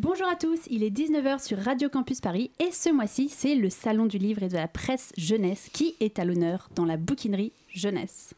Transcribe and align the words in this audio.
Bonjour 0.00 0.28
à 0.28 0.36
tous, 0.36 0.60
il 0.70 0.84
est 0.84 0.96
19h 0.96 1.44
sur 1.44 1.58
Radio 1.58 1.88
Campus 1.88 2.20
Paris 2.20 2.52
et 2.60 2.70
ce 2.70 2.88
mois-ci, 2.88 3.28
c'est 3.28 3.56
le 3.56 3.68
Salon 3.68 4.06
du 4.06 4.16
livre 4.16 4.44
et 4.44 4.48
de 4.48 4.54
la 4.54 4.68
presse 4.68 5.10
jeunesse 5.16 5.70
qui 5.72 5.96
est 5.98 6.20
à 6.20 6.24
l'honneur 6.24 6.68
dans 6.76 6.84
la 6.84 6.96
bouquinerie 6.96 7.50
jeunesse. 7.68 8.32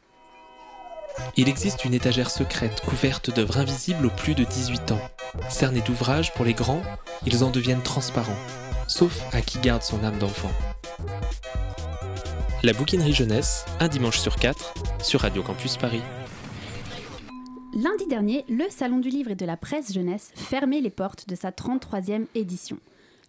Il 1.37 1.51
existe 1.51 1.85
une 1.85 1.93
étagère 1.93 2.31
secrète 2.31 2.81
couverte 2.81 3.31
d'œuvres 3.31 3.59
invisibles 3.59 4.07
aux 4.07 4.11
plus 4.11 4.35
de 4.35 4.45
18 4.45 4.93
ans. 4.93 5.01
Cernés 5.51 5.83
d'ouvrages 5.83 6.33
pour 6.33 6.47
les 6.47 6.55
grands, 6.55 6.81
ils 7.27 7.45
en 7.45 7.51
deviennent 7.51 7.83
transparents, 7.83 8.33
sauf 8.89 9.23
à 9.35 9.43
qui 9.43 9.59
garde 9.59 9.83
son 9.83 10.03
âme 10.03 10.17
d'enfant. 10.17 10.53
La 12.63 12.73
bouquinerie 12.73 13.13
jeunesse, 13.13 13.67
un 13.81 13.89
dimanche 13.89 14.19
sur 14.19 14.37
quatre, 14.37 14.73
sur 15.03 15.21
Radio 15.21 15.43
Campus 15.43 15.77
Paris. 15.77 16.01
Lundi 17.73 18.07
dernier, 18.09 18.45
le 18.49 18.69
Salon 18.69 18.99
du 18.99 19.11
livre 19.11 19.31
et 19.31 19.37
de 19.37 19.47
la 19.47 19.57
presse 19.57 19.93
jeunesse 19.93 20.33
fermait 20.35 20.81
les 20.81 20.91
portes 20.91 21.29
de 21.29 21.37
sa 21.37 21.51
33e 21.51 22.27
édition. 22.35 22.79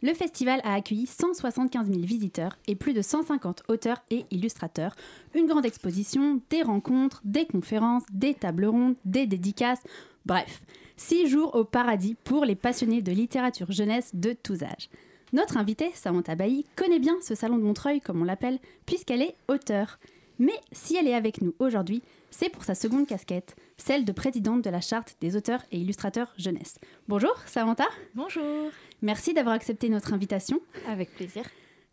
Le 0.01 0.15
festival 0.15 0.61
a 0.63 0.73
accueilli 0.73 1.05
175 1.05 1.85
000 1.85 1.99
visiteurs 1.99 2.57
et 2.67 2.75
plus 2.75 2.93
de 2.93 3.03
150 3.03 3.61
auteurs 3.67 4.01
et 4.09 4.25
illustrateurs. 4.31 4.95
Une 5.35 5.45
grande 5.45 5.67
exposition, 5.67 6.41
des 6.49 6.63
rencontres, 6.63 7.21
des 7.23 7.45
conférences, 7.45 8.01
des 8.11 8.33
tables 8.33 8.65
rondes, 8.65 8.95
des 9.05 9.27
dédicaces. 9.27 9.83
Bref, 10.25 10.63
six 10.97 11.27
jours 11.27 11.53
au 11.53 11.63
paradis 11.63 12.15
pour 12.23 12.43
les 12.43 12.55
passionnés 12.55 13.03
de 13.03 13.11
littérature 13.11 13.71
jeunesse 13.71 14.09
de 14.15 14.33
tous 14.33 14.63
âges. 14.63 14.89
Notre 15.33 15.57
invitée, 15.57 15.91
Samantha 15.93 16.33
Bailly, 16.33 16.65
connaît 16.75 16.99
bien 16.99 17.15
ce 17.21 17.35
salon 17.35 17.57
de 17.57 17.63
Montreuil, 17.63 18.01
comme 18.01 18.21
on 18.21 18.25
l'appelle, 18.25 18.57
puisqu'elle 18.87 19.21
est 19.21 19.35
auteure. 19.47 19.99
Mais 20.39 20.59
si 20.71 20.97
elle 20.97 21.07
est 21.07 21.13
avec 21.13 21.41
nous 21.41 21.53
aujourd'hui, 21.59 22.01
c'est 22.31 22.49
pour 22.49 22.63
sa 22.63 22.73
seconde 22.73 23.05
casquette, 23.05 23.55
celle 23.77 24.05
de 24.05 24.11
présidente 24.11 24.63
de 24.63 24.69
la 24.69 24.81
charte 24.81 25.15
des 25.21 25.35
auteurs 25.35 25.61
et 25.71 25.77
illustrateurs 25.77 26.33
jeunesse. 26.37 26.79
Bonjour 27.07 27.37
Samantha. 27.45 27.85
Bonjour. 28.15 28.71
Merci 29.01 29.33
d'avoir 29.33 29.53
accepté 29.53 29.89
notre 29.89 30.13
invitation. 30.13 30.59
Avec 30.87 31.13
plaisir. 31.13 31.43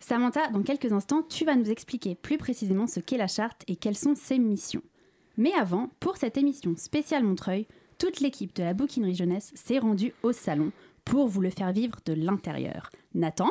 Samantha, 0.01 0.49
dans 0.49 0.63
quelques 0.63 0.93
instants, 0.93 1.23
tu 1.29 1.45
vas 1.45 1.57
nous 1.57 1.71
expliquer 1.71 2.15
plus 2.15 2.39
précisément 2.39 2.87
ce 2.87 3.01
qu'est 3.01 3.17
la 3.17 3.27
charte 3.27 3.65
et 3.67 3.77
quelles 3.77 3.97
sont 3.97 4.15
ses 4.15 4.39
missions. 4.39 4.83
Mais 5.37 5.53
avant, 5.53 5.91
pour 6.01 6.17
cette 6.17 6.37
émission 6.37 6.77
spéciale 6.77 7.25
Montreuil, 7.25 7.67
toute 7.99 8.21
l'équipe 8.21 8.55
de 8.55 8.63
la 8.63 8.75
bouquinerie 8.75 9.15
jeunesse 9.15 9.51
s'est 9.55 9.79
rendue 9.79 10.15
au 10.23 10.33
salon 10.33 10.73
pour 11.05 11.27
vous 11.27 11.41
le 11.41 11.51
faire 11.51 11.73
vivre 11.73 11.99
de 12.07 12.13
l'intérieur. 12.13 12.91
Nathan. 13.15 13.51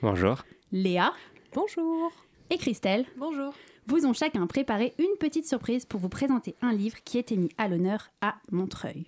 Bonjour. 0.00 0.44
Léa. 0.70 1.12
Bonjour. 1.52 2.12
Et 2.50 2.58
Christelle. 2.58 3.06
Bonjour. 3.16 3.52
Vous 3.90 4.06
ont 4.06 4.12
chacun 4.12 4.46
préparé 4.46 4.94
une 5.00 5.16
petite 5.18 5.48
surprise 5.48 5.84
pour 5.84 5.98
vous 5.98 6.08
présenter 6.08 6.54
un 6.62 6.72
livre 6.72 6.98
qui 7.04 7.18
était 7.18 7.34
mis 7.34 7.48
à 7.58 7.66
l'honneur 7.66 8.12
à 8.20 8.36
Montreuil. 8.52 9.04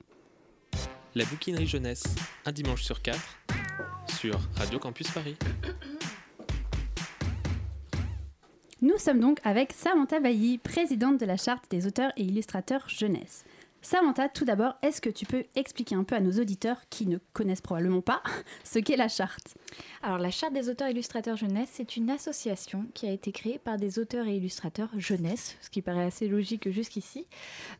La 1.14 1.24
bouquinerie 1.24 1.68
jeunesse, 1.68 2.02
un 2.44 2.50
dimanche 2.50 2.82
sur 2.82 3.00
quatre, 3.00 3.38
sur 4.08 4.40
Radio 4.56 4.80
Campus 4.80 5.08
Paris. 5.12 5.36
Nous 8.80 8.98
sommes 8.98 9.20
donc 9.20 9.38
avec 9.44 9.72
Samantha 9.72 10.18
Bailly, 10.18 10.58
présidente 10.58 11.20
de 11.20 11.26
la 11.26 11.36
charte 11.36 11.70
des 11.70 11.86
auteurs 11.86 12.10
et 12.16 12.22
illustrateurs 12.22 12.88
jeunesse. 12.88 13.44
Samantha, 13.84 14.28
tout 14.28 14.44
d'abord, 14.44 14.74
est-ce 14.82 15.00
que 15.00 15.10
tu 15.10 15.26
peux 15.26 15.42
expliquer 15.56 15.96
un 15.96 16.04
peu 16.04 16.14
à 16.14 16.20
nos 16.20 16.30
auditeurs 16.40 16.82
qui 16.88 17.04
ne 17.04 17.18
connaissent 17.32 17.60
probablement 17.60 18.00
pas 18.00 18.22
ce 18.64 18.78
qu'est 18.78 18.96
la 18.96 19.08
charte? 19.08 19.56
Alors 20.04 20.18
la 20.18 20.30
charte 20.30 20.52
des 20.52 20.68
auteurs 20.68 20.86
et 20.86 20.92
illustrateurs 20.92 21.36
jeunesse, 21.36 21.68
c'est 21.72 21.96
une 21.96 22.08
association 22.08 22.86
qui 22.94 23.06
a 23.06 23.10
été 23.10 23.32
créée 23.32 23.58
par 23.58 23.78
des 23.78 23.98
auteurs 23.98 24.26
et 24.28 24.36
illustrateurs 24.36 24.90
jeunesse, 24.96 25.56
ce 25.60 25.68
qui 25.68 25.82
paraît 25.82 26.04
assez 26.04 26.28
logique 26.28 26.70
jusqu'ici. 26.70 27.26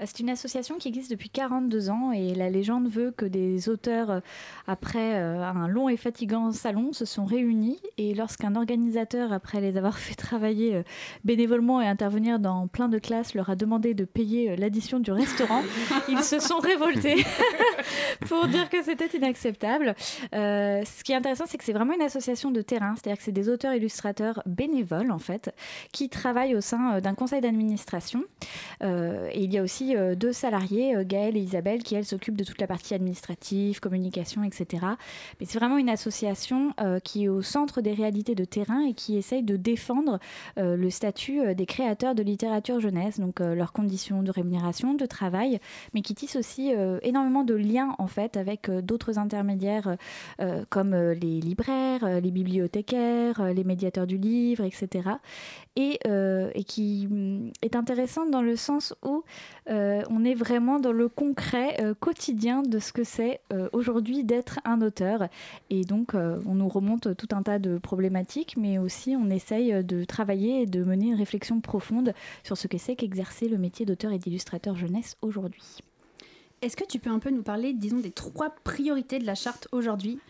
Euh, 0.01 0.05
c'est 0.07 0.19
une 0.21 0.31
association 0.31 0.77
qui 0.79 0.89
existe 0.89 1.11
depuis 1.11 1.31
42 1.31 1.91
ans 1.91 2.11
et 2.11 2.35
la 2.35 2.51
légende 2.51 2.89
veut 2.89 3.13
que 3.13 3.25
des 3.25 3.69
auteurs, 3.69 4.11
euh, 4.11 4.21
après 4.67 5.21
euh, 5.21 5.43
un 5.43 5.69
long 5.69 5.89
et 5.89 5.97
fatigant 5.97 6.51
salon, 6.51 6.93
se 6.93 7.05
sont 7.05 7.25
réunis 7.25 7.81
et 7.97 8.15
lorsqu'un 8.15 8.57
organisateur, 8.57 9.33
après 9.33 9.61
les 9.61 9.77
avoir 9.77 9.99
fait 10.01 10.17
travailler 10.17 10.83
bénévolement 11.25 11.81
et 11.81 11.87
intervenir 11.87 12.41
dans 12.41 12.67
plein 12.67 12.89
de 12.89 12.99
classes, 12.99 13.35
leur 13.35 13.51
a 13.51 13.57
demandé 13.57 13.95
de 13.95 14.05
payer 14.05 14.57
l'addition 14.57 14.99
du 14.99 15.13
restaurant, 15.13 15.63
ils 16.09 16.23
se 16.23 16.39
sont 16.39 16.59
révoltés 16.59 17.25
pour 18.29 18.47
dire 18.47 18.69
que 18.69 18.83
c'était 18.83 19.17
inacceptable. 19.17 19.95
Euh, 20.35 20.83
ce 20.85 21.05
qui 21.05 21.13
est 21.13 21.15
intéressant, 21.15 21.45
c'est 21.47 21.59
que 21.59 21.65
c'est 21.65 21.73
vraiment 21.73 21.95
une 21.95 22.03
association 22.03 22.51
de 22.51 22.63
terrain, 22.63 22.95
c'est-à-dire 22.95 23.19
que 23.19 23.25
c'est 23.25 23.33
des 23.33 23.49
auteurs 23.49 23.75
illustrateurs 23.75 24.43
bénévoles 24.47 25.11
en 25.11 25.19
fait, 25.19 25.55
qui 25.93 26.09
travaillent 26.09 26.57
au 26.57 26.61
sein 26.61 26.95
euh, 26.97 27.01
d'un 27.01 27.15
conseil 27.15 27.41
d'administration. 27.41 28.25
Euh, 28.83 29.29
et 29.33 29.43
il 29.45 29.53
y 29.53 29.59
a 29.59 29.63
aussi 29.63 29.95
deux 30.17 30.33
salariés, 30.33 30.95
Gaëlle 31.05 31.37
et 31.37 31.41
Isabelle, 31.41 31.83
qui 31.83 31.95
elles 31.95 32.05
s'occupent 32.05 32.37
de 32.37 32.45
toute 32.45 32.61
la 32.61 32.67
partie 32.67 32.95
administrative, 32.95 33.81
communication, 33.81 34.43
etc. 34.45 34.87
Mais 35.41 35.47
c'est 35.47 35.59
vraiment 35.59 35.79
une 35.79 35.89
association 35.89 36.75
qui 37.05 37.25
est 37.25 37.29
au 37.29 37.43
centre 37.43 37.81
des 37.81 37.93
réalités 37.93 38.35
de 38.35 38.45
terrain 38.45 38.85
et 38.87 38.95
qui 38.95 39.17
essaye 39.17 39.43
de 39.43 39.57
défendre 39.57 40.19
le 40.57 40.91
statut 40.91 41.55
des 41.55 41.67
créateurs 41.67 42.15
de 42.15 42.23
littérature 42.23 42.81
jeunesse, 42.81 43.21
donc 43.21 43.41
leurs 43.41 43.73
conditions 43.73 44.23
de 44.23 44.31
rémunération, 44.31 44.95
de 44.95 45.07
travail, 45.07 45.61
mais 45.95 46.03
qui 46.03 46.15
tisse 46.15 46.37
aussi 46.37 46.75
euh, 46.75 46.99
énormément 47.03 47.45
de 47.45 47.55
liens 47.55 47.95
en 47.99 48.07
fait 48.07 48.37
avec 48.37 48.69
euh, 48.69 48.83
d'autres 48.83 49.19
intermédiaires 49.19 49.97
euh, 50.41 50.65
comme 50.69 50.95
les 50.95 51.41
libraires, 51.41 52.21
les 52.21 52.31
bibliothécaires, 52.31 53.53
les 53.53 53.65
médiateurs 53.65 54.07
du 54.07 54.19
livre, 54.19 54.65
etc. 54.65 55.11
Et, 55.77 55.99
et 56.05 56.65
qui 56.65 57.07
mm, 57.09 57.53
est 57.63 57.77
intéressante 57.77 58.31
dans 58.31 58.43
le 58.43 58.57
sens 58.57 58.95
où 59.03 59.25
on 59.67 60.25
est 60.25 60.35
vraiment 60.35 60.79
dans 60.79 60.93
le 60.93 61.09
concret 61.09 61.77
quotidien 62.01 62.63
de 62.63 62.79
ce 62.79 62.93
que 62.93 63.05
c'est 63.05 63.41
aujourd'hui 63.73 64.25
d'être 64.25 64.61
un 64.65 64.81
auteur. 64.83 65.29
Et 65.71 65.83
donc 65.83 66.15
on 66.15 66.55
nous 66.55 66.69
remonte 66.69 67.17
tout 67.17 67.29
un 67.33 67.43
tas 67.43 67.59
de 67.59 67.79
problématiques, 67.79 68.57
mais 68.57 68.79
aussi 68.79 69.17
on 69.17 69.31
essaye 69.31 69.85
de 69.85 70.05
travailler 70.05 70.63
et 70.63 70.67
de 70.67 70.85
mener 70.85 71.09
une 71.09 71.15
réflexion 71.15 71.61
profonde 71.61 72.13
sur 72.43 72.57
ce 72.57 72.67
que 72.67 72.79
c'est 72.79 72.97
qu'exercer 72.97 73.49
le 73.49 73.59
métier 73.59 73.87
d'auteur 73.87 74.13
et 74.13 74.19
d'illustrateur 74.19 74.77
jeunesse 74.77 75.17
aujourd'hui. 75.23 75.72
Est-ce 76.63 76.77
que 76.77 76.85
tu 76.85 77.01
peux 77.01 77.11
un 77.11 77.19
peu 77.19 77.31
nous 77.31 77.43
parler, 77.43 77.75
disons, 77.75 77.99
des 77.99 78.13
trois 78.13 78.51
priorités 78.51 79.19
de 79.19 79.27
la 79.27 79.35
charte 79.35 79.67
aujourd'hui? 79.73 80.21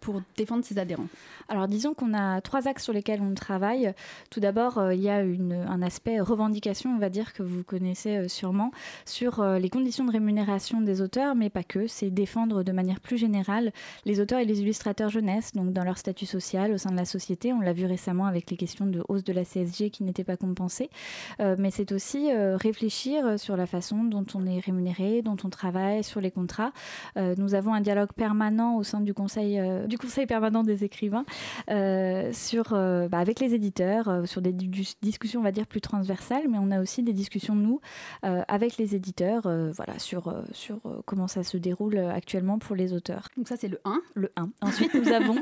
Pour 0.00 0.20
défendre 0.36 0.64
ses 0.64 0.78
adhérents 0.78 1.08
Alors 1.48 1.68
disons 1.68 1.94
qu'on 1.94 2.14
a 2.14 2.40
trois 2.40 2.68
axes 2.68 2.84
sur 2.84 2.92
lesquels 2.92 3.20
on 3.20 3.34
travaille. 3.34 3.92
Tout 4.30 4.40
d'abord, 4.40 4.78
euh, 4.78 4.94
il 4.94 5.00
y 5.00 5.08
a 5.08 5.16
un 5.16 5.82
aspect 5.82 6.20
revendication, 6.20 6.90
on 6.94 6.98
va 6.98 7.08
dire, 7.08 7.32
que 7.32 7.42
vous 7.42 7.62
connaissez 7.62 8.16
euh, 8.16 8.28
sûrement, 8.28 8.70
sur 9.04 9.40
euh, 9.40 9.58
les 9.58 9.70
conditions 9.70 10.04
de 10.04 10.12
rémunération 10.12 10.80
des 10.80 11.00
auteurs, 11.00 11.34
mais 11.34 11.50
pas 11.50 11.62
que. 11.62 11.86
C'est 11.86 12.10
défendre 12.10 12.62
de 12.62 12.72
manière 12.72 13.00
plus 13.00 13.18
générale 13.18 13.72
les 14.04 14.20
auteurs 14.20 14.40
et 14.40 14.44
les 14.44 14.60
illustrateurs 14.60 15.08
jeunesse, 15.08 15.52
donc 15.52 15.72
dans 15.72 15.84
leur 15.84 15.98
statut 15.98 16.26
social 16.26 16.72
au 16.72 16.78
sein 16.78 16.90
de 16.90 16.96
la 16.96 17.04
société. 17.04 17.52
On 17.52 17.60
l'a 17.60 17.72
vu 17.72 17.86
récemment 17.86 18.26
avec 18.26 18.50
les 18.50 18.56
questions 18.56 18.86
de 18.86 19.02
hausse 19.08 19.24
de 19.24 19.32
la 19.32 19.44
CSG 19.44 19.90
qui 19.90 20.02
n'étaient 20.02 20.24
pas 20.24 20.36
compensées. 20.36 20.90
mais 21.38 21.70
c'est 21.70 21.92
aussi 21.92 22.30
réfléchir 22.32 23.38
sur 23.38 23.56
la 23.56 23.66
façon 23.66 24.04
dont 24.04 24.24
on 24.34 24.46
est 24.46 24.58
rémunéré, 24.58 25.22
dont 25.22 25.36
on 25.44 25.50
travaille, 25.50 26.02
sur 26.04 26.20
les 26.20 26.30
contrats. 26.30 26.72
nous 27.16 27.54
avons 27.54 27.74
un 27.74 27.80
dialogue 27.80 28.12
permanent 28.12 28.76
au 28.76 28.82
sein 28.82 29.00
du 29.00 29.14
Conseil 29.14 29.60
du 29.86 29.98
Conseil 29.98 30.26
permanent 30.26 30.62
des 30.62 30.84
écrivains 30.84 31.24
euh, 31.70 32.32
sur, 32.32 32.72
euh, 32.72 33.08
bah, 33.08 33.18
avec 33.18 33.40
les 33.40 33.54
éditeurs, 33.54 34.08
euh, 34.08 34.26
sur 34.26 34.42
des 34.42 34.52
discussions, 34.52 35.40
on 35.40 35.42
va 35.42 35.52
dire, 35.52 35.66
plus 35.66 35.80
transversales, 35.80 36.48
mais 36.48 36.58
on 36.58 36.70
a 36.70 36.80
aussi 36.80 37.02
des 37.02 37.12
discussions, 37.12 37.54
nous, 37.54 37.80
avec 38.22 38.76
les 38.76 38.94
éditeurs, 38.94 39.42
voilà, 39.42 39.98
sur, 39.98 40.34
sur 40.52 40.80
comment 41.04 41.28
ça 41.28 41.42
se 41.42 41.56
déroule 41.56 41.98
actuellement 41.98 42.58
pour 42.58 42.76
les 42.76 42.92
auteurs. 42.92 43.28
Donc 43.36 43.48
ça, 43.48 43.56
c'est 43.56 43.68
le 43.68 43.80
1. 43.84 44.00
Le 44.14 44.32
1. 44.36 44.50
Ensuite, 44.60 44.94
nous 44.94 45.08
avons 45.12 45.36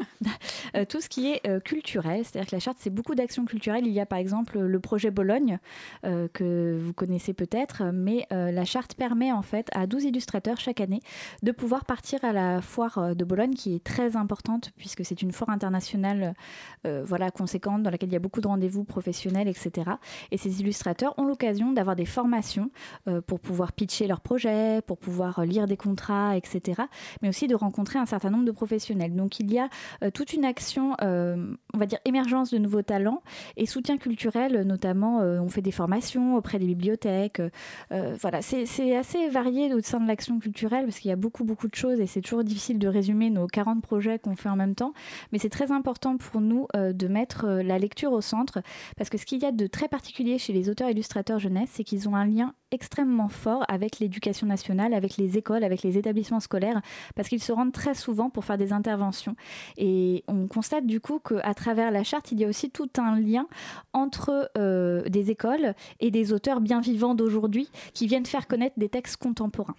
tout 0.88 1.00
ce 1.00 1.09
qui 1.09 1.32
est 1.32 1.62
culturel, 1.62 2.25
c'est-à-dire 2.25 2.50
que 2.50 2.56
la 2.56 2.61
charte, 2.61 2.78
c'est 2.81 2.91
beaucoup 2.91 3.15
d'actions 3.15 3.44
culturelles. 3.44 3.87
Il 3.87 3.93
y 3.93 4.00
a 4.00 4.06
par 4.06 4.19
exemple 4.19 4.59
le 4.59 4.81
projet 4.81 5.11
Bologne, 5.11 5.59
que 6.03 6.78
vous 6.81 6.93
connaissez 6.93 7.32
peut-être, 7.32 7.84
mais 7.93 8.26
la 8.31 8.65
charte 8.65 8.94
permet 8.94 9.32
en 9.32 9.43
fait 9.43 9.69
à 9.75 9.87
12 9.87 10.05
illustrateurs 10.05 10.59
chaque 10.59 10.81
année 10.81 11.00
de 11.43 11.53
pouvoir 11.53 11.84
partir 11.84 12.25
à 12.25 12.32
la 12.32 12.61
foire 12.61 13.16
de 13.16 13.25
Bologne, 13.25 13.55
qui 13.55 13.75
est 13.75 13.84
très 13.84 14.16
importante 14.16 14.33
puisque 14.76 15.04
c'est 15.04 15.22
une 15.22 15.32
foire 15.32 15.50
internationale 15.50 16.34
euh, 16.86 17.02
voilà, 17.04 17.31
conséquente 17.31 17.82
dans 17.82 17.90
laquelle 17.90 18.08
il 18.08 18.12
y 18.12 18.16
a 18.16 18.20
beaucoup 18.20 18.40
de 18.40 18.48
rendez-vous 18.48 18.84
professionnels, 18.84 19.48
etc. 19.48 19.92
Et 20.31 20.36
ces 20.36 20.60
illustrateurs 20.60 21.14
ont 21.19 21.25
l'occasion 21.25 21.72
d'avoir 21.72 21.96
des 21.96 22.04
formations 22.04 22.70
euh, 23.08 23.20
pour 23.20 23.40
pouvoir 23.40 23.72
pitcher 23.72 24.06
leurs 24.06 24.20
projets, 24.20 24.81
pour 24.86 24.98
pouvoir 24.98 25.44
lire 25.44 25.66
des 25.66 25.76
contrats, 25.76 26.36
etc. 26.36 26.82
Mais 27.22 27.28
aussi 27.28 27.46
de 27.46 27.54
rencontrer 27.54 27.98
un 27.98 28.06
certain 28.06 28.31
nombre 28.31 28.44
de 28.44 28.52
professionnels. 28.52 29.14
Donc 29.14 29.40
il 29.40 29.52
y 29.52 29.58
a 29.58 29.69
euh, 30.02 30.10
toute 30.10 30.32
une 30.32 30.44
action, 30.44 30.96
on 31.00 31.78
va 31.78 31.87
dire, 31.87 31.98
émergence 32.04 32.50
de 32.50 32.58
nouveaux 32.58 32.82
talents 32.82 33.22
et 33.56 33.66
soutien 33.66 33.98
culturel, 33.98 34.62
notamment 34.62 35.19
on 35.19 35.48
fait 35.48 35.62
des 35.62 35.72
formations 35.72 36.37
auprès 36.37 36.58
des 36.58 36.66
bibliothèques. 36.66 37.40
voilà, 37.90 38.42
c'est 38.42 38.96
assez 38.96 39.28
varié 39.28 39.72
au 39.75 39.80
sein 39.80 40.00
de 40.00 40.06
l'action 40.06 40.38
culturelle 40.38 40.84
parce 40.84 40.98
qu'il 40.98 41.08
y 41.08 41.12
a 41.12 41.16
beaucoup, 41.16 41.44
beaucoup 41.44 41.69
de 41.69 41.75
choses 41.75 42.00
et 42.00 42.06
c'est 42.06 42.20
toujours 42.20 42.44
difficile 42.44 42.78
de 42.78 42.88
résumer 42.88 43.30
nos 43.30 43.46
40 43.46 43.82
projets 43.82 44.19
qu'on 44.25 44.37
fait 44.37 44.49
en 44.49 44.56
même 44.56 44.75
temps. 44.75 44.93
Mais 45.32 45.38
c'est 45.38 45.50
très 45.50 45.71
important 45.71 46.17
pour 46.17 46.41
nous 46.41 46.67
de 46.75 47.09
mettre 47.09 47.47
la 47.47 47.79
lecture 47.79 48.12
au 48.12 48.21
centre 48.21 48.61
parce 48.97 49.11
que 49.11 49.19
ce 49.19 49.26
qu'il 49.26 49.43
y 49.43 49.47
a 49.47 49.53
de 49.53 49.67
très 49.67 49.88
particulier 49.88 50.38
chez 50.38 50.53
les 50.53 50.69
auteurs 50.69 50.91
illustrateurs 50.91 51.38
jeunesse, 51.38 51.71
c'est 51.73 51.85
qu'ils 51.85 52.09
ont 52.09 52.17
un 52.17 52.26
lien 52.26 52.55
extrêmement 52.71 53.29
fort 53.29 53.65
avec 53.69 54.00
l'éducation 54.00 54.47
nationale, 54.47 54.94
avec 54.94 55.17
les 55.17 55.38
écoles, 55.38 55.65
avec 55.65 55.82
les 55.82 55.97
établissements 55.97 56.41
scolaires, 56.41 56.82
parce 57.15 57.29
qu'ils 57.29 57.43
se 57.43 57.53
rendent 57.53 57.73
très 57.73 57.94
souvent 57.94 58.31
pour 58.31 58.44
faire 58.44 58.59
des 58.59 58.73
interventions. 58.73 59.37
Et 59.76 60.25
on 60.29 60.47
constate 60.49 60.87
du 60.87 61.00
coup 61.00 61.21
qu'à 61.21 61.55
travers 61.55 61.91
la 61.91 62.03
charte, 62.03 62.32
il 62.32 62.41
y 62.41 62.44
a 62.44 62.49
aussi 62.49 62.71
tout 62.71 62.91
un 62.99 63.19
lien 63.19 63.47
entre 63.93 64.50
euh, 64.59 65.03
des 65.09 65.31
écoles 65.31 65.75
et 66.00 66.11
des 66.11 66.32
auteurs 66.32 66.61
bien 66.61 66.81
vivants 66.81 67.15
d'aujourd'hui 67.15 67.69
qui 67.93 68.06
viennent 68.06 68.26
faire 68.26 68.49
connaître 68.49 68.79
des 68.79 68.88
textes 68.88 69.17
contemporains. 69.17 69.76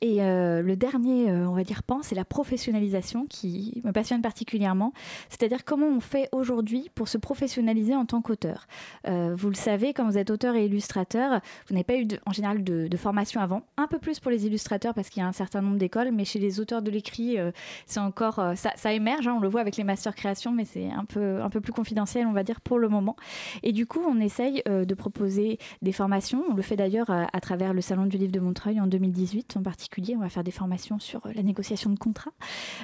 Et 0.00 0.22
euh, 0.22 0.62
le 0.62 0.76
dernier, 0.76 1.30
euh, 1.30 1.48
on 1.48 1.54
va 1.54 1.64
dire, 1.64 1.82
pan, 1.82 2.00
c'est 2.02 2.14
la 2.14 2.24
professionnalisation 2.24 3.26
qui 3.26 3.80
me 3.84 3.92
passionne 3.92 4.22
particulièrement. 4.22 4.92
C'est-à-dire 5.28 5.64
comment 5.64 5.86
on 5.86 6.00
fait 6.00 6.28
aujourd'hui 6.32 6.90
pour 6.94 7.08
se 7.08 7.18
professionnaliser 7.18 7.94
en 7.94 8.06
tant 8.06 8.22
qu'auteur. 8.22 8.66
Euh, 9.06 9.34
vous 9.36 9.48
le 9.48 9.54
savez, 9.54 9.92
quand 9.92 10.06
vous 10.06 10.18
êtes 10.18 10.30
auteur 10.30 10.56
et 10.56 10.66
illustrateur, 10.66 11.40
vous 11.68 11.74
n'avez 11.74 11.84
pas 11.84 11.96
eu 11.96 12.06
en 12.26 12.32
général 12.32 12.64
de, 12.64 12.88
formation 12.96 13.40
avant. 13.40 13.62
Un 13.78 13.86
peu 13.86 13.98
plus 13.98 14.20
pour 14.20 14.30
les 14.30 14.46
illustrateurs 14.46 14.92
parce 14.92 15.08
qu'il 15.08 15.22
y 15.22 15.24
a 15.24 15.28
un 15.28 15.32
certain 15.32 15.62
nombre 15.62 15.78
d'écoles, 15.78 16.10
mais 16.12 16.26
chez 16.26 16.38
les 16.38 16.60
auteurs 16.60 16.82
de 16.82 16.90
l'écrit, 16.90 17.38
c'est 17.86 18.00
encore 18.00 18.42
ça, 18.56 18.92
émerge. 18.92 19.26
Hein, 19.26 19.36
on 19.38 19.40
le 19.40 19.48
voit 19.48 19.62
avec 19.62 19.78
les 19.78 19.84
masters 19.84 20.14
création, 20.14 20.52
mais 20.52 20.66
c'est 20.66 20.90
un 20.90 21.06
peu 21.06 21.40
un 21.40 21.48
peu 21.48 21.62
plus 21.62 21.72
confidentiel, 21.72 22.26
on 22.26 22.32
va 22.32 22.42
dire 22.42 22.60
pour 22.60 22.78
le 22.78 22.90
moment. 22.90 23.16
Et 23.62 23.72
du 23.72 23.86
coup, 23.86 24.00
on 24.06 24.20
essaye 24.20 24.62
de 24.66 24.94
proposer 24.94 25.58
des 25.80 25.92
formations. 25.92 26.44
On 26.50 26.54
le 26.54 26.60
fait 26.60 26.76
d'ailleurs 26.76 27.08
à 27.08 27.40
travers 27.40 27.72
le 27.72 27.80
salon 27.80 28.04
du 28.04 28.18
livre 28.18 28.32
de 28.32 28.40
Montreuil 28.40 28.78
en 28.80 28.86
2018 28.86 29.49
en 29.56 29.62
particulier. 29.62 30.14
On 30.16 30.20
va 30.20 30.28
faire 30.28 30.44
des 30.44 30.50
formations 30.50 30.98
sur 30.98 31.24
euh, 31.26 31.32
la 31.34 31.42
négociation 31.42 31.90
de 31.90 31.98
contrats. 31.98 32.32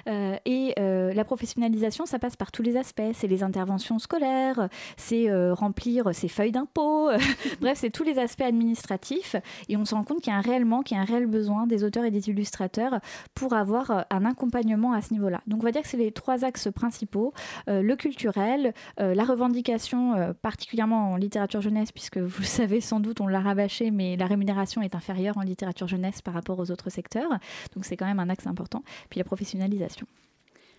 Euh, 0.08 0.36
et 0.44 0.74
euh, 0.78 1.12
la 1.12 1.24
professionnalisation, 1.24 2.06
ça 2.06 2.18
passe 2.18 2.36
par 2.36 2.52
tous 2.52 2.62
les 2.62 2.76
aspects. 2.76 3.02
C'est 3.14 3.26
les 3.26 3.42
interventions 3.42 3.98
scolaires, 3.98 4.68
c'est 4.96 5.26
remplir 5.52 6.14
ses 6.14 6.28
feuilles 6.28 6.52
d'impôt. 6.52 7.10
Bref, 7.60 7.78
c'est 7.78 7.90
tous 7.90 8.04
les 8.04 8.18
aspects 8.18 8.42
administratifs. 8.42 9.36
Et 9.68 9.76
on 9.76 9.84
se 9.84 9.94
rend 9.94 10.04
compte 10.04 10.20
qu'il 10.20 10.32
y 10.32 10.36
a 10.36 10.38
un 10.38 10.42
réel 10.42 10.66
qu'il 10.84 10.96
y 10.96 11.00
a 11.00 11.02
un 11.02 11.06
réel 11.06 11.26
besoin 11.26 11.66
des 11.66 11.84
auteurs 11.84 12.04
et 12.04 12.10
des 12.10 12.28
illustrateurs 12.28 13.00
pour 13.34 13.54
avoir 13.54 14.06
un 14.10 14.24
accompagnement 14.24 14.92
à 14.92 15.00
ce 15.00 15.12
niveau-là. 15.12 15.40
Donc 15.46 15.60
on 15.60 15.64
va 15.64 15.72
dire 15.72 15.82
que 15.82 15.88
c'est 15.88 15.96
les 15.96 16.12
trois 16.12 16.44
axes 16.44 16.68
principaux. 16.74 17.32
le 17.66 17.94
culturel, 17.94 18.74
la 18.98 19.24
revendication, 19.24 20.34
particulièrement 20.42 21.12
en 21.12 21.16
littérature 21.16 21.60
jeunesse, 21.60 21.92
puisque 21.92 22.18
vous 22.18 22.40
le 22.40 22.44
savez 22.46 22.80
sans 22.80 23.00
doute, 23.00 23.20
on 23.20 23.26
l'a 23.26 23.40
rabâché, 23.40 23.90
mais 23.90 24.16
la 24.16 24.26
rémunération 24.26 24.82
est 24.82 24.94
inférieure 24.94 25.38
en 25.38 25.42
littérature 25.42 25.88
jeunesse 25.88 26.22
par 26.22 26.34
rapport 26.34 26.55
aux 26.58 26.70
autres 26.70 26.90
secteurs. 26.90 27.30
Donc 27.74 27.84
c'est 27.84 27.96
quand 27.96 28.06
même 28.06 28.20
un 28.20 28.28
axe 28.28 28.46
important. 28.46 28.82
Puis 29.10 29.18
la 29.18 29.24
professionnalisation. 29.24 30.06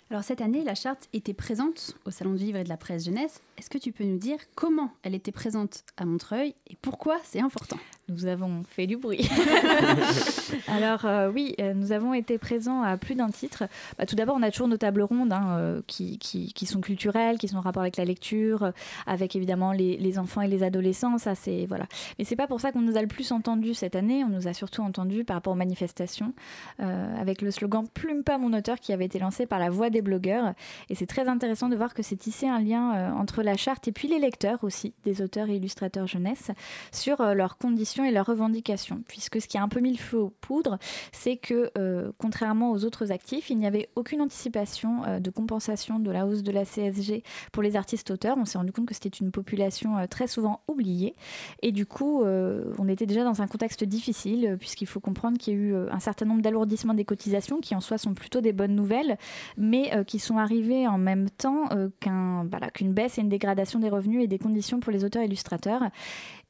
Alors 0.09 0.23
cette 0.23 0.39
année, 0.39 0.63
la 0.63 0.75
charte 0.75 1.09
était 1.11 1.33
présente 1.33 1.97
au 2.05 2.11
Salon 2.11 2.33
du 2.33 2.45
Livre 2.45 2.59
et 2.59 2.63
de 2.63 2.69
la 2.69 2.77
Presse 2.77 3.05
Jeunesse. 3.05 3.41
Est-ce 3.57 3.69
que 3.69 3.77
tu 3.77 3.91
peux 3.91 4.05
nous 4.05 4.17
dire 4.17 4.39
comment 4.55 4.91
elle 5.03 5.15
était 5.15 5.33
présente 5.33 5.83
à 5.97 6.05
Montreuil 6.05 6.55
et 6.67 6.77
pourquoi 6.81 7.17
c'est 7.23 7.41
important? 7.41 7.77
Nous 8.09 8.25
avons 8.25 8.63
fait 8.63 8.87
du 8.87 8.97
bruit. 8.97 9.29
Alors 10.67 11.05
euh, 11.05 11.29
oui, 11.31 11.55
euh, 11.59 11.73
nous 11.73 11.91
avons 11.91 12.13
été 12.13 12.37
présents 12.37 12.81
à 12.81 12.97
plus 12.97 13.15
d'un 13.15 13.29
titre. 13.29 13.65
Bah, 13.97 14.05
tout 14.05 14.15
d'abord, 14.15 14.35
on 14.37 14.43
a 14.43 14.51
toujours 14.51 14.67
nos 14.67 14.77
tables 14.77 15.01
rondes 15.01 15.33
hein, 15.33 15.57
euh, 15.57 15.81
qui, 15.87 16.17
qui, 16.17 16.65
sont 16.65 16.81
culturelles, 16.81 17.37
qui 17.37 17.47
sont 17.47 17.57
en 17.57 17.61
rapport 17.61 17.81
avec 17.81 17.97
la 17.97 18.05
lecture, 18.05 18.71
avec 19.05 19.35
évidemment 19.35 19.71
les, 19.71 20.19
enfants 20.19 20.41
et 20.41 20.47
les 20.47 20.63
adolescents. 20.63 21.17
Ça, 21.17 21.35
c'est 21.35 21.65
voilà. 21.67 21.85
Mais 22.17 22.25
c'est 22.25 22.35
pas 22.35 22.47
pour 22.47 22.61
ça 22.61 22.71
qu'on 22.71 22.81
nous 22.81 22.97
a 22.97 23.01
le 23.01 23.07
plus 23.07 23.31
entendu 23.31 23.73
cette 23.73 23.95
année. 23.95 24.23
On 24.23 24.29
nous 24.29 24.47
a 24.47 24.53
surtout 24.53 24.81
entendu 24.81 25.23
par 25.23 25.35
rapport 25.35 25.53
aux 25.53 25.57
manifestations, 25.57 26.33
avec 26.79 27.41
le 27.41 27.51
slogan 27.51 27.85
"Plume 27.93 28.23
pas 28.23 28.37
mon 28.37 28.53
auteur" 28.53 28.79
qui 28.79 28.93
avait 28.93 29.05
été 29.05 29.19
lancé 29.19 29.45
par 29.45 29.59
la 29.59 29.69
Voix 29.69 29.89
des 29.89 30.01
blogueurs. 30.01 30.53
Et 30.89 30.95
c'est 30.95 31.05
très 31.05 31.27
intéressant 31.27 31.69
de 31.69 31.75
voir 31.75 31.93
que 31.93 32.03
c'est 32.03 32.15
tissé 32.15 32.47
un 32.47 32.59
lien 32.59 33.13
entre 33.13 33.43
la 33.43 33.57
charte 33.57 33.87
et 33.87 33.91
puis 33.91 34.07
les 34.07 34.19
lecteurs 34.19 34.63
aussi, 34.63 34.93
des 35.03 35.21
auteurs 35.21 35.49
et 35.49 35.57
illustrateurs 35.57 36.07
jeunesse, 36.07 36.51
sur 36.91 37.21
leurs 37.21 37.57
conditions 37.57 37.96
et 38.03 38.11
leurs 38.11 38.25
revendications. 38.25 39.01
Puisque 39.07 39.41
ce 39.41 39.47
qui 39.47 39.57
a 39.57 39.63
un 39.63 39.67
peu 39.67 39.79
mis 39.79 39.91
le 39.91 39.97
feu 39.97 40.17
aux 40.17 40.29
poudres, 40.29 40.77
c'est 41.11 41.37
que 41.37 41.71
euh, 41.77 42.11
contrairement 42.17 42.71
aux 42.71 42.85
autres 42.85 43.11
actifs, 43.11 43.49
il 43.49 43.57
n'y 43.57 43.67
avait 43.67 43.89
aucune 43.95 44.21
anticipation 44.21 45.03
euh, 45.05 45.19
de 45.19 45.29
compensation 45.29 45.99
de 45.99 46.11
la 46.11 46.25
hausse 46.25 46.43
de 46.43 46.51
la 46.51 46.65
CSG 46.65 47.23
pour 47.51 47.63
les 47.63 47.75
artistes 47.75 48.11
auteurs. 48.11 48.37
On 48.37 48.45
s'est 48.45 48.57
rendu 48.57 48.71
compte 48.71 48.87
que 48.87 48.93
c'était 48.93 49.09
une 49.09 49.31
population 49.31 49.97
euh, 49.97 50.07
très 50.07 50.27
souvent 50.27 50.61
oubliée. 50.67 51.15
Et 51.61 51.71
du 51.71 51.85
coup, 51.85 52.23
on 52.23 52.87
était 52.87 53.05
déjà 53.05 53.23
dans 53.23 53.41
un 53.41 53.47
contexte 53.47 53.83
difficile, 53.83 54.57
puisqu'il 54.59 54.87
faut 54.87 54.99
comprendre 54.99 55.37
qu'il 55.37 55.53
y 55.53 55.57
a 55.57 55.59
eu 55.59 55.75
un 55.89 55.99
certain 55.99 56.25
nombre 56.25 56.41
d'alourdissements 56.41 56.93
des 56.93 57.05
cotisations, 57.05 57.59
qui 57.59 57.75
en 57.75 57.81
soi 57.81 57.97
sont 57.97 58.13
plutôt 58.13 58.41
des 58.41 58.53
bonnes 58.53 58.75
nouvelles, 58.75 59.17
mais 59.57 59.91
qui 60.05 60.19
sont 60.19 60.37
arrivés 60.37 60.87
en 60.87 60.97
même 60.97 61.29
temps 61.29 61.69
qu'une 61.99 62.93
baisse 62.93 63.17
et 63.17 63.21
une 63.21 63.29
dégradation 63.29 63.79
des 63.79 63.89
revenus 63.89 64.23
et 64.23 64.27
des 64.27 64.39
conditions 64.39 64.79
pour 64.79 64.91
les 64.91 65.03
auteurs 65.03 65.23
illustrateurs. 65.23 65.83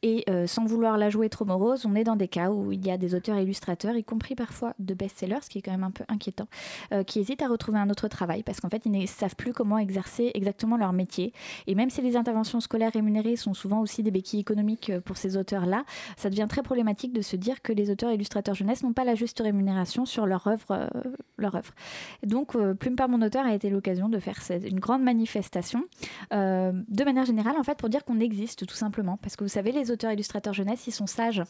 Et 0.04 0.24
euh, 0.30 0.46
sans 0.46 0.64
vouloir 0.66 0.96
la 0.98 1.10
jouer 1.10 1.28
trop 1.28 1.44
morose, 1.44 1.88
on 1.88 1.96
est 1.96 2.04
dans 2.04 2.16
des 2.16 2.28
cas 2.28 2.52
où 2.52 2.72
il 2.72 2.86
y 2.86 2.92
a 2.92 2.98
des 2.98 3.16
auteurs 3.16 3.40
illustrateurs, 3.40 3.96
y 3.96 4.04
compris 4.04 4.36
parfois 4.36 4.76
de 4.78 4.94
best-sellers, 4.94 5.42
ce 5.42 5.50
qui 5.50 5.58
est 5.58 5.62
quand 5.64 5.72
même 5.72 5.84
un 5.84 5.92
peu 5.92 6.04
inquiétant, 6.08 6.48
euh, 6.94 7.04
qui 7.04 7.20
hésitent 7.20 7.42
à 7.42 7.48
retrouver 7.48 7.80
un 7.80 7.90
autre 7.90 8.08
travail 8.08 8.44
parce 8.44 8.60
qu'en 8.60 8.70
fait, 8.70 8.84
ils 8.86 8.92
ne 8.92 9.06
savent 9.08 9.36
plus 9.36 9.54
comment 9.54 9.80
exercer 9.80 10.30
exactement 10.36 10.78
leur 10.78 10.94
métier. 10.94 11.34
Et 11.66 11.74
même 11.74 11.90
si 11.90 12.04
les 12.04 12.16
interventions 12.16 12.60
scolaires 12.60 12.92
rémunérées 12.94 13.38
sont 13.38 13.56
souvent 13.56 13.82
aussi 13.82 14.04
des 14.04 14.12
béquilles 14.12 14.42
économiques 14.42 14.92
euh, 14.92 15.02
pour 15.02 15.18
ces 15.18 15.36
auteurs-là, 15.36 15.84
ça 16.16 16.30
devient 16.30 16.46
très 16.48 16.62
problématique 16.62 17.12
de 17.12 17.22
se 17.22 17.36
dire 17.36 17.64
que 17.64 17.74
les 17.74 17.90
auteurs 17.90 18.12
illustrateurs 18.12 18.54
jeunesse 18.54 18.84
n'ont 18.84 18.94
pas 18.94 19.04
la 19.04 19.16
juste 19.16 19.40
rémunération 19.40 20.06
sur 20.06 20.28
leur 20.28 20.46
œuvre. 20.46 20.90
leur 21.38 21.56
œuvre. 21.56 21.74
Donc, 22.24 22.56
Plume 22.80 22.96
par 22.96 23.10
mon 23.10 23.22
auteur 23.22 23.46
a 23.46 23.54
été 23.54 23.70
l'occasion 23.70 24.10
de 24.10 24.20
faire 24.20 24.38
une 24.64 24.80
grande 24.80 25.02
manifestation, 25.02 25.84
de 26.32 27.04
manière 27.04 27.26
générale, 27.26 27.56
en 27.58 27.64
fait, 27.64 27.78
pour 27.78 27.90
dire 27.90 28.06
qu'on 28.06 28.20
existe 28.20 28.66
tout 28.66 28.76
simplement. 28.76 29.18
Parce 29.22 29.36
que 29.36 29.44
vous 29.44 29.50
savez, 29.50 29.72
les 29.72 29.87
auteurs 29.92 30.12
illustrateurs 30.12 30.54
jeunesse, 30.54 30.88
ils 30.88 30.92
sont 30.92 31.08
sages. 31.08 31.42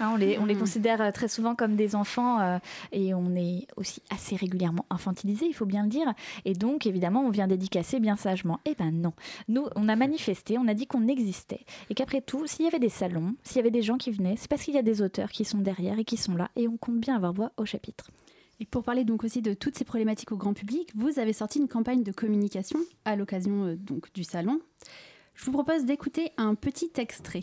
Hein, 0.00 0.10
on, 0.12 0.16
les, 0.16 0.38
on 0.38 0.44
les 0.44 0.54
hmm. 0.54 0.58
considère 0.58 1.00
euh, 1.00 1.10
très 1.10 1.28
souvent 1.28 1.54
comme 1.54 1.76
des 1.76 1.94
enfants 1.94 2.40
euh, 2.40 2.58
et 2.92 3.14
on 3.14 3.34
est 3.34 3.66
aussi 3.76 4.02
assez 4.10 4.36
régulièrement 4.36 4.86
infantilisé, 4.90 5.46
il 5.46 5.54
faut 5.54 5.66
bien 5.66 5.82
le 5.82 5.88
dire. 5.88 6.12
Et 6.44 6.54
donc, 6.54 6.86
évidemment, 6.86 7.22
on 7.22 7.30
vient 7.30 7.46
dédicacer 7.46 8.00
bien 8.00 8.16
sagement. 8.16 8.60
Eh 8.64 8.74
ben 8.74 8.90
non. 8.90 9.12
Nous, 9.48 9.66
on 9.76 9.88
a 9.88 9.96
manifesté, 9.96 10.58
on 10.58 10.68
a 10.68 10.74
dit 10.74 10.86
qu'on 10.86 11.08
existait 11.08 11.64
et 11.90 11.94
qu'après 11.94 12.20
tout, 12.20 12.46
s'il 12.46 12.64
y 12.64 12.68
avait 12.68 12.78
des 12.78 12.88
salons, 12.88 13.34
s'il 13.42 13.56
y 13.56 13.60
avait 13.60 13.70
des 13.70 13.82
gens 13.82 13.98
qui 13.98 14.10
venaient, 14.10 14.36
c'est 14.36 14.48
parce 14.48 14.62
qu'il 14.62 14.74
y 14.74 14.78
a 14.78 14.82
des 14.82 15.02
auteurs 15.02 15.30
qui 15.30 15.44
sont 15.44 15.58
derrière 15.58 15.98
et 15.98 16.04
qui 16.04 16.16
sont 16.16 16.34
là 16.34 16.50
et 16.56 16.68
on 16.68 16.76
compte 16.76 17.00
bien 17.00 17.16
avoir 17.16 17.32
voix 17.32 17.52
au 17.56 17.64
chapitre. 17.64 18.06
Et 18.60 18.64
pour 18.64 18.84
parler 18.84 19.04
donc 19.04 19.24
aussi 19.24 19.42
de 19.42 19.54
toutes 19.54 19.76
ces 19.76 19.84
problématiques 19.84 20.30
au 20.30 20.36
grand 20.36 20.54
public, 20.54 20.90
vous 20.94 21.18
avez 21.18 21.32
sorti 21.32 21.58
une 21.58 21.68
campagne 21.68 22.04
de 22.04 22.12
communication 22.12 22.78
à 23.04 23.16
l'occasion 23.16 23.64
euh, 23.64 23.76
donc 23.76 24.12
du 24.12 24.22
salon. 24.22 24.60
Je 25.34 25.46
vous 25.46 25.52
propose 25.52 25.84
d'écouter 25.84 26.32
un 26.36 26.54
petit 26.54 26.92
extrait. 26.98 27.42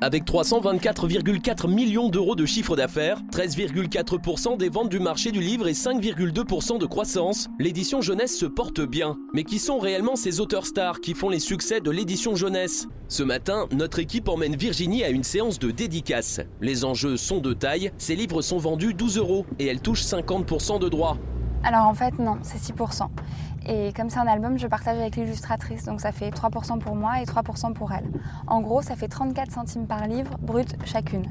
Avec 0.00 0.24
324,4 0.24 1.72
millions 1.72 2.08
d'euros 2.08 2.34
de 2.34 2.44
chiffre 2.44 2.74
d'affaires, 2.74 3.22
13,4% 3.30 4.56
des 4.56 4.68
ventes 4.68 4.88
du 4.88 4.98
marché 4.98 5.30
du 5.30 5.40
livre 5.40 5.68
et 5.68 5.74
5,2% 5.74 6.78
de 6.78 6.86
croissance, 6.86 7.48
l'édition 7.60 8.00
jeunesse 8.00 8.36
se 8.36 8.46
porte 8.46 8.80
bien. 8.80 9.16
Mais 9.32 9.44
qui 9.44 9.60
sont 9.60 9.78
réellement 9.78 10.16
ces 10.16 10.40
auteurs 10.40 10.66
stars 10.66 11.00
qui 11.00 11.14
font 11.14 11.28
les 11.28 11.38
succès 11.38 11.80
de 11.80 11.90
l'édition 11.92 12.34
jeunesse? 12.34 12.88
Ce 13.06 13.22
matin, 13.22 13.68
notre 13.70 14.00
équipe 14.00 14.28
emmène 14.28 14.56
Virginie 14.56 15.04
à 15.04 15.10
une 15.10 15.22
séance 15.22 15.60
de 15.60 15.70
dédicace. 15.70 16.40
Les 16.60 16.84
enjeux 16.84 17.16
sont 17.16 17.38
de 17.38 17.52
taille, 17.52 17.92
ces 17.98 18.16
livres 18.16 18.42
sont 18.42 18.58
vendus 18.58 18.94
12 18.94 19.18
euros 19.18 19.46
et 19.60 19.66
elle 19.66 19.80
touche 19.80 20.02
50% 20.02 20.80
de 20.80 20.88
droits. 20.88 21.18
Alors 21.62 21.86
en 21.86 21.94
fait 21.94 22.18
non, 22.18 22.38
c'est 22.42 22.58
6%. 22.58 23.08
Et 23.66 23.92
comme 23.92 24.10
c'est 24.10 24.18
un 24.18 24.26
album, 24.26 24.58
je 24.58 24.66
partage 24.66 24.98
avec 24.98 25.16
l'illustratrice, 25.16 25.84
donc 25.84 26.00
ça 26.00 26.12
fait 26.12 26.30
3% 26.30 26.78
pour 26.78 26.96
moi 26.96 27.20
et 27.20 27.24
3% 27.24 27.72
pour 27.72 27.92
elle. 27.92 28.08
En 28.46 28.60
gros, 28.60 28.82
ça 28.82 28.96
fait 28.96 29.08
34 29.08 29.52
centimes 29.52 29.86
par 29.86 30.06
livre, 30.06 30.36
brut 30.40 30.76
chacune. 30.84 31.26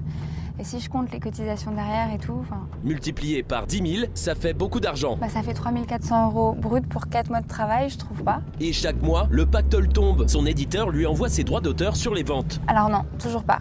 Et 0.60 0.64
si 0.64 0.80
je 0.80 0.90
compte 0.90 1.12
les 1.12 1.20
cotisations 1.20 1.72
derrière 1.72 2.14
et 2.14 2.20
tout. 2.20 2.46
Multiplié 2.84 3.42
par 3.42 3.66
10 3.66 3.96
000, 3.96 4.12
ça 4.14 4.36
fait 4.36 4.54
beaucoup 4.54 4.80
d'argent. 4.80 5.18
Bah 5.20 5.30
ça 5.30 5.42
fait 5.42 5.54
3400 5.54 6.28
euros 6.28 6.54
brut 6.54 6.88
pour 6.88 7.08
4 7.08 7.30
mois 7.30 7.42
de 7.42 7.48
travail, 7.48 7.90
je 7.90 7.98
trouve 7.98 8.24
pas. 8.24 8.42
Et 8.60 8.72
chaque 8.72 9.02
mois, 9.02 9.28
le 9.32 9.46
pactole 9.46 9.88
tombe. 9.88 10.28
Son 10.28 10.46
éditeur 10.46 10.90
lui 10.90 11.08
envoie 11.08 11.30
ses 11.30 11.44
droits 11.44 11.62
d'auteur 11.62 11.96
sur 11.96 12.14
les 12.14 12.24
ventes. 12.24 12.62
Alors 12.68 12.90
non, 12.90 13.04
toujours 13.18 13.44
pas. 13.44 13.60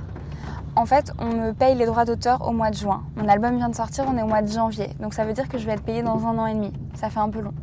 En 0.76 0.86
fait, 0.86 1.12
on 1.18 1.26
me 1.26 1.52
paye 1.52 1.74
les 1.74 1.86
droits 1.86 2.04
d'auteur 2.04 2.46
au 2.46 2.52
mois 2.52 2.70
de 2.70 2.76
juin. 2.76 3.02
Mon 3.16 3.28
album 3.28 3.56
vient 3.56 3.68
de 3.68 3.74
sortir, 3.74 4.04
on 4.06 4.16
est 4.16 4.22
au 4.22 4.26
mois 4.26 4.42
de 4.42 4.50
janvier. 4.50 4.90
Donc 5.00 5.14
ça 5.14 5.24
veut 5.24 5.32
dire 5.32 5.48
que 5.48 5.58
je 5.58 5.66
vais 5.66 5.72
être 5.72 5.82
payée 5.82 6.02
dans 6.02 6.26
un 6.26 6.38
an 6.38 6.46
et 6.46 6.54
demi. 6.54 6.72
Ça 6.94 7.08
fait 7.08 7.20
un 7.20 7.30
peu 7.30 7.40
long. 7.40 7.54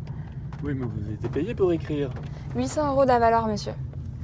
Oui, 0.62 0.74
mais 0.74 0.86
vous 0.86 1.04
avez 1.04 1.14
été 1.14 1.28
payé 1.28 1.54
pour 1.54 1.72
écrire 1.72 2.10
800 2.56 2.92
euros 2.92 3.04
d'avaleur, 3.04 3.46
monsieur. 3.46 3.72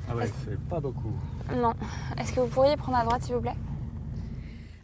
Ah 0.09 0.17
ouais, 0.17 0.29
c'est 0.45 0.59
pas 0.69 0.81
beaucoup. 0.81 1.13
Non. 1.55 1.73
Est-ce 2.19 2.33
que 2.33 2.41
vous 2.41 2.49
pourriez 2.49 2.77
prendre 2.77 2.99
à 2.99 3.05
droite, 3.05 3.23
s'il 3.23 3.35
vous 3.35 3.41
plaît? 3.41 3.57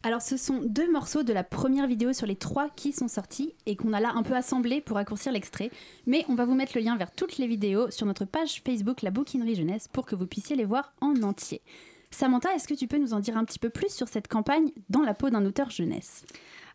Alors 0.03 0.23
ce 0.23 0.39
sont 0.39 0.63
deux 0.65 0.91
morceaux 0.91 1.25
de 1.25 1.33
la 1.35 1.45
première 1.45 1.87
vidéo 1.87 2.15
sur 2.15 2.27
les 2.27 2.37
trois 2.37 2.71
qui 2.75 2.93
sont 2.93 3.09
sortis 3.09 3.55
et 3.67 3.77
qu'on 3.77 3.93
a 3.93 4.01
là 4.01 4.13
un 4.15 4.23
peu 4.23 4.35
assemblés 4.35 4.81
pour 4.81 4.97
raccourcir 4.97 5.31
l'extrait. 5.31 5.71
Mais 6.07 6.25
on 6.31 6.35
va 6.35 6.47
vous 6.47 6.55
mettre 6.55 6.73
le 6.75 6.83
lien 6.83 6.97
vers 6.97 7.11
toutes 7.11 7.37
les 7.37 7.47
vidéos 7.47 7.91
sur 7.91 8.07
notre 8.07 8.25
page 8.25 8.63
Facebook 8.65 9.03
La 9.03 9.11
Bouquinerie 9.11 9.57
Jeunesse 9.57 9.89
pour 9.89 10.07
que 10.07 10.15
vous 10.15 10.27
puissiez 10.27 10.57
les 10.57 10.65
voir 10.65 10.95
en 11.03 11.23
entier. 11.23 11.61
Samantha, 12.11 12.55
est-ce 12.55 12.67
que 12.67 12.75
tu 12.75 12.87
peux 12.87 12.97
nous 12.97 13.13
en 13.13 13.21
dire 13.21 13.37
un 13.37 13.45
petit 13.45 13.59
peu 13.59 13.69
plus 13.69 13.93
sur 13.93 14.09
cette 14.09 14.27
campagne 14.27 14.71
dans 14.89 15.03
la 15.03 15.13
peau 15.13 15.29
d'un 15.29 15.45
auteur 15.45 15.69
jeunesse? 15.69 16.25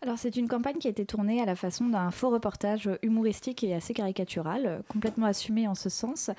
Alors 0.02 0.18
c'est 0.18 0.36
une 0.36 0.48
campagne 0.48 0.78
qui 0.78 0.88
a 0.88 0.92
été 0.92 1.06
tournée 1.06 1.42
à 1.42 1.46
la 1.46 1.56
façon 1.56 1.88
d'un 1.88 2.12
faux 2.12 2.30
reportage 2.30 2.90
humoristique 3.02 3.64
et 3.64 3.74
assez 3.74 3.94
caricatural, 3.94 4.84
complètement 4.88 5.26
assumé 5.26 5.68
en 5.68 5.76
ce 5.76 5.90
sens, 5.90 6.30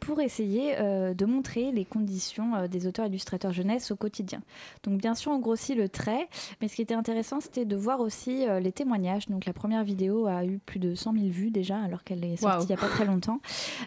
pour 0.00 0.20
essayer 0.20 0.74
euh, 0.78 1.14
de 1.14 1.24
montrer 1.24 1.72
les 1.72 1.84
conditions 1.84 2.54
euh, 2.54 2.68
des 2.68 2.86
auteurs 2.86 3.06
illustrateurs 3.06 3.52
jeunesse 3.52 3.90
au 3.90 3.96
quotidien. 3.96 4.40
Donc 4.84 5.00
bien 5.00 5.14
sûr 5.14 5.32
on 5.32 5.38
grossit 5.38 5.76
le 5.76 5.88
trait, 5.88 6.28
mais 6.60 6.68
ce 6.68 6.76
qui 6.76 6.82
était 6.82 6.94
intéressant 6.94 7.40
c'était 7.40 7.64
de 7.64 7.76
voir 7.76 8.00
aussi 8.00 8.46
euh, 8.46 8.60
les 8.60 8.72
témoignages. 8.72 9.28
Donc 9.28 9.46
la 9.46 9.52
première 9.52 9.84
vidéo 9.84 10.26
a 10.26 10.44
eu 10.44 10.58
plus 10.58 10.78
de 10.78 10.94
100 10.94 11.12
000 11.14 11.26
vues 11.26 11.50
déjà 11.50 11.78
alors 11.78 12.04
qu'elle 12.04 12.24
est 12.24 12.36
sortie 12.36 12.66
il 12.66 12.68
n'y 12.68 12.74
a 12.74 12.78
pas 12.78 12.88
très 12.88 13.04
longtemps. 13.04 13.40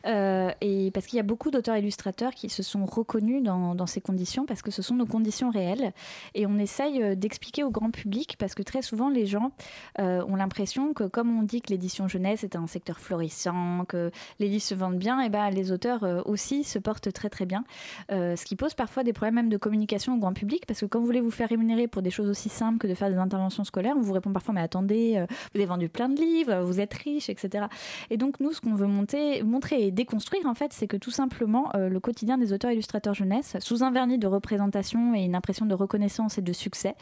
et 0.05 0.91
parce 0.93 1.05
qu'il 1.05 1.17
y 1.17 1.19
a 1.19 1.23
beaucoup 1.23 1.51
d'auteurs 1.51 1.77
illustrateurs 1.77 2.33
qui 2.33 2.49
se 2.49 2.63
sont 2.63 2.85
reconnus 2.85 3.43
dans, 3.43 3.75
dans, 3.75 3.85
ces 3.85 4.01
conditions 4.01 4.45
parce 4.45 4.61
que 4.61 4.71
ce 4.71 4.81
sont 4.81 4.95
nos 4.95 5.05
conditions 5.05 5.49
réelles. 5.49 5.93
Et 6.35 6.45
on 6.45 6.57
essaye 6.57 7.15
d'expliquer 7.15 7.63
au 7.63 7.69
grand 7.71 7.91
public 7.91 8.35
parce 8.37 8.55
que 8.55 8.63
très 8.63 8.81
souvent 8.81 9.09
les 9.09 9.18
gens 9.25 9.51
euh, 9.99 10.23
ont 10.27 10.35
l'impression 10.35 10.93
que 10.93 11.03
comme 11.03 11.37
on 11.37 11.43
dit 11.43 11.61
que 11.61 11.69
l'édition 11.69 12.07
jeunesse 12.07 12.43
est 12.43 12.55
un 12.55 12.67
secteur 12.67 12.99
florissant, 12.99 13.85
que 13.87 14.11
les 14.39 14.47
livres 14.47 14.63
se 14.63 14.75
vendent 14.75 14.97
bien, 14.97 15.21
et 15.21 15.27
eh 15.27 15.29
ben 15.29 15.49
les 15.49 15.71
auteurs 15.71 16.03
euh, 16.03 16.21
aussi 16.25 16.63
se 16.63 16.79
portent 16.79 17.11
très 17.11 17.29
très 17.29 17.45
bien. 17.45 17.63
Euh, 18.11 18.35
ce 18.35 18.45
qui 18.45 18.55
pose 18.55 18.73
parfois 18.73 19.03
des 19.03 19.13
problèmes 19.13 19.35
même 19.35 19.49
de 19.49 19.57
communication 19.57 20.15
au 20.15 20.17
grand 20.17 20.33
public, 20.33 20.65
parce 20.65 20.81
que 20.81 20.85
quand 20.85 20.99
vous 20.99 21.05
voulez 21.05 21.21
vous 21.21 21.31
faire 21.31 21.49
rémunérer 21.49 21.87
pour 21.87 22.01
des 22.01 22.09
choses 22.11 22.29
aussi 22.29 22.49
simples 22.49 22.79
que 22.79 22.87
de 22.87 22.93
faire 22.93 23.09
des 23.09 23.17
interventions 23.17 23.63
scolaires, 23.63 23.95
on 23.97 24.01
vous 24.01 24.13
répond 24.13 24.31
parfois 24.31 24.53
mais 24.53 24.61
attendez, 24.61 25.25
vous 25.29 25.59
avez 25.59 25.65
vendu 25.65 25.89
plein 25.89 26.09
de 26.09 26.19
livres, 26.19 26.61
vous 26.61 26.79
êtes 26.79 26.93
riche, 26.93 27.29
etc. 27.29 27.65
Et 28.09 28.17
donc 28.17 28.39
nous, 28.39 28.51
ce 28.51 28.61
qu'on 28.61 28.75
veut 28.75 28.87
montrer 28.87 29.87
et 29.87 29.91
déconstruire 29.91 30.45
en 30.45 30.53
fait, 30.53 30.73
c'est 30.73 30.87
que 30.87 30.97
tout 30.97 31.11
simplement 31.11 31.71
le 31.75 31.99
quotidien 31.99 32.37
des 32.37 32.53
auteurs 32.53 32.71
illustrateurs 32.71 33.13
jeunesse, 33.13 33.57
sous 33.59 33.83
un 33.83 33.91
vernis 33.91 34.17
de 34.17 34.27
représentation 34.27 35.13
et 35.13 35.21
une 35.21 35.35
impression 35.35 35.65
de 35.65 35.75
reconnaissance 35.75 36.37
et 36.37 36.41
de 36.41 36.53
succès, 36.53 36.95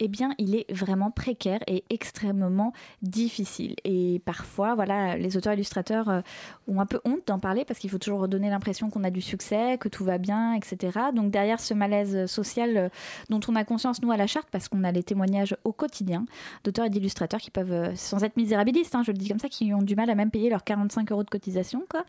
eh 0.00 0.08
bien 0.08 0.34
il 0.38 0.54
est 0.54 0.70
vraiment 0.72 1.10
précaire 1.10 1.47
est 1.66 1.84
extrêmement 1.90 2.72
difficile. 3.02 3.74
Et 3.84 4.20
parfois, 4.24 4.74
voilà, 4.74 5.16
les 5.16 5.36
auteurs 5.36 5.52
illustrateurs 5.52 6.08
euh, 6.08 6.20
ont 6.68 6.80
un 6.80 6.86
peu 6.86 7.00
honte 7.04 7.20
d'en 7.26 7.38
parler 7.38 7.64
parce 7.64 7.78
qu'il 7.78 7.90
faut 7.90 7.98
toujours 7.98 8.20
redonner 8.20 8.50
l'impression 8.50 8.90
qu'on 8.90 9.04
a 9.04 9.10
du 9.10 9.20
succès, 9.20 9.78
que 9.78 9.88
tout 9.88 10.04
va 10.04 10.18
bien, 10.18 10.54
etc. 10.54 10.98
Donc 11.14 11.30
derrière 11.30 11.60
ce 11.60 11.74
malaise 11.74 12.26
social 12.26 12.76
euh, 12.76 12.88
dont 13.30 13.40
on 13.48 13.56
a 13.56 13.64
conscience, 13.64 14.02
nous, 14.02 14.12
à 14.12 14.16
la 14.16 14.26
charte, 14.26 14.48
parce 14.50 14.68
qu'on 14.68 14.84
a 14.84 14.92
les 14.92 15.02
témoignages 15.02 15.56
au 15.64 15.72
quotidien 15.72 16.26
d'auteurs 16.64 16.86
et 16.86 16.90
d'illustrateurs 16.90 17.40
qui 17.40 17.50
peuvent, 17.50 17.72
euh, 17.72 17.94
sans 17.94 18.24
être 18.24 18.36
misérabilistes, 18.36 18.94
hein, 18.94 19.02
je 19.04 19.12
le 19.12 19.18
dis 19.18 19.28
comme 19.28 19.38
ça, 19.38 19.48
qui 19.48 19.72
ont 19.74 19.82
du 19.82 19.96
mal 19.96 20.10
à 20.10 20.14
même 20.14 20.30
payer 20.30 20.50
leurs 20.50 20.64
45 20.64 21.10
euros 21.12 21.24
de 21.24 21.30
cotisation 21.30 21.84
quoi, 21.88 22.04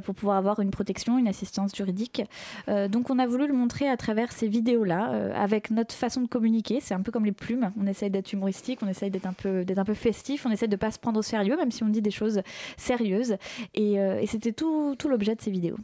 pour 0.00 0.14
pouvoir 0.14 0.36
avoir 0.36 0.60
une 0.60 0.70
protection, 0.70 1.18
une 1.18 1.28
assistance 1.28 1.74
juridique. 1.74 2.22
donc 2.66 3.10
on 3.10 3.18
a 3.18 3.26
voulu 3.26 3.46
le 3.46 3.54
montrer 3.54 3.88
à 3.88 3.96
travers 3.96 4.32
ces 4.32 4.48
vidéos-là, 4.48 5.32
avec 5.34 5.70
notre 5.70 5.94
façon 5.94 6.20
de 6.22 6.26
communiquer. 6.26 6.80
C'est 6.80 6.94
un 6.94 7.02
peu 7.02 7.12
comme 7.12 7.24
les 7.24 7.32
plumes. 7.32 7.72
On 7.80 7.86
essaye 7.86 8.10
d'être 8.10 8.32
humoristique, 8.32 8.79
on 8.82 8.88
essaye 8.88 9.10
d'être 9.10 9.26
un 9.26 9.32
peu, 9.32 9.64
d'être 9.64 9.78
un 9.78 9.84
peu 9.84 9.94
festif. 9.94 10.46
On 10.46 10.50
essaie 10.50 10.68
de 10.68 10.76
pas 10.76 10.90
se 10.90 10.98
prendre 10.98 11.18
au 11.18 11.22
sérieux, 11.22 11.56
même 11.56 11.70
si 11.70 11.82
on 11.82 11.88
dit 11.88 12.02
des 12.02 12.10
choses 12.10 12.42
sérieuses. 12.76 13.36
Et, 13.74 13.98
euh, 14.00 14.24
c'était 14.26 14.52
tout, 14.52 14.94
tout 14.98 15.08
l'objet 15.08 15.34
de 15.34 15.40
ces 15.40 15.50
vidéos. 15.50 15.76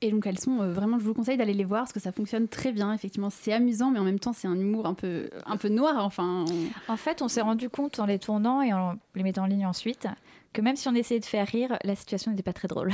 Et 0.00 0.10
donc 0.10 0.26
elles 0.26 0.38
sont 0.38 0.60
euh, 0.60 0.72
vraiment, 0.72 0.98
je 0.98 1.04
vous 1.04 1.14
conseille 1.14 1.36
d'aller 1.36 1.54
les 1.54 1.64
voir 1.64 1.82
parce 1.82 1.92
que 1.92 2.00
ça 2.00 2.12
fonctionne 2.12 2.48
très 2.48 2.72
bien. 2.72 2.92
Effectivement, 2.92 3.30
c'est 3.30 3.52
amusant, 3.52 3.90
mais 3.90 3.98
en 3.98 4.04
même 4.04 4.18
temps, 4.18 4.32
c'est 4.32 4.48
un 4.48 4.58
humour 4.58 4.86
un 4.86 4.94
peu, 4.94 5.30
un 5.46 5.56
peu 5.56 5.68
noir. 5.68 6.04
Enfin, 6.04 6.44
en 6.88 6.96
fait, 6.96 7.22
on 7.22 7.28
s'est 7.28 7.40
rendu 7.40 7.68
compte 7.68 7.98
en 7.98 8.06
les 8.06 8.18
tournant 8.18 8.60
et 8.62 8.72
en 8.72 8.96
les 9.14 9.22
mettant 9.22 9.44
en 9.44 9.46
ligne 9.46 9.66
ensuite 9.66 10.06
que 10.54 10.62
même 10.62 10.76
si 10.76 10.88
on 10.88 10.94
essayait 10.94 11.20
de 11.20 11.26
faire 11.26 11.46
rire, 11.46 11.76
la 11.84 11.96
situation 11.96 12.30
n'était 12.30 12.44
pas 12.44 12.52
très 12.54 12.68
drôle. 12.68 12.92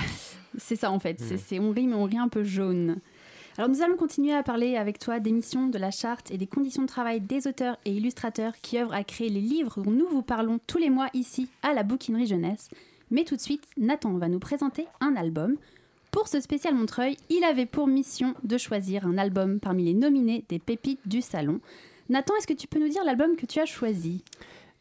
c'est 0.58 0.76
ça 0.76 0.90
en 0.90 0.98
fait. 0.98 1.20
Mmh. 1.20 1.36
C'est, 1.36 1.60
on 1.60 1.70
rit, 1.70 1.86
mais 1.86 1.94
on 1.94 2.04
rit 2.04 2.18
un 2.18 2.28
peu 2.28 2.42
jaune. 2.42 2.98
Alors 3.58 3.68
nous 3.68 3.82
allons 3.82 3.96
continuer 3.96 4.32
à 4.32 4.42
parler 4.42 4.76
avec 4.76 4.98
toi 4.98 5.20
des 5.20 5.32
missions, 5.32 5.68
de 5.68 5.78
la 5.78 5.90
charte 5.90 6.30
et 6.30 6.38
des 6.38 6.46
conditions 6.46 6.82
de 6.82 6.88
travail 6.88 7.20
des 7.20 7.46
auteurs 7.46 7.76
et 7.84 7.92
illustrateurs 7.92 8.54
qui 8.62 8.78
œuvrent 8.78 8.94
à 8.94 9.04
créer 9.04 9.28
les 9.28 9.40
livres 9.40 9.82
dont 9.82 9.90
nous 9.90 10.08
vous 10.08 10.22
parlons 10.22 10.60
tous 10.66 10.78
les 10.78 10.90
mois 10.90 11.08
ici 11.14 11.48
à 11.62 11.74
la 11.74 11.82
bouquinerie 11.82 12.26
jeunesse. 12.26 12.68
Mais 13.10 13.24
tout 13.24 13.36
de 13.36 13.40
suite, 13.40 13.64
Nathan 13.76 14.12
va 14.14 14.28
nous 14.28 14.38
présenter 14.38 14.86
un 15.00 15.16
album. 15.16 15.56
Pour 16.12 16.28
ce 16.28 16.40
spécial 16.40 16.74
Montreuil, 16.74 17.16
il 17.28 17.44
avait 17.44 17.66
pour 17.66 17.86
mission 17.86 18.34
de 18.44 18.56
choisir 18.56 19.06
un 19.06 19.18
album 19.18 19.60
parmi 19.60 19.84
les 19.84 19.94
nominés 19.94 20.44
des 20.48 20.58
pépites 20.58 21.06
du 21.06 21.20
salon. 21.20 21.60
Nathan, 22.08 22.34
est-ce 22.36 22.46
que 22.46 22.52
tu 22.52 22.66
peux 22.66 22.80
nous 22.80 22.88
dire 22.88 23.04
l'album 23.04 23.36
que 23.36 23.46
tu 23.46 23.60
as 23.60 23.66
choisi? 23.66 24.24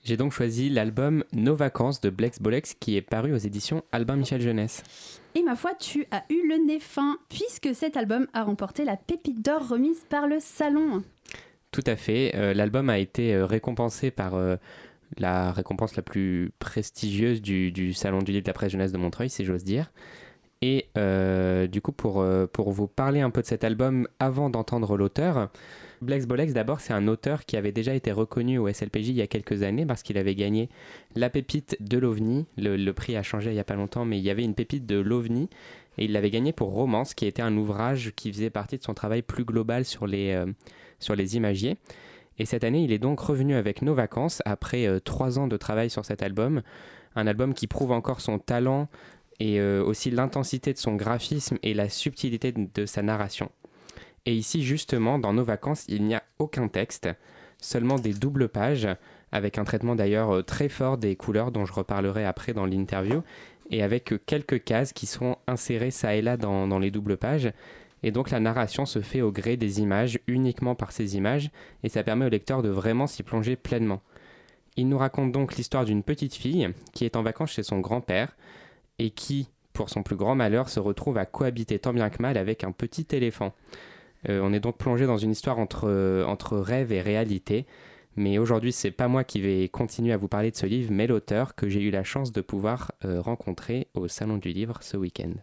J'ai 0.04 0.16
donc 0.16 0.32
choisi 0.32 0.70
l'album 0.70 1.24
Nos 1.34 1.56
vacances 1.56 2.02
de 2.02 2.10
Blex 2.10 2.40
Bolex 2.40 2.76
qui 2.80 2.96
est 2.96 3.02
paru 3.02 3.34
aux 3.34 3.38
éditions 3.38 3.84
Albin 3.92 4.16
Michel 4.16 4.42
Jeunesse. 4.42 5.19
Et 5.36 5.44
ma 5.44 5.56
foi, 5.56 5.74
tu 5.76 6.06
as 6.12 6.24
eu 6.30 6.48
le 6.48 6.66
nez 6.66 6.80
fin 6.80 7.18
puisque 7.30 7.76
cet 7.76 7.98
album 7.98 8.28
a 8.34 8.44
remporté 8.44 8.84
la 8.84 8.98
pépite 8.98 9.44
d'or 9.44 9.68
remise 9.68 10.04
par 10.10 10.28
le 10.28 10.40
Salon. 10.40 11.04
Tout 11.72 11.84
à 11.86 11.96
fait. 11.96 12.32
Euh, 12.36 12.54
l'album 12.54 12.90
a 12.90 12.98
été 12.98 13.36
euh, 13.36 13.46
récompensé 13.46 14.10
par 14.10 14.34
euh, 14.34 14.56
la 15.18 15.52
récompense 15.52 15.96
la 15.96 16.02
plus 16.02 16.52
prestigieuse 16.58 17.42
du, 17.42 17.94
Salon 17.94 18.20
du 18.20 18.32
livre 18.32 18.52
presse 18.54 18.72
jeunesse 18.72 18.92
de 18.92 18.98
Montreuil, 18.98 19.30
si 19.30 19.46
j'ose 19.46 19.64
dire. 19.64 19.92
Et 20.62 20.90
du 21.72 21.82
coup, 21.82 21.94
pour 21.94 22.22
vous 22.72 22.88
parler 22.88 23.22
un 23.22 23.30
peu 23.30 23.42
de 23.42 23.48
cet 23.48 23.64
album 23.64 24.10
avant 24.20 24.50
d'entendre 24.50 24.98
l'auteur, 24.98 25.50
Blex 26.02 26.26
Bolex, 26.26 26.54
d'abord, 26.54 26.80
c'est 26.80 26.94
un 26.94 27.08
auteur 27.08 27.46
qui 27.46 27.58
avait 27.58 27.72
déjà 27.72 27.94
été 27.94 28.12
reconnu 28.12 28.58
au 28.58 28.72
SLPJ 28.72 29.10
il 29.10 29.16
y 29.16 29.22
a 29.22 29.28
quelques 29.28 29.64
années 29.64 29.86
parce 29.86 30.02
qu'il 30.02 30.18
avait 30.18 30.36
gagné 30.36 30.70
la 31.16 31.30
pépite 31.30 31.78
de 31.82 31.98
l'OVNI. 31.98 32.46
Le, 32.58 32.92
prix 32.92 33.18
a 33.18 33.24
changé 33.24 33.52
il 33.52 33.54
n'y 33.54 33.60
a 33.60 33.66
pas 33.66 33.76
longtemps, 33.76 34.06
mais 34.06 34.18
il 34.18 34.24
y 34.24 34.30
avait 34.30 34.44
une 34.44 34.56
pépite 34.56 34.86
de 34.86 34.98
l'OVNI 34.98 35.50
et 35.98 36.06
il 36.06 36.14
l'avait 36.14 36.30
gagné 36.30 36.54
pour 36.54 36.70
Romance, 36.72 37.14
qui 37.14 37.26
était 37.26 37.42
un 37.42 37.56
ouvrage 37.58 38.14
qui 38.16 38.32
faisait 38.32 38.50
partie 38.50 38.78
de 38.78 38.84
son 38.84 38.94
travail 38.94 39.22
plus 39.22 39.44
global 39.44 39.84
sur 39.84 40.08
les, 40.08 40.32
euh, 40.32 40.46
sur 41.00 41.16
les 41.16 41.36
imagiers. 41.36 41.78
Et 42.38 42.46
cette 42.46 42.64
année, 42.64 42.84
il 42.84 42.94
est 42.94 43.00
donc 43.00 43.20
revenu 43.20 43.56
avec 43.56 43.82
Nos 43.82 43.94
Vacances 43.94 44.42
après 44.46 44.88
euh, 44.88 45.02
trois 45.02 45.38
ans 45.38 45.48
de 45.48 45.58
travail 45.58 45.90
sur 45.90 46.06
cet 46.06 46.24
album. 46.24 46.62
Un 47.16 47.28
album 47.28 47.54
qui 47.54 47.68
prouve 47.68 47.92
encore 47.92 48.22
son 48.22 48.40
talent 48.40 48.88
et 49.42 49.60
euh, 49.60 49.84
aussi 49.84 50.12
l'intensité 50.12 50.72
de 50.72 50.78
son 50.78 50.96
graphisme 50.96 51.58
et 51.64 51.74
la 51.74 51.90
subtilité 51.90 52.54
de 52.54 52.86
sa 52.86 53.02
narration. 53.02 53.52
Et 54.26 54.34
ici, 54.34 54.64
justement, 54.64 55.20
dans 55.20 55.34
nos 55.34 55.44
vacances, 55.44 55.86
il 55.88 56.04
n'y 56.04 56.16
a 56.16 56.24
aucun 56.40 56.68
texte, 56.68 57.10
seulement 57.58 57.96
des 57.96 58.14
doubles 58.14 58.50
pages, 58.50 58.88
avec 59.32 59.58
un 59.58 59.64
traitement 59.64 59.96
d'ailleurs 59.96 60.32
euh, 60.32 60.44
très 60.44 60.70
fort 60.70 60.98
des 60.98 61.16
couleurs 61.16 61.52
dont 61.52 61.66
je 61.66 61.74
reparlerai 61.74 62.26
après 62.26 62.54
dans 62.54 62.66
l'interview, 62.66 63.22
et 63.70 63.84
avec 63.84 64.14
quelques 64.26 64.64
cases 64.64 64.94
qui 64.94 65.06
sont 65.06 65.38
insérées 65.48 65.92
ça 65.92 66.16
et 66.16 66.22
là 66.22 66.38
dans, 66.38 66.80
les 66.80 66.92
doubles 66.92 67.18
pages. 67.18 67.52
Et 68.02 68.12
donc 68.12 68.32
la 68.32 68.40
narration 68.40 68.86
se 68.86 69.02
fait 69.02 69.22
au 69.22 69.32
gré 69.32 69.58
des 69.58 69.82
images, 69.82 70.20
uniquement 70.28 70.74
par 70.74 70.92
ces 70.92 71.18
images, 71.18 71.52
et 71.84 71.90
ça 71.90 72.04
permet 72.04 72.26
au 72.26 72.30
lecteur 72.30 72.62
de 72.62 72.70
vraiment 72.70 73.08
s'y 73.08 73.24
plonger 73.24 73.56
pleinement. 73.56 74.02
Il 74.76 74.88
nous 74.88 74.98
raconte 74.98 75.32
donc 75.32 75.56
l'histoire 75.56 75.86
d'une 75.86 76.04
petite 76.04 76.34
fille 76.34 76.70
qui 76.94 77.06
est 77.06 77.16
en 77.16 77.24
vacances 77.24 77.52
chez 77.52 77.64
son 77.64 77.80
grand-père, 77.80 78.36
et 78.98 79.12
qui, 79.12 79.50
pour 79.74 79.90
son 79.90 80.04
plus 80.04 80.16
grand 80.16 80.36
malheur, 80.36 80.70
se 80.70 80.80
retrouve 80.80 81.18
à 81.18 81.26
cohabiter 81.26 81.80
tant 81.80 81.94
bien 81.94 82.10
que 82.10 82.22
mal 82.22 82.38
avec 82.38 82.64
un 82.64 82.72
petit 82.72 83.08
éléphant. 83.12 83.54
Euh, 84.28 84.42
on 84.44 84.52
est 84.54 84.60
donc 84.60 84.78
plongé 84.78 85.06
dans 85.06 85.18
une 85.18 85.32
histoire 85.32 85.60
entre, 85.60 85.88
euh, 85.88 86.26
entre 86.26 86.58
rêve 86.58 86.92
et 86.92 87.02
réalité. 87.02 87.66
Mais 88.16 88.38
aujourd'hui, 88.38 88.74
c'est 88.74 88.92
pas 88.92 89.08
moi 89.08 89.24
qui 89.24 89.40
vais 89.40 89.70
continuer 89.70 90.12
à 90.12 90.18
vous 90.18 90.28
parler 90.28 90.52
de 90.52 90.56
ce 90.56 90.66
livre, 90.66 90.92
mais 90.92 91.08
l'auteur 91.08 91.56
que 91.56 91.70
j'ai 91.70 91.82
eu 91.82 91.92
la 91.92 92.04
chance 92.04 92.32
de 92.32 92.42
pouvoir 92.42 92.92
euh, 93.06 93.22
rencontrer 93.22 93.88
au 93.94 94.08
Salon 94.08 94.38
du 94.38 94.50
Livre 94.50 94.80
ce 94.82 94.98
week-end. 94.98 95.34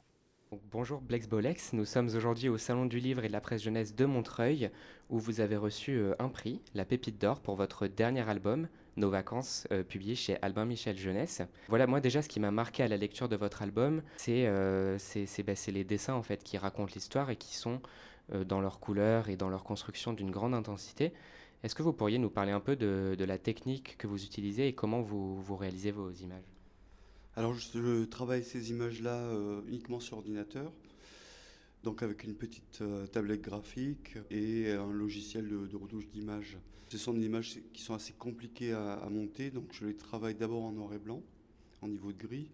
bonjour 0.71 1.00
Blex 1.00 1.26
Bolex, 1.26 1.73
nous 1.73 1.85
sommes 1.85 2.09
aujourd'hui 2.14 2.49
au 2.49 2.59
Salon 2.59 2.85
du 2.85 2.99
Livre 2.99 3.25
et 3.25 3.28
de 3.28 3.33
la 3.33 3.40
Presse 3.40 3.62
Jeunesse 3.62 3.95
de 3.95 4.04
Montreuil, 4.04 4.71
où 5.09 5.18
vous 5.18 5.40
avez 5.40 5.56
reçu 5.56 6.02
un 6.18 6.28
prix, 6.28 6.61
la 6.75 6.85
Pépite 6.85 7.18
d'Or, 7.18 7.40
pour 7.40 7.54
votre 7.54 7.87
dernier 7.87 8.28
album, 8.28 8.68
Nos 8.97 9.09
Vacances, 9.09 9.66
publié 9.88 10.14
chez 10.14 10.37
Albin 10.42 10.64
Michel 10.66 10.99
Jeunesse. 10.99 11.42
Voilà, 11.68 11.87
moi 11.87 12.00
déjà, 12.00 12.21
ce 12.21 12.28
qui 12.28 12.40
m'a 12.40 12.50
marqué 12.50 12.83
à 12.83 12.88
la 12.88 12.97
lecture 12.97 13.28
de 13.28 13.37
votre 13.37 13.62
album, 13.62 14.02
c'est 14.16 14.45
bah, 15.47 15.52
les 15.68 15.85
dessins 15.85 16.14
en 16.14 16.23
fait 16.23 16.42
qui 16.42 16.59
racontent 16.59 16.92
l'histoire 16.95 17.30
et 17.30 17.37
qui 17.37 17.54
sont 17.54 17.80
dans 18.33 18.61
leur 18.61 18.80
couleur 18.80 19.28
et 19.28 19.37
dans 19.37 19.49
leur 19.49 19.64
construction 19.64 20.12
d'une 20.12 20.30
grande 20.30 20.54
intensité. 20.54 21.12
Est-ce 21.62 21.75
que 21.75 21.83
vous 21.83 21.92
pourriez 21.92 22.18
nous 22.18 22.30
parler 22.30 22.52
un 22.52 22.61
peu 22.61 22.76
de, 22.76 23.16
la 23.18 23.38
technique 23.38 23.97
que 23.99 24.06
vous 24.06 24.25
utilisez 24.25 24.68
et 24.68 24.73
comment 24.73 25.00
vous, 25.00 25.40
vous 25.40 25.56
réalisez 25.56 25.90
vos 25.90 26.11
images? 26.11 26.45
Alors 27.35 27.54
je, 27.54 28.04
travaille 28.04 28.45
ces 28.45 28.71
images-là 28.71 29.14
euh, 29.14 29.61
uniquement 29.68 30.00
sur 30.00 30.16
ordinateur, 30.16 30.73
donc 31.83 32.02
avec 32.02 32.25
une 32.25 32.35
petite 32.35 32.80
euh, 32.80 33.06
tablette 33.06 33.42
graphique 33.42 34.16
et 34.30 34.71
un 34.73 34.90
logiciel 34.90 35.49
de, 35.49 35.66
de 35.66 35.76
retouche 35.76 36.09
d'images. 36.09 36.56
Ce 36.88 36.99
sont 36.99 37.14
des 37.14 37.26
images 37.26 37.59
qui 37.73 37.83
sont 37.83 37.95
assez 37.95 38.12
compliquées 38.12 38.73
à, 38.73 39.06
monter, 39.11 39.50
donc 39.50 39.64
je 39.73 39.87
les 39.87 39.97
travaille 39.97 40.37
d'abord 40.37 40.62
en 40.62 40.73
noir 40.73 40.95
et 40.95 40.99
blanc, 40.99 41.21
en 41.83 41.88
niveau 41.88 42.12
de 42.12 42.18
gris, 42.18 42.49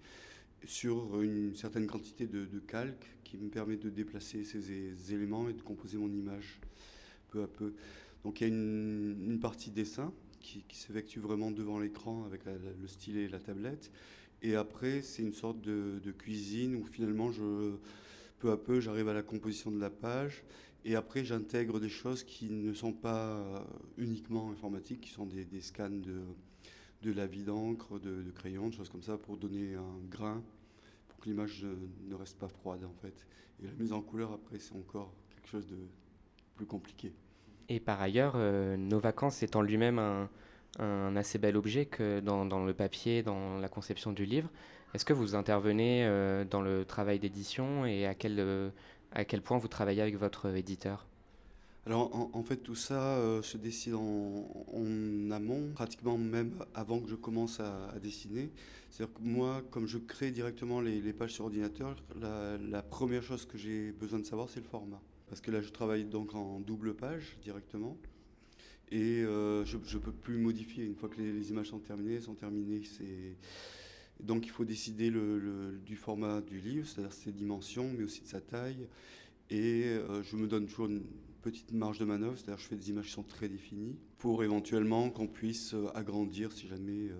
sur 0.65 1.21
une 1.23 1.55
certaine 1.55 1.87
quantité 1.87 2.27
de, 2.27 2.47
de 2.47 2.59
calque 2.59 3.07
qui 3.25 3.37
me 3.37 3.49
permet 3.49 3.77
de 3.77 3.91
déplacer 3.91 4.45
ces 4.45 5.15
éléments 5.15 5.49
et 5.49 5.53
de 5.53 5.63
composer 5.63 5.99
mon 5.99 6.13
image 6.13 6.61
peu 7.29 7.43
à 7.43 7.47
peu. 7.47 7.73
Donc 8.25 8.41
il 8.41 8.49
y 8.49 8.51
a 8.51 8.55
une, 8.55 9.39
partie 9.41 9.71
dessin 9.71 10.13
qui, 10.41 10.65
s'effectue 10.73 11.19
vraiment 11.19 11.51
devant 11.51 11.79
l'écran 11.79 12.25
avec 12.25 12.43
le 12.45 12.87
stylet 12.87 13.23
et 13.25 13.29
la 13.29 13.41
tablette. 13.41 13.91
Et 14.43 14.57
après, 14.57 15.03
c'est 15.03 15.23
une 15.23 15.33
sorte 15.33 15.61
de, 15.61 16.01
cuisine 16.19 16.77
où 16.77 16.85
finalement, 16.85 17.33
je, 17.33 17.77
peu 18.39 18.51
à 18.51 18.57
peu, 18.57 18.81
j'arrive 18.81 19.09
à 19.09 19.15
la 19.15 19.23
composition 19.23 19.71
de 19.71 19.81
la 19.81 19.91
page 19.91 20.43
Et 20.85 20.97
après, 20.97 21.25
j'intègre 21.25 21.81
des 21.81 21.89
choses 21.89 22.25
qui 22.25 22.51
ne 22.51 22.73
sont 22.75 22.93
pas 22.93 23.67
uniquement 23.99 24.51
informatiques, 24.51 25.01
qui 25.01 25.11
sont 25.11 25.27
des, 25.27 25.61
scans 25.61 25.91
de, 25.91 26.23
de 27.03 27.13
la 27.13 27.27
vie 27.27 27.43
d'encre, 27.43 27.99
de, 27.99 28.31
crayon, 28.35 28.69
de 28.69 28.75
choses 28.75 28.89
comme 28.89 29.03
ça, 29.03 29.19
pour 29.19 29.37
donner 29.37 29.75
un 29.75 29.99
grain, 30.09 30.43
pour 31.09 31.19
que 31.21 31.29
l'image 31.29 31.67
ne 32.09 32.15
reste 32.15 32.39
pas 32.39 32.49
froide 32.49 32.85
en 32.85 32.95
fait. 33.03 33.27
Et 33.63 33.67
la 33.67 33.73
mise 33.73 33.93
en 33.93 34.01
couleur, 34.01 34.33
après, 34.33 34.59
c'est 34.59 34.75
encore 34.75 35.13
quelque 35.31 35.49
chose 35.49 35.67
de 35.67 35.77
plus 36.55 36.67
compliqué. 36.67 37.13
Et 37.69 37.81
par 37.81 38.01
ailleurs, 38.01 38.35
euh, 38.37 38.77
Nos 38.77 38.99
Vacances 38.99 39.43
étant 39.43 39.63
lui-même 39.63 39.99
un, 39.99 41.17
assez 41.17 41.39
bel 41.39 41.57
objet 41.57 41.87
que 41.87 42.21
dans, 42.21 42.47
dans, 42.47 42.65
le 42.65 42.75
papier, 42.75 43.23
dans 43.23 43.59
la 43.59 43.69
conception 43.69 44.13
du 44.13 44.25
livre, 44.25 44.49
est-ce 44.95 45.05
que 45.05 45.13
vous 45.13 45.35
intervenez 45.35 46.05
euh, 46.05 46.45
dans 46.45 46.61
le 46.61 46.85
travail 46.85 47.19
d'édition 47.19 47.87
et 47.87 48.07
à 48.07 48.15
quel, 48.15 48.39
euh, 48.39 48.71
à 49.13 49.25
quel 49.25 49.43
point 49.43 49.59
vous 49.59 49.69
travaillez 49.69 50.03
avec 50.03 50.17
votre 50.17 50.55
éditeur? 50.55 51.07
Alors 51.85 52.31
en, 52.33 52.43
fait 52.45 52.59
tout 52.59 52.77
ça 52.77 53.41
se 53.43 53.57
décide 53.57 53.95
en, 53.95 55.31
amont, 55.31 55.73
pratiquement 55.75 56.17
même 56.17 56.53
avant 56.75 57.01
que 57.01 57.09
je 57.09 57.17
commence 57.17 57.59
à, 57.59 57.99
dessiner. 58.01 58.51
C'est-à-dire 58.91 59.15
que 59.15 59.23
moi, 59.23 59.63
comme 59.71 59.87
je 59.87 59.99
crée 59.99 60.31
directement 60.31 60.81
les, 60.81 61.13
pages 61.13 61.33
sur 61.33 61.47
ordinateur, 61.47 61.97
la, 62.21 62.83
première 62.83 63.23
chose 63.23 63.47
que 63.47 63.59
j'ai 63.59 63.91
besoin 63.93 64.21
de 64.21 64.27
savoir, 64.27 64.49
c'est 64.49 64.61
le 64.61 64.67
format 64.67 65.01
parce 65.33 65.41
que 65.41 65.51
là 65.51 65.63
je 65.63 65.71
travaille 65.71 66.05
donc 66.05 66.35
en 66.35 66.61
double 66.61 66.95
page 66.95 67.39
directement 67.43 67.97
et 68.91 69.23
euh, 69.23 69.65
je 69.65 69.79
ne 69.79 70.03
peux 70.03 70.13
plus 70.13 70.37
modifier 70.37 70.85
une 70.85 70.95
fois 70.95 71.09
que 71.09 71.19
les, 71.19 71.49
images 71.49 71.69
sont 71.69 71.79
terminées, 71.79 72.21
sont 72.21 72.35
terminées. 72.35 72.83
Donc 74.21 74.45
il 74.45 74.51
faut 74.51 74.67
décider 74.67 75.11
du 75.11 75.97
format 75.97 76.43
du 76.43 76.61
livre, 76.61 76.87
c'est-à-dire 76.87 77.15
ses 77.15 77.33
dimensions, 77.33 77.91
mais 77.97 78.05
aussi 78.05 78.21
de 78.21 78.27
sa 78.27 78.43
taille. 78.43 78.87
Et 79.49 79.85
euh, 79.85 80.23
je 80.23 80.37
me 80.37 80.47
donne 80.47 80.67
toujours 80.67 80.91
petite 81.43 81.73
marge 81.73 81.99
de 81.99 82.05
manœuvre, 82.05 82.37
c'est-à-dire 82.37 82.59
je 82.59 82.69
fais 82.69 82.77
des 82.77 82.91
images 82.91 83.07
qui 83.07 83.13
sont 83.13 83.23
très 83.23 83.49
définies 83.49 83.97
pour 84.19 84.45
éventuellement 84.45 85.11
qu'on 85.11 85.27
puisse 85.27 85.75
euh, 85.75 85.89
agrandir 85.95 86.53
si 86.53 86.69
jamais 86.69 87.11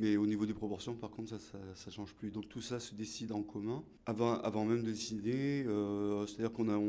mais 0.00 0.16
au 0.16 0.26
niveau 0.26 0.46
des 0.46 0.54
proportions, 0.54 0.94
par 0.94 1.10
contre, 1.10 1.38
ça 1.38 1.58
ne 1.86 1.92
change 1.92 2.14
plus. 2.14 2.30
Donc 2.30 2.48
tout 2.48 2.62
ça 2.62 2.80
se 2.80 2.94
décide 2.94 3.32
en 3.32 3.42
commun. 3.42 3.84
Avant, 4.06 4.40
avant 4.40 4.64
même 4.64 4.82
de 4.82 4.90
décider, 4.90 5.64
euh, 5.66 6.26
c'est-à-dire 6.26 6.52
qu'on 6.52 6.70
a, 6.70 6.80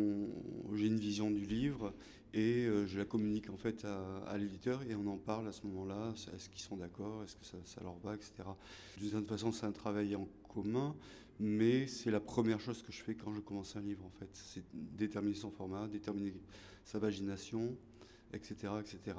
j'ai 0.73 0.87
une 0.87 0.97
vision 0.97 1.29
du 1.29 1.45
livre 1.45 1.93
et 2.33 2.65
euh, 2.65 2.87
je 2.87 2.97
la 2.97 3.03
communique 3.03 3.49
en 3.49 3.57
fait 3.57 3.85
à, 3.85 4.37
l'éditeur 4.37 4.81
et 4.89 4.95
on 4.95 5.05
en 5.07 5.17
parle 5.17 5.49
à 5.49 5.51
ce 5.51 5.67
moment-là. 5.67 6.13
Est-ce 6.33 6.47
qu'ils 6.47 6.61
sont 6.61 6.77
d'accord 6.77 7.21
Est-ce 7.23 7.35
que 7.35 7.45
ça, 7.45 7.81
leur 7.83 7.97
va, 7.97 8.15
etc. 8.15 8.31
D'une 8.97 9.09
certaine 9.09 9.27
façon, 9.27 9.51
c'est 9.51 9.65
un 9.65 9.73
travail 9.73 10.15
en 10.15 10.29
commun, 10.47 10.95
mais 11.41 11.87
c'est 11.87 12.11
la 12.11 12.19
première 12.19 12.59
chose 12.59 12.83
que 12.83 12.91
je 12.91 13.01
fais 13.01 13.15
quand 13.15 13.33
je 13.33 13.39
commence 13.39 13.75
un 13.75 13.81
livre 13.81 14.05
en 14.05 14.11
fait. 14.11 14.29
C'est 14.33 14.63
déterminer 14.73 15.35
son 15.35 15.51
format, 15.51 15.87
déterminer 15.87 16.33
sa 16.85 16.99
vagination, 16.99 17.75
etc., 18.31 18.73
etc. 18.79 19.17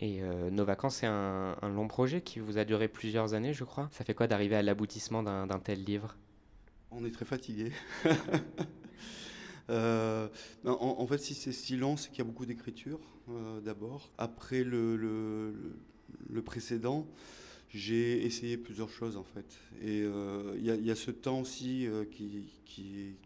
Et 0.00 0.22
euh, 0.22 0.50
Nos 0.50 0.64
Vacances, 0.64 0.96
c'est 0.96 1.06
un, 1.06 1.56
long 1.62 1.86
projet 1.86 2.20
qui 2.20 2.40
vous 2.40 2.58
a 2.58 2.64
duré 2.64 2.88
plusieurs 2.88 3.34
années, 3.34 3.54
je 3.54 3.64
crois. 3.64 3.88
Ça 3.92 4.04
fait 4.04 4.14
quoi 4.14 4.26
d'arriver 4.26 4.56
à 4.56 4.62
l'aboutissement 4.62 5.22
d'un 5.22 5.58
tel 5.60 5.84
livre? 5.84 6.16
On 6.90 7.04
est 7.04 7.10
très 7.12 7.24
fatigué. 7.24 7.72
Euh, 9.70 10.28
en, 10.66 11.06
fait, 11.06 11.16
si 11.16 11.32
c'est 11.32 11.50
si 11.50 11.78
long, 11.78 11.96
c'est 11.96 12.10
qu'il 12.10 12.18
y 12.18 12.20
a 12.20 12.24
beaucoup 12.24 12.44
d'écriture 12.44 13.00
euh, 13.30 13.62
d'abord. 13.62 14.10
Après 14.18 14.62
le, 14.62 14.94
le, 14.96 16.42
précédent, 16.42 17.06
j'ai 17.74 18.24
essayé 18.24 18.56
plusieurs 18.56 18.88
choses 18.88 19.16
en 19.16 19.24
fait. 19.24 19.58
Et 19.82 20.04
il 20.56 20.64
y, 20.64 20.90
a 20.90 20.94
ce 20.94 21.10
temps 21.10 21.40
aussi 21.40 21.88
qui, 22.12 22.46
qui, 22.64 23.16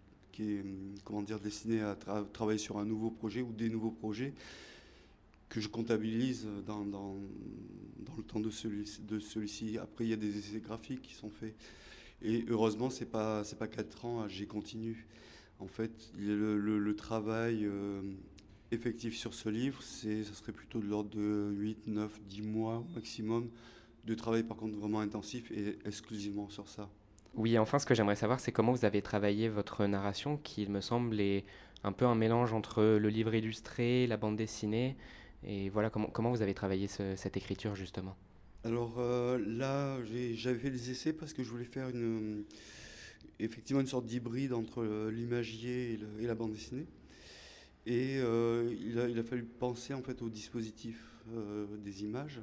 est 0.40 0.64
comment 1.04 1.22
dire, 1.22 1.40
destiné 1.40 1.80
à 1.82 1.96
travailler 2.32 2.58
sur 2.58 2.78
un 2.78 2.84
nouveau 2.84 3.10
projet 3.10 3.42
ou 3.42 3.52
des 3.52 3.68
nouveaux 3.68 3.90
projets 3.90 4.32
que 5.48 5.60
je 5.60 5.68
comptabilise 5.68 6.46
dans, 6.66 6.84
le 6.84 8.22
temps 8.22 8.40
de 8.40 8.50
celui-ci. 8.50 9.78
Après, 9.78 10.04
il 10.04 10.10
y 10.10 10.12
a 10.12 10.16
des 10.16 10.38
essais 10.38 10.60
graphiques 10.60 11.02
qui 11.02 11.14
sont 11.14 11.30
faits. 11.30 11.54
Et 12.22 12.44
heureusement, 12.48 12.90
ce 12.90 13.00
n'est 13.00 13.10
pas, 13.10 13.42
pas 13.58 13.68
4 13.68 14.04
ans, 14.04 14.28
j'ai 14.28 14.46
continue. 14.46 15.06
En 15.60 15.66
fait, 15.66 16.10
le, 16.16 16.94
travail 16.94 17.64
euh, 17.64 18.02
effectif 18.70 19.16
sur 19.16 19.34
ce 19.34 19.48
livre, 19.48 19.82
ce 19.82 20.22
serait 20.24 20.52
plutôt 20.52 20.80
de 20.80 20.86
l'ordre 20.86 21.10
de 21.10 21.50
8, 21.52 21.86
9, 21.86 22.20
10 22.28 22.42
mois 22.42 22.84
maximum 22.94 23.48
de 24.04 24.14
travail, 24.14 24.42
par 24.42 24.56
contre, 24.56 24.76
vraiment 24.76 25.00
intensif 25.00 25.50
et 25.50 25.78
exclusivement 25.84 26.48
sur 26.48 26.68
ça. 26.68 26.88
Oui, 27.34 27.58
enfin, 27.58 27.78
ce 27.78 27.86
que 27.86 27.94
j'aimerais 27.94 28.16
savoir, 28.16 28.40
c'est 28.40 28.52
comment 28.52 28.72
vous 28.72 28.84
avez 28.84 29.02
travaillé 29.02 29.48
votre 29.48 29.86
narration, 29.86 30.38
qui, 30.38 30.62
il 30.62 30.70
me 30.70 30.80
semble, 30.80 31.20
est 31.20 31.44
un 31.84 31.92
peu 31.92 32.06
un 32.06 32.14
mélange 32.14 32.52
entre 32.52 32.82
le 32.82 33.08
livre 33.08 33.34
illustré, 33.34 34.06
la 34.06 34.16
bande 34.16 34.36
dessinée. 34.36 34.96
Et 35.44 35.68
voilà, 35.68 35.90
comment, 35.90 36.08
comment 36.08 36.30
vous 36.30 36.42
avez 36.42 36.54
travaillé 36.54 36.88
cette 36.88 37.36
écriture 37.36 37.74
justement? 37.74 38.16
Alors 38.64 38.96
euh, 38.98 39.38
là, 39.46 39.98
j'avais 40.34 40.58
fait 40.58 40.70
des 40.70 40.90
essais 40.90 41.12
parce 41.12 41.32
que 41.32 41.44
je 41.44 41.50
voulais 41.50 41.64
faire 41.64 41.88
une, 41.90 42.44
effectivement 43.38 43.80
une 43.80 43.86
sorte 43.86 44.06
d'hybride 44.06 44.52
entre 44.52 45.08
l'imagier 45.10 45.98
et, 46.18 46.26
la 46.26 46.34
bande 46.34 46.52
dessinée. 46.52 46.86
Et 47.86 48.18
euh, 48.18 48.74
il, 48.80 48.98
a, 48.98 49.08
il, 49.08 49.18
a, 49.18 49.22
fallu 49.22 49.44
penser 49.44 49.94
en 49.94 50.02
fait 50.02 50.20
au 50.22 50.28
dispositif 50.28 51.00
euh, 51.32 51.66
des 51.78 52.02
images. 52.02 52.40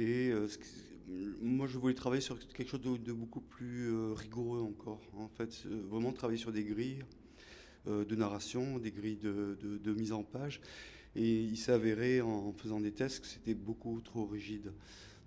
Et 0.00 0.32
moi, 1.42 1.66
je 1.66 1.76
voulais 1.76 1.94
travailler 1.94 2.22
sur 2.22 2.38
quelque 2.38 2.70
chose 2.70 2.80
de, 2.80 3.12
beaucoup 3.12 3.42
plus 3.42 3.92
rigoureux 4.12 4.60
encore. 4.60 5.00
En 5.16 5.28
fait, 5.28 5.66
vraiment 5.66 6.12
travailler 6.12 6.38
sur 6.38 6.52
des 6.52 6.64
grilles 6.64 7.04
de 7.86 8.14
narration, 8.14 8.78
des 8.78 8.92
grilles 8.92 9.18
de, 9.18 9.92
mise 9.92 10.12
en 10.12 10.22
page. 10.22 10.62
Et 11.16 11.42
il 11.42 11.56
s'est 11.58 11.72
avéré 11.72 12.22
en 12.22 12.52
faisant 12.52 12.80
des 12.80 12.92
tests 12.92 13.20
que 13.20 13.26
c'était 13.26 13.54
beaucoup 13.54 14.00
trop 14.00 14.24
rigide. 14.24 14.72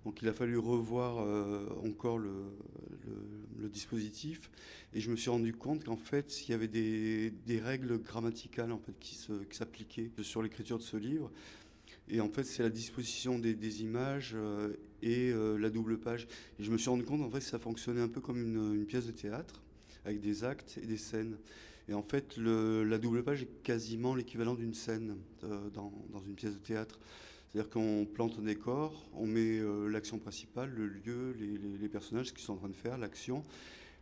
Donc 0.04 0.20
il 0.20 0.28
a 0.28 0.32
fallu 0.32 0.58
revoir 0.58 1.18
euh, 1.18 1.66
encore 1.84 2.18
le, 2.18 2.32
dispositif 3.72 4.50
et 4.92 5.00
je 5.00 5.10
me 5.10 5.16
suis 5.16 5.30
rendu 5.30 5.54
compte 5.54 5.84
qu'en 5.84 5.96
fait 5.96 6.46
il 6.46 6.52
y 6.52 6.54
avait 6.54 6.68
des, 6.68 7.60
règles 7.60 7.98
grammaticales 7.98 8.70
en 8.70 8.78
fait 8.78 8.92
qui 9.00 9.16
s'appliquaient 9.50 10.10
sur 10.22 10.42
l'écriture 10.42 10.76
de 10.78 10.82
ce 10.82 10.98
livre. 10.98 11.32
Et 12.08 12.20
en 12.20 12.28
fait 12.28 12.44
c'est 12.44 12.62
la 12.62 12.70
disposition 12.70 13.38
des, 13.38 13.82
images 13.82 14.32
euh, 14.34 14.74
et 15.02 15.30
euh, 15.30 15.56
la 15.56 15.70
double 15.70 15.98
page. 15.98 16.26
Et 16.58 16.64
je 16.64 16.70
me 16.70 16.78
suis 16.78 16.90
rendu 16.90 17.04
compte 17.04 17.22
en 17.22 17.30
fait 17.30 17.38
que 17.38 17.44
ça 17.44 17.58
fonctionnait 17.58 18.02
un 18.02 18.08
peu 18.08 18.20
comme 18.20 18.40
une, 18.40 18.84
pièce 18.86 19.06
de 19.06 19.12
théâtre 19.12 19.62
avec 20.04 20.20
des 20.20 20.44
actes 20.44 20.78
et 20.82 20.86
des 20.86 20.98
scènes. 20.98 21.36
Et 21.88 21.94
en 21.94 22.02
fait, 22.02 22.38
la 22.38 22.96
double 22.96 23.22
page 23.22 23.42
est 23.42 23.62
quasiment 23.62 24.14
l'équivalent 24.14 24.54
d'une 24.54 24.72
scène 24.72 25.16
euh, 25.44 25.68
dans, 25.70 25.92
une 26.26 26.34
pièce 26.34 26.54
de 26.54 26.58
théâtre. 26.58 26.98
C'est-à-dire 27.52 27.70
qu'on 27.70 28.06
plante 28.06 28.38
un 28.38 28.42
décor, 28.42 29.06
on 29.14 29.26
met 29.26 29.60
l'action 29.88 30.18
principale, 30.18 30.70
le 30.70 30.88
lieu, 30.88 31.36
les, 31.38 31.88
personnages, 31.88 32.26
ce 32.26 32.32
qu'ils 32.32 32.42
sont 32.42 32.54
en 32.54 32.56
train 32.56 32.68
de 32.68 32.74
faire, 32.74 32.98
l'action. 32.98 33.44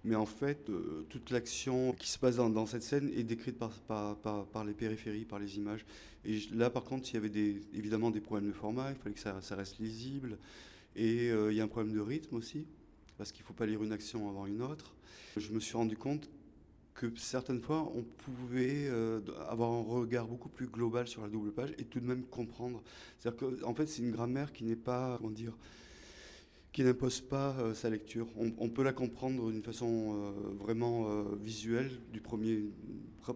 Mais 0.04 0.16
en 0.16 0.26
fait, 0.26 0.68
euh, 0.68 1.06
toute 1.08 1.30
l'action 1.30 1.92
qui 1.92 2.10
se 2.10 2.18
passe 2.18 2.36
dans, 2.36 2.66
cette 2.66 2.82
scène 2.82 3.10
est 3.14 3.22
décrite 3.22 3.56
par, 3.58 4.64
les 4.66 4.74
périphéries, 4.74 5.24
par 5.24 5.38
les 5.38 5.56
images. 5.56 5.84
Et 6.24 6.40
là, 6.52 6.70
par 6.70 6.84
contre, 6.84 7.08
il 7.10 7.14
y 7.14 7.16
avait 7.16 7.60
évidemment 7.74 8.10
des 8.10 8.20
problèmes 8.20 8.48
de 8.48 8.54
format, 8.54 8.90
il 8.90 8.96
fallait 8.96 9.14
que 9.14 9.20
ça, 9.20 9.54
reste 9.54 9.78
lisible. 9.78 10.38
Et 10.96 11.28
il 11.28 11.54
y 11.54 11.60
a 11.60 11.64
un 11.64 11.68
problème 11.68 11.94
de 11.94 12.00
rythme 12.00 12.34
aussi, 12.34 12.66
parce 13.16 13.30
qu'il 13.30 13.42
ne 13.42 13.46
faut 13.46 13.54
pas 13.54 13.66
lire 13.66 13.82
une 13.82 13.92
action 13.92 14.28
avant 14.28 14.46
une 14.46 14.62
autre. 14.62 14.94
Je 15.36 15.52
me 15.52 15.60
suis 15.60 15.76
rendu 15.76 15.96
compte 15.96 16.28
que 16.94 17.06
certaines 17.16 17.60
fois, 17.60 17.90
on 17.94 18.02
pouvait 18.02 18.86
euh, 18.86 19.20
avoir 19.48 19.70
un 19.70 19.82
regard 19.82 20.26
beaucoup 20.26 20.48
plus 20.48 20.66
global 20.66 21.08
sur 21.08 21.22
la 21.22 21.28
double 21.28 21.52
page 21.52 21.72
et 21.78 21.84
tout 21.84 22.00
de 22.00 22.06
même 22.06 22.24
comprendre. 22.24 22.82
C'est-à-dire 23.18 23.48
qu'en 23.60 23.70
en 23.70 23.74
fait, 23.74 23.86
c'est 23.86 24.02
une 24.02 24.12
grammaire 24.12 24.52
qui 24.52 24.64
n'est 24.64 24.76
pas, 24.76 25.16
comment 25.18 25.30
dire, 25.30 25.56
qui 26.72 26.82
n'impose 26.84 27.20
pas 27.20 27.54
euh, 27.58 27.74
sa 27.74 27.90
lecture. 27.90 28.26
On, 28.36 28.68
peut 28.68 28.82
la 28.82 28.92
comprendre 28.92 29.50
d'une 29.50 29.62
façon 29.62 30.14
euh, 30.14 30.30
vraiment 30.58 31.06
visuelle, 31.40 31.90
du 32.12 32.20
premier, 32.20 32.70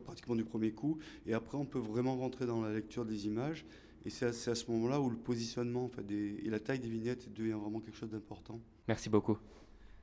pratiquement 0.05 0.35
du 0.35 0.45
premier 0.45 0.73
coup, 0.73 0.99
et 1.27 1.35
après, 1.35 1.59
on 1.59 1.67
peut 1.67 1.79
vraiment 1.79 2.17
rentrer 2.17 2.47
dans 2.47 2.63
la 2.63 2.73
lecture 2.73 3.05
des 3.05 3.27
images. 3.27 3.65
Et 4.05 4.11
c'est 4.11 4.27
à, 4.27 4.29
à, 4.29 4.55
ce 4.55 4.71
moment-là 4.71 5.01
où 5.01 5.11
le 5.11 5.17
positionnement 5.17 5.85
en 5.85 5.89
fait, 5.89 6.09
et 6.11 6.49
la 6.49 6.61
taille 6.61 6.79
des 6.79 6.89
vignettes 6.89 7.33
devient 7.33 7.59
vraiment 7.61 7.81
quelque 7.81 7.97
chose 7.97 8.11
d'important. 8.11 8.61
Merci 8.87 9.11
beaucoup. 9.11 9.37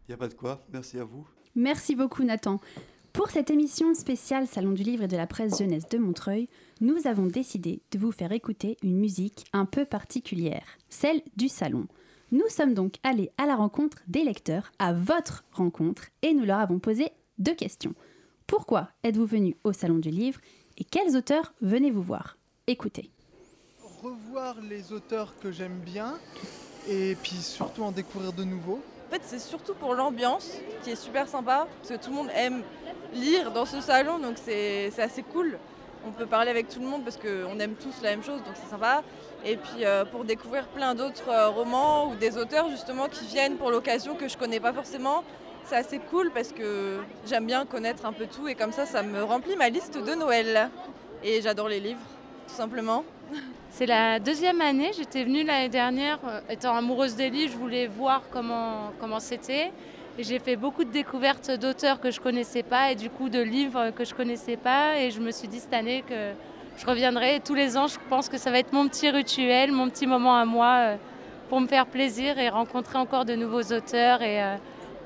Il 0.07 0.11
n'y 0.11 0.15
a 0.15 0.17
pas 0.17 0.27
de 0.27 0.33
quoi. 0.33 0.61
Merci 0.73 0.99
à 0.99 1.05
vous. 1.05 1.25
Merci 1.55 1.95
beaucoup, 1.95 2.23
Nathan. 2.23 2.59
Pour 3.13 3.29
cette 3.29 3.51
émission 3.51 3.93
spéciale 3.93 4.47
Salon 4.47 4.71
du 4.71 4.81
Livre 4.81 5.03
et 5.03 5.07
de 5.07 5.15
la 5.15 5.27
Presse 5.27 5.59
Jeunesse 5.59 5.87
de 5.87 5.99
Montreuil, 5.99 6.49
nous 6.81 7.05
avons 7.05 7.27
décidé 7.27 7.83
de 7.91 7.99
vous 7.99 8.11
faire 8.11 8.31
écouter 8.31 8.75
une 8.81 8.97
musique 8.97 9.45
un 9.53 9.65
peu 9.65 9.85
particulière, 9.85 10.65
celle 10.89 11.21
du 11.37 11.47
salon. 11.47 11.87
Nous 12.33 12.49
sommes 12.49 12.73
donc 12.73 12.95
allés 13.03 13.29
à 13.37 13.45
la 13.45 13.55
rencontre 13.55 13.99
des 14.07 14.23
lecteurs, 14.23 14.71
à 14.79 14.91
votre 14.91 15.43
rencontre, 15.51 16.07
et 16.23 16.33
nous 16.33 16.45
leur 16.45 16.57
avons 16.57 16.79
posé 16.79 17.11
deux 17.37 17.53
questions. 17.53 17.93
Pourquoi 18.47 18.89
êtes-vous 19.03 19.27
venu 19.27 19.55
au 19.63 19.71
Salon 19.71 19.99
du 19.99 20.09
Livre 20.09 20.41
et 20.79 20.83
quels 20.83 21.15
auteurs 21.15 21.53
venez-vous 21.61 22.01
voir? 22.01 22.39
Écoutez. 22.65 23.11
Revoir 24.01 24.55
les 24.67 24.91
auteurs 24.91 25.35
que 25.41 25.51
j'aime 25.51 25.77
bien 25.85 26.15
et 26.89 27.15
puis 27.21 27.35
surtout 27.35 27.83
en 27.83 27.91
découvrir 27.91 28.33
de 28.33 28.43
nouveaux 28.43 28.81
fait, 29.13 29.21
c'est 29.23 29.39
surtout 29.39 29.75
pour 29.75 29.93
l'ambiance 29.93 30.57
qui 30.83 30.91
est 30.91 30.95
super 30.95 31.27
sympa, 31.27 31.67
parce 31.77 31.89
que 31.89 32.03
tout 32.03 32.09
le 32.09 32.15
monde 32.15 32.29
aime 32.35 32.63
lire 33.13 33.51
dans 33.51 33.65
ce 33.65 33.79
salon, 33.79 34.17
donc 34.17 34.37
c'est 34.43 34.91
assez 34.99 35.21
cool. 35.21 35.59
On 36.05 36.11
peut 36.11 36.25
parler 36.25 36.51
avec 36.51 36.67
tout 36.67 36.79
le 36.79 36.85
monde 36.85 37.03
parce 37.03 37.17
qu'on 37.17 37.59
aime 37.59 37.75
tous 37.75 38.01
la 38.01 38.11
même 38.11 38.23
chose, 38.23 38.39
donc 38.43 38.53
c'est 38.55 38.69
sympa. 38.69 39.03
Et 39.45 39.55
puis 39.55 39.85
euh, 39.85 40.03
pour 40.05 40.25
découvrir 40.25 40.67
plein 40.67 40.95
d'autres 40.95 41.29
euh, 41.29 41.49
romans 41.49 42.09
ou 42.09 42.15
des 42.15 42.37
auteurs 42.37 42.69
justement 42.69 43.07
qui 43.07 43.25
viennent 43.25 43.55
pour 43.55 43.71
l'occasion 43.71 44.15
que 44.15 44.27
je 44.27 44.37
connais 44.37 44.59
pas 44.59 44.73
forcément, 44.73 45.23
c'est 45.65 45.75
assez 45.75 45.99
cool 45.99 46.31
parce 46.31 46.51
que 46.51 46.99
j'aime 47.25 47.45
bien 47.45 47.65
connaître 47.65 48.05
un 48.05 48.13
peu 48.13 48.25
tout 48.25 48.47
et 48.47 48.55
comme 48.55 48.73
ça, 48.73 48.85
ça 48.85 49.01
me 49.01 49.23
remplit 49.23 49.55
ma 49.55 49.69
liste 49.69 49.97
de 49.97 50.13
Noël. 50.13 50.69
Et 51.23 51.41
j'adore 51.41 51.69
les 51.69 51.79
livres, 51.79 52.01
tout 52.47 52.53
simplement. 52.53 53.05
C'est 53.69 53.85
la 53.85 54.19
deuxième 54.19 54.61
année. 54.61 54.91
J'étais 54.95 55.23
venue 55.23 55.43
l'année 55.43 55.69
dernière, 55.69 56.19
euh, 56.27 56.41
étant 56.49 56.75
amoureuse 56.75 57.15
des 57.15 57.47
je 57.47 57.57
voulais 57.57 57.87
voir 57.87 58.23
comment 58.29 59.19
c'était. 59.19 59.71
J'ai 60.19 60.39
fait 60.39 60.55
beaucoup 60.55 60.83
de 60.83 60.91
découvertes 60.91 61.51
d'auteurs 61.51 61.99
que 61.99 62.11
je 62.11 62.19
connaissais 62.19 62.63
pas 62.63 62.91
et 62.91 62.95
du 62.95 63.09
coup 63.09 63.29
de 63.29 63.41
livres 63.41 63.91
que 63.91 64.05
je 64.05 64.13
connaissais 64.13 64.57
pas. 64.57 64.99
Et 64.99 65.11
je 65.11 65.19
me 65.19 65.31
suis 65.31 65.47
dit 65.47 65.59
cette 65.59 65.73
année 65.73 66.03
que 66.07 66.31
je 66.77 66.85
reviendrai 66.85 67.41
tous 67.43 67.55
les 67.55 67.77
ans. 67.77 67.87
Je 67.87 67.97
pense 68.09 68.29
que 68.29 68.37
ça 68.37 68.51
va 68.51 68.59
être 68.59 68.73
mon 68.73 68.87
petit 68.87 69.09
rituel, 69.09 69.71
mon 69.71 69.89
petit 69.89 70.07
moment 70.07 70.37
à 70.37 70.45
moi 70.45 70.75
euh, 70.79 70.95
pour 71.49 71.59
me 71.59 71.67
faire 71.67 71.85
plaisir 71.85 72.37
et 72.37 72.49
rencontrer 72.49 72.97
encore 72.97 73.25
de 73.25 73.35
nouveaux 73.35 73.63
auteurs 73.73 74.21
et, 74.21 74.43
euh, 74.43 74.55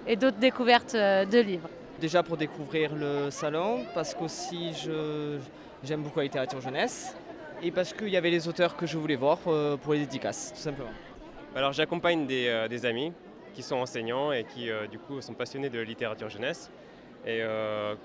et 0.06 0.15
d'autres 0.15 0.38
découvertes 0.38 0.96
de 0.96 1.39
livres. 1.39 1.70
Déjà 2.00 2.22
pour 2.22 2.38
découvrir 2.38 2.93
le 2.96 3.32
salon, 3.32 3.84
parce 3.93 4.13
qu'aussi 4.13 4.72
j'aime 5.84 6.02
beaucoup 6.04 6.20
la 6.20 6.26
littérature 6.26 6.62
jeunesse 6.62 7.15
et 7.62 7.72
parce 7.72 7.93
qu'il 7.93 8.10
y 8.10 8.17
avait 8.17 8.30
les 8.30 8.48
auteurs 8.48 8.76
que 8.76 8.86
je 8.86 8.98
voulais 8.98 9.15
voir 9.15 9.39
euh, 9.48 9.78
pour 9.78 9.93
les 9.93 10.00
dédicaces, 10.00 10.54
tout 10.56 10.62
simplement. 10.62 10.91
Alors 11.56 11.74
j'accompagne 11.74 12.28
des, 12.28 12.48
euh, 12.48 12.67
des, 12.67 12.86
amis 12.86 13.12
qui 13.58 13.63
sont 13.63 13.78
enseignants 13.78 14.32
et 14.32 14.43
qui 14.43 14.70
euh, 14.70 14.86
du 14.86 15.00
coup 15.00 15.20
sont 15.20 15.34
passionnés 15.34 15.72
de 15.72 15.80
littérature 15.80 16.30
jeunesse. 16.30 16.70
Et 17.26 17.41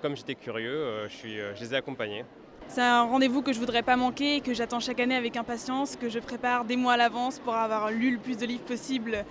comme 0.01 0.17
j'étais 0.17 0.35
curieux, 0.35 1.07
je, 1.07 1.15
suis, 1.15 1.37
je 1.37 1.61
les 1.61 1.75
ai 1.75 1.77
accompagnés. 1.77 2.25
C'est 2.67 2.81
un 2.81 3.03
rendez-vous 3.03 3.41
que 3.41 3.53
je 3.53 3.61
voudrais 3.61 3.83
pas 3.83 3.95
manquer 3.95 4.37
et 4.37 4.41
que 4.41 4.53
j'attends 4.53 4.81
chaque 4.81 4.99
année 4.99 5.15
avec 5.15 5.37
impatience, 5.37 5.95
que 5.95 6.09
je 6.09 6.19
prépare 6.19 6.65
des 6.65 6.77
mois 6.77 6.95
à 6.95 6.97
l'avance 6.97 7.39
pour 7.39 7.55
avoir 7.55 7.93
lu 7.93 8.11
le 8.11 8.19
plus 8.19 8.37
de 8.37 8.47
livres 8.47 8.65
possible, 8.65 9.25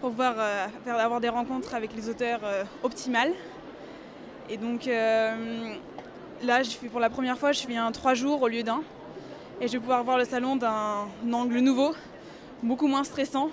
pour 0.00 0.10
pouvoir 0.10 0.36
faire, 0.84 0.96
avoir 0.96 1.20
des 1.20 1.28
rencontres 1.28 1.74
avec 1.74 1.94
les 1.94 2.08
auteurs 2.08 2.40
optimales. 2.82 3.32
Et 4.48 4.56
donc 4.56 4.86
là, 4.86 6.62
je 6.62 6.88
pour 6.88 7.00
la 7.00 7.10
première 7.10 7.36
fois, 7.36 7.52
je 7.52 7.66
viens 7.66 7.92
trois 7.92 8.14
jours 8.14 8.40
au 8.40 8.48
lieu 8.48 8.62
d'un 8.62 8.82
et 9.60 9.68
je 9.68 9.72
vais 9.72 9.80
pouvoir 9.80 10.02
voir 10.04 10.16
le 10.16 10.24
salon 10.24 10.56
d'un 10.56 11.06
angle 11.30 11.58
nouveau, 11.58 11.94
beaucoup 12.62 12.86
moins 12.86 13.04
stressant. 13.04 13.50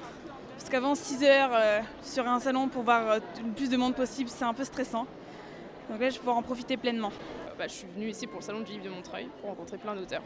Parce 0.62 0.70
qu'avant 0.70 0.94
6 0.94 1.24
heures 1.24 1.50
euh, 1.54 1.82
sur 2.04 2.28
un 2.28 2.40
salon 2.40 2.68
pour 2.68 2.84
voir 2.84 3.10
euh, 3.10 3.20
le 3.44 3.52
plus 3.52 3.68
de 3.68 3.78
monde 3.78 3.96
possible, 3.96 4.30
c'est 4.30 4.46
un 4.46 4.54
peu 4.54 4.64
stressant. 4.64 5.08
Donc 5.90 6.00
là, 6.00 6.08
je 6.08 6.14
vais 6.14 6.20
pouvoir 6.20 6.38
en 6.38 6.44
profiter 6.44 6.78
pleinement. 6.78 7.12
Bah, 7.58 7.68
je 7.68 7.74
suis 7.74 7.88
venue 7.96 8.10
ici 8.10 8.28
pour 8.28 8.42
le 8.42 8.46
salon 8.46 8.60
du 8.60 8.74
livre 8.74 8.84
de 8.84 8.90
Montreuil 8.92 9.28
pour 9.40 9.50
rencontrer 9.50 9.80
plein 9.80 9.96
d'auteurs. 9.96 10.22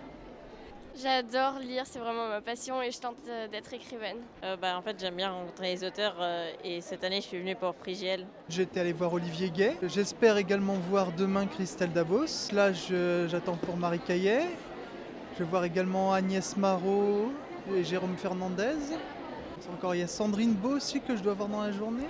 J'adore 1.02 1.60
lire, 1.60 1.84
c'est 1.86 2.00
vraiment 2.00 2.28
ma 2.28 2.42
passion 2.42 2.82
et 2.82 2.92
je 2.92 3.00
tente 3.00 3.16
euh, 3.30 3.48
d'être 3.48 3.74
écrivaine. 3.74 4.18
bah, 4.60 4.78
en 4.78 4.82
fait, 4.82 5.00
j'aime 5.00 5.16
bien 5.16 5.32
rencontrer 5.32 5.74
les 5.74 5.86
auteurs 5.86 6.18
et 6.66 6.82
cette 6.82 7.06
année, 7.06 7.22
je 7.22 7.28
suis 7.28 7.40
venue 7.40 7.56
pour 7.56 7.74
Frigiel. 7.74 8.28
J'étais 8.50 8.82
allé 8.82 8.92
voir 8.92 9.14
Olivier 9.14 9.50
Gay. 9.50 9.78
J'espère 9.84 10.36
également 10.36 10.74
voir 10.74 11.14
demain 11.14 11.46
Christelle 11.46 11.94
Dabos. 11.94 12.52
Là, 12.52 12.74
j'attends 12.74 13.56
pour 13.56 13.78
Marie 13.78 14.00
Caillet. 14.00 14.50
Je 15.36 15.44
vais 15.46 15.50
voir 15.50 15.64
également 15.64 16.12
Agnès 16.14 16.58
Marot 16.58 17.32
et 17.74 17.86
Jérôme 17.86 18.18
Fernandez. 18.18 18.98
Encore, 19.74 19.96
il 19.96 20.02
y 20.02 20.04
a 20.04 20.08
Sandrine 20.08 20.54
Beau 20.54 20.76
aussi 20.76 21.02
que 21.02 21.16
je 21.16 21.24
dois 21.24 21.34
voir 21.34 21.50
dans 21.50 21.62
la 21.62 21.72
journée. 21.72 22.08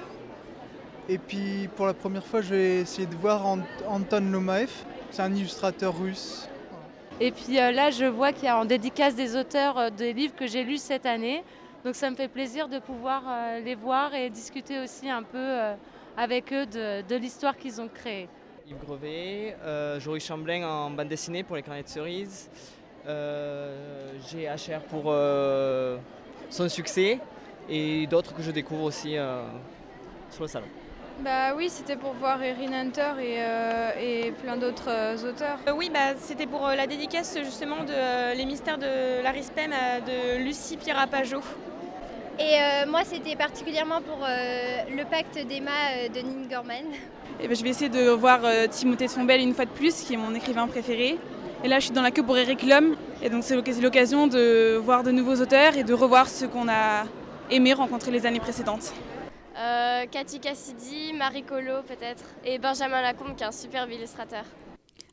Et 1.08 1.18
puis 1.18 1.70
pour 1.76 1.86
la 1.86 1.94
première 1.94 2.26
fois, 2.26 2.42
je 2.42 2.50
vais 2.54 2.76
essayer 2.82 3.08
de 3.08 3.16
voir 3.16 3.46
Anton 3.46 4.32
Lomaev. 4.32 4.72
C'est 5.12 5.22
un 5.22 5.34
illustrateur 5.34 5.98
russe. 5.98 6.50
Et 7.20 7.32
puis 7.32 7.60
euh, 7.60 7.72
là, 7.72 7.92
je 7.92 8.06
vois 8.06 8.34
qu'il 8.34 8.46
y 8.46 8.48
a 8.48 8.58
en 8.58 8.66
dédicace 8.66 9.16
des 9.16 9.38
auteurs 9.38 9.78
euh, 9.78 9.90
des 9.90 10.12
livres 10.12 10.36
que 10.36 10.48
j'ai 10.48 10.64
lus 10.64 10.80
cette 10.80 11.06
année. 11.06 11.44
Donc 11.86 11.96
ça 11.96 12.10
me 12.10 12.16
fait 12.16 12.28
plaisir 12.28 12.68
de 12.68 12.80
pouvoir 12.80 13.24
euh, 13.28 13.60
les 13.60 13.76
voir 13.76 14.14
et 14.16 14.30
discuter 14.30 14.80
aussi 14.80 15.10
un 15.10 15.24
peu 15.24 15.60
avec 16.18 16.52
eux 16.52 16.66
de, 16.66 17.08
de 17.08 17.16
l'histoire 17.16 17.56
qu'ils 17.56 17.80
ont 17.80 17.88
créée. 17.88 18.28
Yves 18.68 18.78
Grevet, 18.84 19.56
Joris 20.00 20.26
Chamblin 20.26 20.68
en 20.68 20.90
bande 20.90 21.08
dessinée 21.08 21.44
pour 21.44 21.56
les 21.56 21.62
carnets 21.62 21.84
de 21.84 21.88
cerises. 21.88 22.50
Euh, 23.08 24.14
j'ai 24.28 24.48
HR 24.48 24.82
pour 24.90 25.04
euh, 25.08 25.98
son 26.50 26.68
succès 26.68 27.20
et 27.70 28.08
d'autres 28.08 28.34
que 28.36 28.42
je 28.42 28.52
découvre 28.52 28.84
aussi 28.84 29.18
euh, 29.18 29.44
sur 30.32 30.44
le 30.44 30.48
salon. 30.48 30.66
Bah 31.22 31.56
oui, 31.56 31.70
c'était 31.70 31.96
pour 31.96 32.14
voir 32.14 32.44
Erin 32.44 32.74
Hunter 32.74 33.14
et, 33.22 34.28
et 34.28 34.32
plein 34.32 34.58
d'autres 34.58 35.26
auteurs. 35.26 35.60
oui, 35.76 35.90
bah, 35.94 36.14
c'était 36.20 36.46
pour 36.46 36.68
la 36.68 36.88
dédicace 36.88 37.38
justement 37.42 37.86
de 37.86 38.36
Les 38.36 38.46
mystères 38.46 38.78
de 38.78 39.24
Larry 39.24 39.46
Pem 39.56 39.72
de 40.06 40.44
Lucie 40.44 40.76
Pirapajo. 40.76 41.40
Et 42.38 42.86
moi, 42.90 43.04
c'était 43.06 43.38
particulièrement 43.38 44.02
pour 44.02 44.28
Le 44.28 45.04
pacte 45.10 45.36
d'Emma 45.48 46.10
de 46.14 46.20
Nin 46.20 46.50
Gorman. 46.50 46.84
Et 47.40 47.48
ben, 47.48 47.56
je 47.56 47.64
vais 47.64 47.70
essayer 47.70 47.90
de 47.90 48.10
voir 48.10 48.42
Timothée 48.70 49.08
Sombel 49.08 49.40
une 49.40 49.54
fois 49.54 49.64
de 49.64 49.70
plus, 49.70 50.02
qui 50.02 50.16
est 50.16 50.18
mon 50.18 50.36
écrivain 50.36 50.68
préféré. 50.68 51.18
Et 51.64 51.70
là, 51.70 51.80
je 51.80 51.86
suis 51.86 51.94
dans 51.94 52.02
la 52.02 52.12
queue 52.12 52.24
pour 52.24 52.38
Eric 52.38 52.62
Lhomme. 52.64 52.98
Et 53.24 53.30
donc, 53.30 53.44
c'est 53.44 53.82
l'occasion 53.82 54.28
de 54.28 54.76
voir 54.76 55.04
de 55.04 55.12
nouveaux 55.12 55.42
auteurs 55.42 55.78
et 55.78 55.86
de 55.86 55.94
revoir 55.94 56.28
ceux 56.28 56.50
qu'on 56.50 56.68
a 56.68 57.06
aimé 57.50 57.74
rencontrer 57.74 58.12
les 58.12 58.26
années 58.26 58.40
précédentes. 58.40 58.94
Euh, 59.58 60.06
Cathy 60.12 60.40
Cassidy, 60.40 61.14
Marie 61.14 61.44
Colo 61.44 61.82
peut-être, 61.88 62.24
et 62.44 62.60
Benjamin 62.60 63.02
Lacombe 63.02 63.36
qui 63.36 63.44
est 63.44 63.48
un 63.48 63.52
superbe 63.52 63.92
illustrateur. 63.92 64.44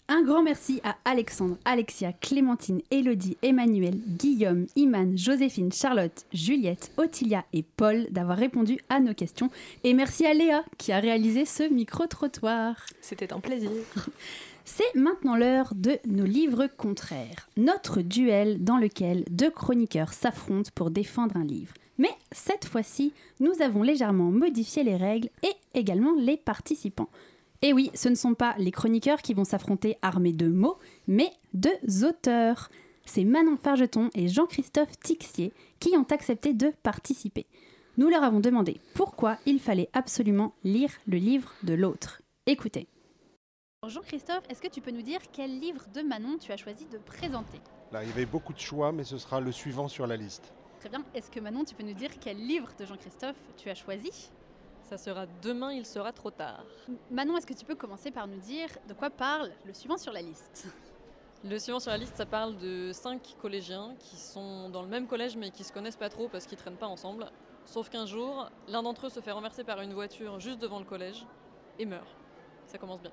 Un 0.09 0.23
grand 0.23 0.43
merci 0.43 0.81
à 0.85 0.97
Alexandre, 1.05 1.57
Alexia, 1.65 2.13
Clémentine, 2.13 2.83
Elodie, 2.91 3.39
Emmanuel, 3.41 3.95
Guillaume, 3.95 4.67
Iman, 4.77 5.17
Joséphine, 5.17 5.73
Charlotte, 5.73 6.27
Juliette, 6.33 6.91
Ottilia 6.97 7.45
et 7.53 7.63
Paul 7.63 8.09
d'avoir 8.11 8.37
répondu 8.37 8.79
à 8.89 9.01
nos 9.01 9.15
questions. 9.15 9.49
Et 9.85 9.95
merci 9.95 10.27
à 10.27 10.35
Léa 10.35 10.65
qui 10.77 10.93
a 10.93 10.99
réalisé 10.99 11.45
ce 11.45 11.63
micro-trottoir. 11.63 12.75
C'était 13.01 13.33
un 13.33 13.41
plaisir. 13.41 13.71
C'est 14.65 14.95
maintenant 14.95 15.37
l'heure 15.37 15.73
de 15.75 15.99
nos 16.07 16.25
livres 16.27 16.67
contraires, 16.77 17.49
notre 17.57 18.03
duel 18.03 18.63
dans 18.63 18.77
lequel 18.77 19.25
deux 19.31 19.51
chroniqueurs 19.51 20.13
s'affrontent 20.13 20.71
pour 20.75 20.91
défendre 20.91 21.37
un 21.37 21.45
livre. 21.45 21.73
Mais 21.99 22.11
cette 22.31 22.65
fois-ci, 22.65 23.13
nous 23.41 23.61
avons 23.61 23.83
légèrement 23.83 24.31
modifié 24.31 24.83
les 24.83 24.97
règles 24.97 25.31
et 25.43 25.53
également 25.79 26.15
les 26.15 26.37
participants. 26.37 27.09
Et 27.61 27.73
oui, 27.73 27.91
ce 27.95 28.09
ne 28.09 28.17
sont 28.17 28.35
pas 28.35 28.55
les 28.59 28.73
chroniqueurs 28.73 29.23
qui 29.23 29.35
vont 29.35 29.45
s'affronter 29.45 29.97
armés 30.03 30.33
de 30.33 30.49
mots, 30.49 30.79
mais 31.07 31.31
deux 31.55 32.05
auteurs. 32.05 32.71
C'est 33.05 33.25
Manon 33.25 33.57
Fargeton 33.57 34.11
et 34.15 34.29
Jean-Christophe 34.29 34.99
Tixier 35.01 35.53
qui 35.79 35.97
ont 35.97 36.07
accepté 36.11 36.55
de 36.55 36.73
participer. 36.83 37.47
Nous 37.99 38.09
leur 38.09 38.25
avons 38.25 38.41
demandé 38.41 38.81
pourquoi 38.95 39.37
il 39.47 39.61
fallait 39.61 39.91
absolument 39.93 40.55
lire 40.65 40.91
le 41.07 41.19
livre 41.19 41.53
de 41.63 41.75
l'autre. 41.75 42.23
Écoutez. 42.47 42.89
Jean-Christophe, 43.87 44.45
est-ce 44.49 44.63
que 44.63 44.69
tu 44.69 44.81
peux 44.81 44.93
nous 44.93 45.03
dire 45.03 45.21
quel 45.33 45.59
livre 45.59 45.85
de 45.95 46.03
Manon 46.03 46.39
tu 46.39 46.53
as 46.53 46.57
choisi 46.57 46.87
de 46.87 46.99
présenter? 46.99 47.61
Là, 47.93 48.03
il 48.03 48.09
y 48.09 48.13
avait 48.13 48.27
beaucoup 48.27 48.53
de 48.53 48.59
choix, 48.59 48.93
mais 48.93 49.05
ce 49.05 49.19
sera 49.19 49.41
le 49.41 49.53
suivant 49.53 49.89
sur 49.89 50.07
la 50.07 50.17
liste. 50.17 50.53
Très 50.83 50.89
bien. 50.89 51.05
Est-ce 51.15 51.31
que 51.31 51.39
Manon, 51.39 51.65
tu 51.65 51.77
peux 51.77 51.85
nous 51.85 51.93
dire 51.93 52.11
quel 52.21 52.37
livre 52.37 52.69
de 52.77 52.85
Jean-Christophe 52.85 53.37
tu 53.57 53.71
as 53.71 53.75
choisi? 53.77 54.11
Ça 54.83 54.99
sera 54.99 55.27
demain, 55.41 55.73
il 55.73 55.87
sera 55.87 56.11
trop 56.11 56.33
tard. 56.33 56.65
Manon, 57.09 57.37
est-ce 57.37 57.47
que 57.47 57.55
tu 57.55 57.65
peux 57.65 57.77
commencer 57.77 58.11
par 58.11 58.27
nous 58.27 58.41
dire 58.41 58.67
de 58.89 58.93
quoi 58.93 59.09
parle 59.09 59.53
le 59.65 59.75
suivant 59.75 59.97
sur 59.97 60.13
la 60.13 60.23
liste? 60.23 60.67
Le 61.45 61.57
suivant 61.61 61.79
sur 61.79 61.93
la 61.93 61.99
liste, 61.99 62.17
ça 62.17 62.27
parle 62.27 62.57
de 62.57 62.91
cinq 62.93 63.37
collégiens 63.41 63.95
qui 64.01 64.17
sont 64.17 64.71
dans 64.71 64.83
le 64.83 64.89
même 64.89 65.07
collège 65.07 65.37
mais 65.37 65.53
qui 65.53 65.63
se 65.63 65.73
connaissent 65.73 65.95
pas 65.95 66.09
trop 66.09 66.27
parce 66.27 66.47
qu'ils 66.47 66.59
traînent 66.59 66.75
pas 66.75 66.89
ensemble. 66.89 67.31
Sauf 67.65 67.89
qu'un 67.89 68.07
jour, 68.07 68.51
l'un 68.67 68.83
d'entre 68.83 69.07
eux 69.07 69.11
se 69.11 69.21
fait 69.21 69.31
renverser 69.31 69.63
par 69.63 69.83
une 69.83 69.95
voiture 69.95 70.41
juste 70.41 70.59
devant 70.59 70.81
le 70.81 70.85
collège 70.85 71.25
et 71.79 71.87
meurt 71.87 72.09
ça 72.67 72.79
commence 72.79 73.03
bien. 73.03 73.13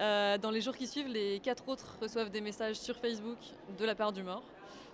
Euh, 0.00 0.38
dans 0.38 0.50
les 0.50 0.60
jours 0.60 0.76
qui 0.76 0.86
suivent, 0.86 1.08
les 1.08 1.40
quatre 1.40 1.68
autres 1.68 1.96
reçoivent 2.00 2.30
des 2.30 2.40
messages 2.40 2.76
sur 2.76 2.96
Facebook 2.96 3.38
de 3.78 3.84
la 3.84 3.94
part 3.94 4.12
du 4.12 4.22
mort. 4.22 4.42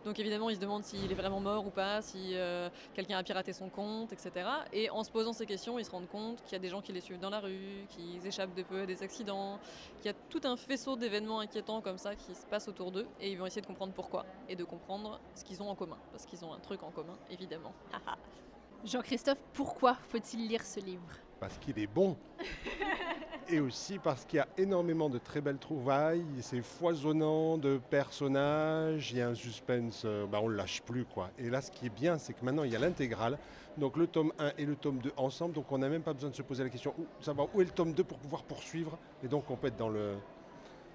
Donc 0.04 0.18
évidemment, 0.18 0.50
ils 0.50 0.56
se 0.56 0.60
demandent 0.60 0.84
s'il 0.84 1.10
est 1.10 1.14
vraiment 1.14 1.40
mort 1.40 1.66
ou 1.66 1.70
pas, 1.70 2.02
si 2.02 2.32
euh, 2.34 2.68
quelqu'un 2.92 3.16
a 3.18 3.22
piraté 3.22 3.52
son 3.52 3.70
compte, 3.70 4.12
etc. 4.12 4.46
Et 4.72 4.90
en 4.90 5.02
se 5.02 5.10
posant 5.10 5.32
ces 5.32 5.46
questions, 5.46 5.78
ils 5.78 5.84
se 5.84 5.90
rendent 5.90 6.08
compte 6.08 6.42
qu'il 6.42 6.52
y 6.52 6.56
a 6.56 6.58
des 6.58 6.68
gens 6.68 6.82
qui 6.82 6.92
les 6.92 7.00
suivent 7.00 7.20
dans 7.20 7.30
la 7.30 7.40
rue, 7.40 7.86
qu'ils 7.88 8.26
échappent 8.26 8.54
de 8.54 8.62
peu 8.62 8.82
à 8.82 8.86
des 8.86 9.02
accidents, 9.02 9.58
qu'il 9.98 10.06
y 10.06 10.14
a 10.14 10.16
tout 10.28 10.42
un 10.44 10.56
faisceau 10.56 10.96
d'événements 10.96 11.40
inquiétants 11.40 11.80
comme 11.80 11.98
ça 11.98 12.14
qui 12.14 12.34
se 12.34 12.46
passent 12.46 12.68
autour 12.68 12.92
d'eux. 12.92 13.06
Et 13.20 13.30
ils 13.30 13.38
vont 13.38 13.46
essayer 13.46 13.62
de 13.62 13.66
comprendre 13.66 13.94
pourquoi 13.94 14.26
et 14.48 14.56
de 14.56 14.64
comprendre 14.64 15.20
ce 15.34 15.42
qu'ils 15.42 15.62
ont 15.62 15.70
en 15.70 15.74
commun. 15.74 15.98
Parce 16.12 16.26
qu'ils 16.26 16.44
ont 16.44 16.52
un 16.52 16.60
truc 16.60 16.82
en 16.82 16.90
commun, 16.90 17.16
évidemment. 17.30 17.72
Jean-Christophe, 18.84 19.42
pourquoi 19.54 19.94
faut-il 20.08 20.46
lire 20.46 20.62
ce 20.62 20.80
livre? 20.80 21.08
Parce 21.40 21.56
qu'il 21.58 21.78
est 21.78 21.86
bon 21.86 22.16
et 23.48 23.60
aussi 23.60 23.98
parce 23.98 24.24
qu'il 24.24 24.38
y 24.38 24.40
a 24.40 24.48
énormément 24.58 25.08
de 25.08 25.18
très 25.18 25.40
belles 25.40 25.58
trouvailles, 25.58 26.24
c'est 26.40 26.62
foisonnant 26.62 27.58
de 27.58 27.78
personnages, 27.90 29.12
il 29.12 29.18
y 29.18 29.20
a 29.20 29.28
un 29.28 29.34
suspense, 29.34 30.02
euh, 30.04 30.26
bah, 30.26 30.40
on 30.42 30.48
ne 30.48 30.54
lâche 30.54 30.82
plus 30.82 31.04
quoi. 31.04 31.30
Et 31.38 31.50
là 31.50 31.60
ce 31.60 31.70
qui 31.70 31.86
est 31.86 31.94
bien 31.94 32.18
c'est 32.18 32.32
que 32.32 32.44
maintenant 32.44 32.64
il 32.64 32.72
y 32.72 32.76
a 32.76 32.78
l'intégrale, 32.78 33.38
donc 33.76 33.96
le 33.96 34.06
tome 34.06 34.32
1 34.38 34.52
et 34.58 34.64
le 34.64 34.76
tome 34.76 34.98
2 34.98 35.12
ensemble, 35.16 35.54
donc 35.54 35.70
on 35.70 35.78
n'a 35.78 35.88
même 35.88 36.02
pas 36.02 36.12
besoin 36.12 36.30
de 36.30 36.34
se 36.34 36.42
poser 36.42 36.64
la 36.64 36.70
question 36.70 36.94
où, 36.98 37.06
savoir 37.20 37.48
où 37.54 37.60
est 37.60 37.64
le 37.64 37.70
tome 37.70 37.92
2 37.92 38.04
pour 38.04 38.18
pouvoir 38.18 38.42
poursuivre, 38.44 38.98
et 39.22 39.28
donc 39.28 39.50
on 39.50 39.56
peut 39.56 39.68
être 39.68 39.76
dans 39.76 39.88
le, 39.90 40.14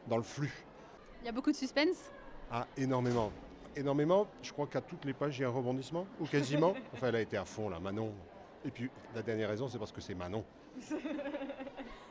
dans 0.07 0.17
le 0.17 0.23
flux. 0.23 0.53
Il 1.21 1.25
y 1.25 1.29
a 1.29 1.33
beaucoup 1.33 1.51
de 1.51 1.57
suspense? 1.57 2.11
Ah 2.51 2.65
énormément, 2.77 3.31
énormément, 3.75 4.27
je 4.41 4.51
crois 4.51 4.67
qu'à 4.67 4.81
toutes 4.81 5.05
les 5.05 5.13
pages 5.13 5.37
il 5.37 5.41
y 5.41 5.45
a 5.45 5.47
un 5.47 5.51
rebondissement, 5.51 6.05
ou 6.19 6.25
quasiment, 6.25 6.73
enfin 6.93 7.07
elle 7.07 7.15
a 7.15 7.21
été 7.21 7.37
à 7.37 7.45
fond 7.45 7.69
là, 7.69 7.79
Manon. 7.79 8.11
Et 8.65 8.71
puis 8.71 8.89
la 9.15 9.21
dernière 9.21 9.49
raison 9.49 9.67
c'est 9.67 9.79
parce 9.79 9.91
que 9.91 10.01
c'est 10.01 10.15
Manon. 10.15 10.43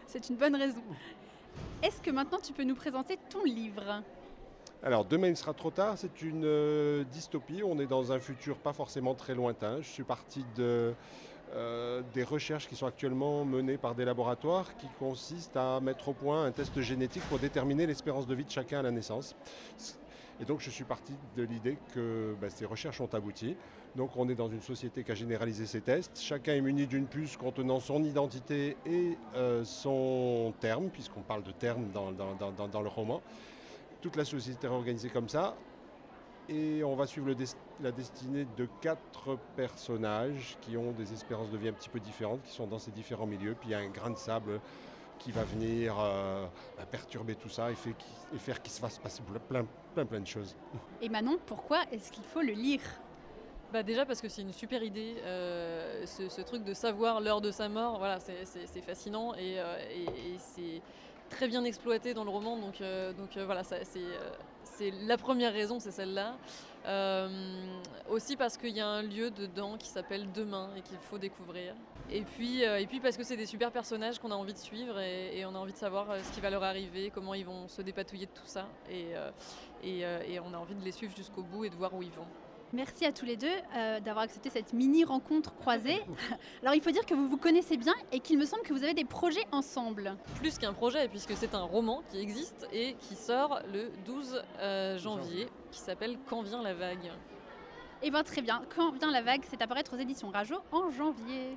C'est 0.08 0.30
une 0.30 0.36
bonne 0.36 0.56
raison. 0.56 0.82
Est-ce 1.82 2.00
que 2.00 2.10
maintenant 2.10 2.38
tu 2.42 2.54
peux 2.54 2.64
nous 2.64 2.74
présenter 2.74 3.18
ton 3.28 3.44
livre? 3.44 4.02
Alors, 4.82 5.04
demain 5.04 5.26
il 5.28 5.36
sera 5.36 5.52
trop 5.52 5.70
tard, 5.70 5.98
c'est 5.98 6.22
une 6.22 6.46
euh, 6.46 7.04
dystopie. 7.12 7.62
On 7.62 7.78
est 7.78 7.86
dans 7.86 8.10
un 8.10 8.18
futur 8.18 8.56
pas 8.56 8.72
forcément 8.72 9.14
très 9.14 9.34
lointain. 9.34 9.82
Je 9.82 9.86
suis 9.86 10.04
parti 10.04 10.46
de, 10.56 10.94
euh, 11.52 12.00
des 12.14 12.22
recherches 12.22 12.68
qui 12.68 12.74
sont 12.74 12.86
actuellement 12.86 13.44
menées 13.44 13.76
par 13.76 13.94
des 13.94 14.06
laboratoires 14.06 14.78
qui 14.78 14.86
consistent 14.98 15.58
à 15.58 15.78
mettre 15.80 16.08
au 16.08 16.14
point 16.14 16.46
un 16.46 16.52
test 16.52 16.80
génétique 16.80 17.24
pour 17.24 17.38
déterminer 17.38 17.86
l'espérance 17.86 18.26
de 18.26 18.34
vie 18.34 18.46
de 18.46 18.50
chacun 18.50 18.78
à 18.78 18.82
la 18.82 18.90
naissance. 18.90 19.36
Et 20.40 20.44
donc 20.44 20.60
je 20.60 20.70
suis 20.70 20.84
parti 20.84 21.12
de 21.36 21.42
l'idée 21.42 21.78
que 21.92 22.36
bah, 22.40 22.48
ces 22.48 22.64
recherches 22.64 23.00
ont 23.00 23.12
abouti. 23.12 23.56
Donc 23.96 24.16
on 24.16 24.28
est 24.28 24.36
dans 24.36 24.48
une 24.48 24.60
société 24.60 25.02
qui 25.02 25.10
a 25.10 25.14
généralisé 25.14 25.66
ces 25.66 25.80
tests. 25.80 26.20
Chacun 26.20 26.54
est 26.54 26.60
muni 26.60 26.86
d'une 26.86 27.06
puce 27.06 27.36
contenant 27.36 27.80
son 27.80 28.04
identité 28.04 28.76
et 28.86 29.16
euh, 29.34 29.64
son 29.64 30.54
terme, 30.60 30.90
puisqu'on 30.90 31.22
parle 31.22 31.42
de 31.42 31.50
terme 31.50 31.90
dans, 31.90 32.82
le 32.82 32.88
roman. 32.88 33.20
Toute 34.00 34.14
la 34.14 34.24
société 34.24 34.66
est 34.66 34.70
organisée 34.70 35.08
comme 35.08 35.28
ça. 35.28 35.56
Et 36.48 36.82
on 36.82 36.94
va 36.94 37.06
suivre 37.06 37.34
la 37.80 37.92
destinée 37.92 38.46
de 38.56 38.68
quatre 38.80 39.38
personnages 39.54 40.56
qui 40.62 40.76
ont 40.78 40.92
des 40.92 41.12
espérances 41.12 41.50
de 41.50 41.58
vie 41.58 41.68
un 41.68 41.72
petit 41.72 41.90
peu 41.90 42.00
différentes, 42.00 42.42
qui 42.42 42.52
sont 42.52 42.66
dans 42.66 42.78
ces 42.78 42.90
différents 42.90 43.26
milieux. 43.26 43.54
Puis 43.58 43.70
il 43.70 43.72
y 43.72 43.74
a 43.74 43.78
un 43.78 43.90
grain 43.90 44.10
de 44.10 44.16
sable 44.16 44.60
qui 45.18 45.32
va 45.32 45.44
venir 45.44 45.96
euh, 45.98 46.46
bah, 46.76 46.84
perturber 46.90 47.34
tout 47.34 47.48
ça 47.48 47.70
et, 47.70 47.74
fait, 47.74 47.94
et 48.34 48.38
faire 48.38 48.62
qu'il 48.62 48.72
se 48.72 48.80
fasse 48.80 48.98
passer 48.98 49.22
plein, 49.48 49.64
plein, 49.94 50.06
plein 50.06 50.20
de 50.20 50.26
choses. 50.26 50.56
Et 51.02 51.08
Manon, 51.08 51.38
pourquoi 51.46 51.82
est-ce 51.92 52.12
qu'il 52.12 52.24
faut 52.24 52.42
le 52.42 52.52
lire? 52.52 52.80
Bah 53.70 53.82
déjà 53.82 54.06
parce 54.06 54.22
que 54.22 54.30
c'est 54.30 54.40
une 54.40 54.54
super 54.54 54.82
idée, 54.82 55.16
euh, 55.24 56.06
ce, 56.06 56.30
ce, 56.30 56.40
truc 56.40 56.64
de 56.64 56.72
savoir 56.72 57.20
l'heure 57.20 57.42
de 57.42 57.50
sa 57.50 57.68
mort, 57.68 57.98
voilà, 57.98 58.18
c'est 58.18 58.80
fascinant 58.80 59.34
et, 59.34 59.60
euh, 59.60 59.76
et, 59.90 60.04
et 60.04 60.38
c'est 60.38 60.80
très 61.28 61.48
bien 61.48 61.64
exploité 61.64 62.14
dans 62.14 62.24
le 62.24 62.30
roman, 62.30 62.56
donc, 62.56 62.80
euh, 62.80 63.12
donc 63.12 63.36
euh, 63.36 63.44
voilà, 63.44 63.62
c'est 63.64 64.92
la 65.06 65.16
première 65.16 65.52
raison, 65.52 65.80
c'est 65.80 65.90
celle-là. 65.90 66.36
Euh, 66.86 67.28
aussi 68.08 68.36
parce 68.36 68.56
qu'il 68.56 68.74
y 68.76 68.80
a 68.80 68.86
un 68.86 69.02
lieu 69.02 69.30
dedans 69.30 69.76
qui 69.76 69.88
s'appelle 69.88 70.30
Demain 70.32 70.70
et 70.76 70.80
qu'il 70.80 70.98
faut 70.98 71.18
découvrir. 71.18 71.74
Et 72.10 72.22
puis, 72.22 72.62
et 72.62 72.86
puis 72.86 73.00
parce 73.00 73.16
que 73.16 73.22
c'est 73.22 73.36
des 73.36 73.46
super 73.46 73.70
personnages 73.70 74.18
qu'on 74.18 74.30
a 74.30 74.34
envie 74.34 74.54
de 74.54 74.58
suivre 74.58 74.98
et, 74.98 75.38
et, 75.38 75.44
on 75.44 75.54
a 75.54 75.58
envie 75.58 75.72
de 75.72 75.78
savoir 75.78 76.06
ce 76.24 76.32
qui 76.32 76.40
va 76.40 76.48
leur 76.48 76.62
arriver, 76.62 77.10
comment 77.14 77.34
ils 77.34 77.44
vont 77.44 77.68
se 77.68 77.82
dépatouiller 77.82 78.26
de 78.26 78.30
tout 78.32 78.46
ça. 78.46 78.66
Et, 78.90 79.08
et, 79.84 80.00
et 80.00 80.40
on 80.40 80.54
a 80.54 80.56
envie 80.56 80.74
de 80.74 80.82
les 80.82 80.92
suivre 80.92 81.14
jusqu'au 81.14 81.42
bout 81.42 81.66
et 81.66 81.70
de 81.70 81.76
voir 81.76 81.94
où 81.94 82.02
ils 82.02 82.10
vont. 82.10 82.26
Merci 82.74 83.06
à 83.06 83.12
tous 83.12 83.24
les 83.24 83.38
deux 83.38 83.46
euh, 83.76 83.98
d'avoir 84.00 84.24
accepté 84.24 84.50
cette 84.50 84.74
mini 84.74 85.02
rencontre 85.02 85.54
croisée. 85.54 86.04
Alors 86.62 86.74
il 86.74 86.82
faut 86.82 86.90
dire 86.90 87.06
que 87.06 87.14
vous 87.14 87.26
vous 87.26 87.38
connaissez 87.38 87.78
bien 87.78 87.94
et 88.12 88.20
qu'il 88.20 88.38
me 88.38 88.44
semble 88.44 88.62
que 88.62 88.74
vous 88.74 88.84
avez 88.84 88.92
des 88.92 89.06
projets 89.06 89.46
ensemble. 89.52 90.16
Plus 90.34 90.58
qu'un 90.58 90.74
projet 90.74 91.08
puisque 91.08 91.34
c'est 91.34 91.54
un 91.54 91.62
roman 91.62 92.02
qui 92.10 92.20
existe 92.20 92.68
et 92.70 92.94
qui 93.00 93.14
sort 93.14 93.60
le 93.72 93.90
12 94.04 94.42
euh, 94.58 94.98
janvier 94.98 95.48
qui 95.70 95.78
s'appelle 95.78 96.18
Quand 96.28 96.42
vient 96.42 96.62
la 96.62 96.74
vague. 96.74 97.10
Eh 98.02 98.10
bien 98.10 98.22
très 98.22 98.42
bien, 98.42 98.62
Quand 98.76 98.92
vient 98.92 99.10
la 99.10 99.22
vague, 99.22 99.44
c'est 99.48 99.62
apparaître 99.62 99.94
aux 99.94 99.98
éditions 99.98 100.28
Rajo 100.28 100.56
en 100.70 100.90
janvier. 100.90 101.56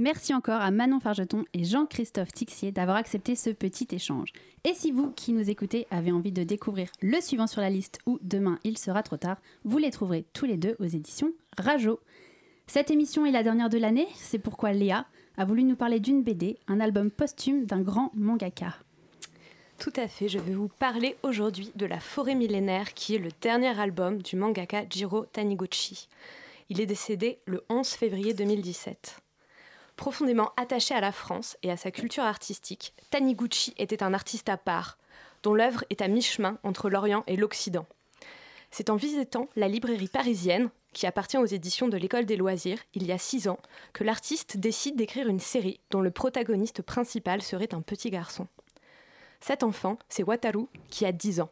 Merci 0.00 0.32
encore 0.32 0.62
à 0.62 0.70
Manon 0.70 0.98
Fargeton 0.98 1.44
et 1.52 1.62
Jean-Christophe 1.62 2.32
Tixier 2.32 2.72
d'avoir 2.72 2.96
accepté 2.96 3.36
ce 3.36 3.50
petit 3.50 3.86
échange. 3.90 4.32
Et 4.64 4.72
si 4.72 4.92
vous 4.92 5.10
qui 5.10 5.34
nous 5.34 5.50
écoutez 5.50 5.86
avez 5.90 6.10
envie 6.10 6.32
de 6.32 6.42
découvrir 6.42 6.88
le 7.02 7.20
suivant 7.20 7.46
sur 7.46 7.60
la 7.60 7.68
liste 7.68 7.98
ou 8.06 8.18
demain 8.22 8.58
il 8.64 8.78
sera 8.78 9.02
trop 9.02 9.18
tard, 9.18 9.36
vous 9.64 9.76
les 9.76 9.90
trouverez 9.90 10.24
tous 10.32 10.46
les 10.46 10.56
deux 10.56 10.74
aux 10.78 10.86
éditions 10.86 11.34
Rajo. 11.58 12.00
Cette 12.66 12.90
émission 12.90 13.26
est 13.26 13.30
la 13.30 13.42
dernière 13.42 13.68
de 13.68 13.76
l'année, 13.76 14.08
c'est 14.14 14.38
pourquoi 14.38 14.72
Léa 14.72 15.04
a 15.36 15.44
voulu 15.44 15.64
nous 15.64 15.76
parler 15.76 16.00
d'une 16.00 16.22
BD, 16.22 16.56
un 16.66 16.80
album 16.80 17.10
posthume 17.10 17.66
d'un 17.66 17.82
grand 17.82 18.10
mangaka. 18.14 18.76
Tout 19.78 19.92
à 19.96 20.08
fait, 20.08 20.28
je 20.30 20.38
vais 20.38 20.54
vous 20.54 20.68
parler 20.78 21.18
aujourd'hui 21.22 21.72
de 21.76 21.84
La 21.84 22.00
Forêt 22.00 22.36
millénaire 22.36 22.94
qui 22.94 23.16
est 23.16 23.18
le 23.18 23.28
dernier 23.42 23.78
album 23.78 24.22
du 24.22 24.36
mangaka 24.36 24.84
Jiro 24.88 25.26
Taniguchi. 25.26 26.08
Il 26.70 26.80
est 26.80 26.86
décédé 26.86 27.40
le 27.44 27.62
11 27.68 27.86
février 27.86 28.32
2017. 28.32 29.20
Profondément 30.00 30.52
attaché 30.56 30.94
à 30.94 31.02
la 31.02 31.12
France 31.12 31.58
et 31.62 31.70
à 31.70 31.76
sa 31.76 31.90
culture 31.90 32.24
artistique, 32.24 32.94
Taniguchi 33.10 33.74
était 33.76 34.02
un 34.02 34.14
artiste 34.14 34.48
à 34.48 34.56
part, 34.56 34.96
dont 35.42 35.52
l'œuvre 35.52 35.84
est 35.90 36.00
à 36.00 36.08
mi-chemin 36.08 36.56
entre 36.62 36.88
l'Orient 36.88 37.22
et 37.26 37.36
l'Occident. 37.36 37.84
C'est 38.70 38.88
en 38.88 38.96
visitant 38.96 39.50
la 39.56 39.68
librairie 39.68 40.08
parisienne, 40.08 40.70
qui 40.94 41.06
appartient 41.06 41.36
aux 41.36 41.44
éditions 41.44 41.86
de 41.86 41.98
l'École 41.98 42.24
des 42.24 42.38
loisirs, 42.38 42.78
il 42.94 43.04
y 43.04 43.12
a 43.12 43.18
six 43.18 43.46
ans, 43.46 43.58
que 43.92 44.02
l'artiste 44.02 44.56
décide 44.56 44.96
d'écrire 44.96 45.28
une 45.28 45.38
série 45.38 45.80
dont 45.90 46.00
le 46.00 46.10
protagoniste 46.10 46.80
principal 46.80 47.42
serait 47.42 47.74
un 47.74 47.82
petit 47.82 48.08
garçon. 48.08 48.48
Cet 49.38 49.62
enfant, 49.62 49.98
c'est 50.08 50.22
Wataru, 50.22 50.64
qui 50.88 51.04
a 51.04 51.12
10 51.12 51.42
ans. 51.42 51.50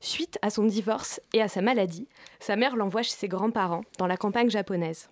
Suite 0.00 0.38
à 0.42 0.50
son 0.50 0.64
divorce 0.64 1.18
et 1.32 1.40
à 1.40 1.48
sa 1.48 1.62
maladie, 1.62 2.08
sa 2.40 2.56
mère 2.56 2.76
l'envoie 2.76 3.02
chez 3.02 3.16
ses 3.16 3.28
grands-parents, 3.28 3.84
dans 3.96 4.06
la 4.06 4.18
campagne 4.18 4.50
japonaise. 4.50 5.08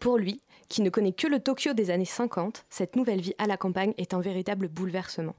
Pour 0.00 0.18
lui, 0.18 0.40
qui 0.68 0.82
ne 0.82 0.90
connaît 0.90 1.12
que 1.12 1.26
le 1.26 1.40
Tokyo 1.40 1.72
des 1.72 1.90
années 1.90 2.04
50, 2.04 2.64
cette 2.70 2.96
nouvelle 2.96 3.20
vie 3.20 3.34
à 3.38 3.46
la 3.46 3.56
campagne 3.56 3.94
est 3.98 4.14
un 4.14 4.20
véritable 4.20 4.68
bouleversement. 4.68 5.36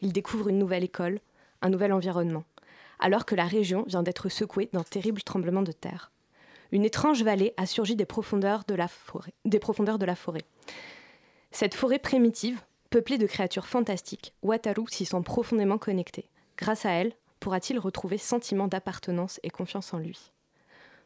Il 0.00 0.12
découvre 0.12 0.48
une 0.48 0.58
nouvelle 0.58 0.84
école, 0.84 1.20
un 1.60 1.68
nouvel 1.68 1.92
environnement, 1.92 2.44
alors 2.98 3.24
que 3.24 3.34
la 3.34 3.46
région 3.46 3.84
vient 3.86 4.02
d'être 4.02 4.28
secouée 4.28 4.68
d'un 4.72 4.82
terrible 4.82 5.22
tremblement 5.22 5.62
de 5.62 5.72
terre. 5.72 6.10
Une 6.72 6.84
étrange 6.84 7.22
vallée 7.22 7.52
a 7.56 7.66
surgi 7.66 7.96
des 7.96 8.06
profondeurs 8.06 8.64
de 8.64 8.74
la 8.74 8.88
forêt. 8.88 9.34
Cette 11.50 11.74
forêt 11.74 11.98
primitive, 11.98 12.62
peuplée 12.88 13.18
de 13.18 13.26
créatures 13.26 13.66
fantastiques, 13.66 14.32
Wataru 14.42 14.84
s'y 14.88 15.04
sent 15.04 15.22
profondément 15.22 15.78
connecté. 15.78 16.30
Grâce 16.56 16.86
à 16.86 16.90
elle, 16.90 17.12
pourra-t-il 17.40 17.78
retrouver 17.78 18.18
sentiment 18.18 18.68
d'appartenance 18.68 19.38
et 19.42 19.50
confiance 19.50 19.92
en 19.92 19.98
lui? 19.98 20.32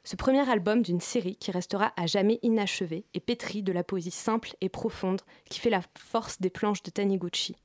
Ce 0.06 0.14
premier 0.14 0.48
album 0.48 0.82
d'une 0.82 1.00
série 1.00 1.34
qui 1.34 1.50
restera 1.50 1.92
à 1.96 2.06
jamais 2.06 2.38
inachevée 2.42 3.04
et 3.12 3.18
pétrie 3.18 3.64
de 3.64 3.72
la 3.72 3.82
poésie 3.82 4.12
simple 4.12 4.54
et 4.60 4.68
profonde 4.68 5.22
qui 5.50 5.58
fait 5.58 5.68
la 5.68 5.80
force 5.98 6.40
des 6.40 6.48
planches 6.48 6.84
de 6.84 6.92
Taniguchi. 6.92 7.56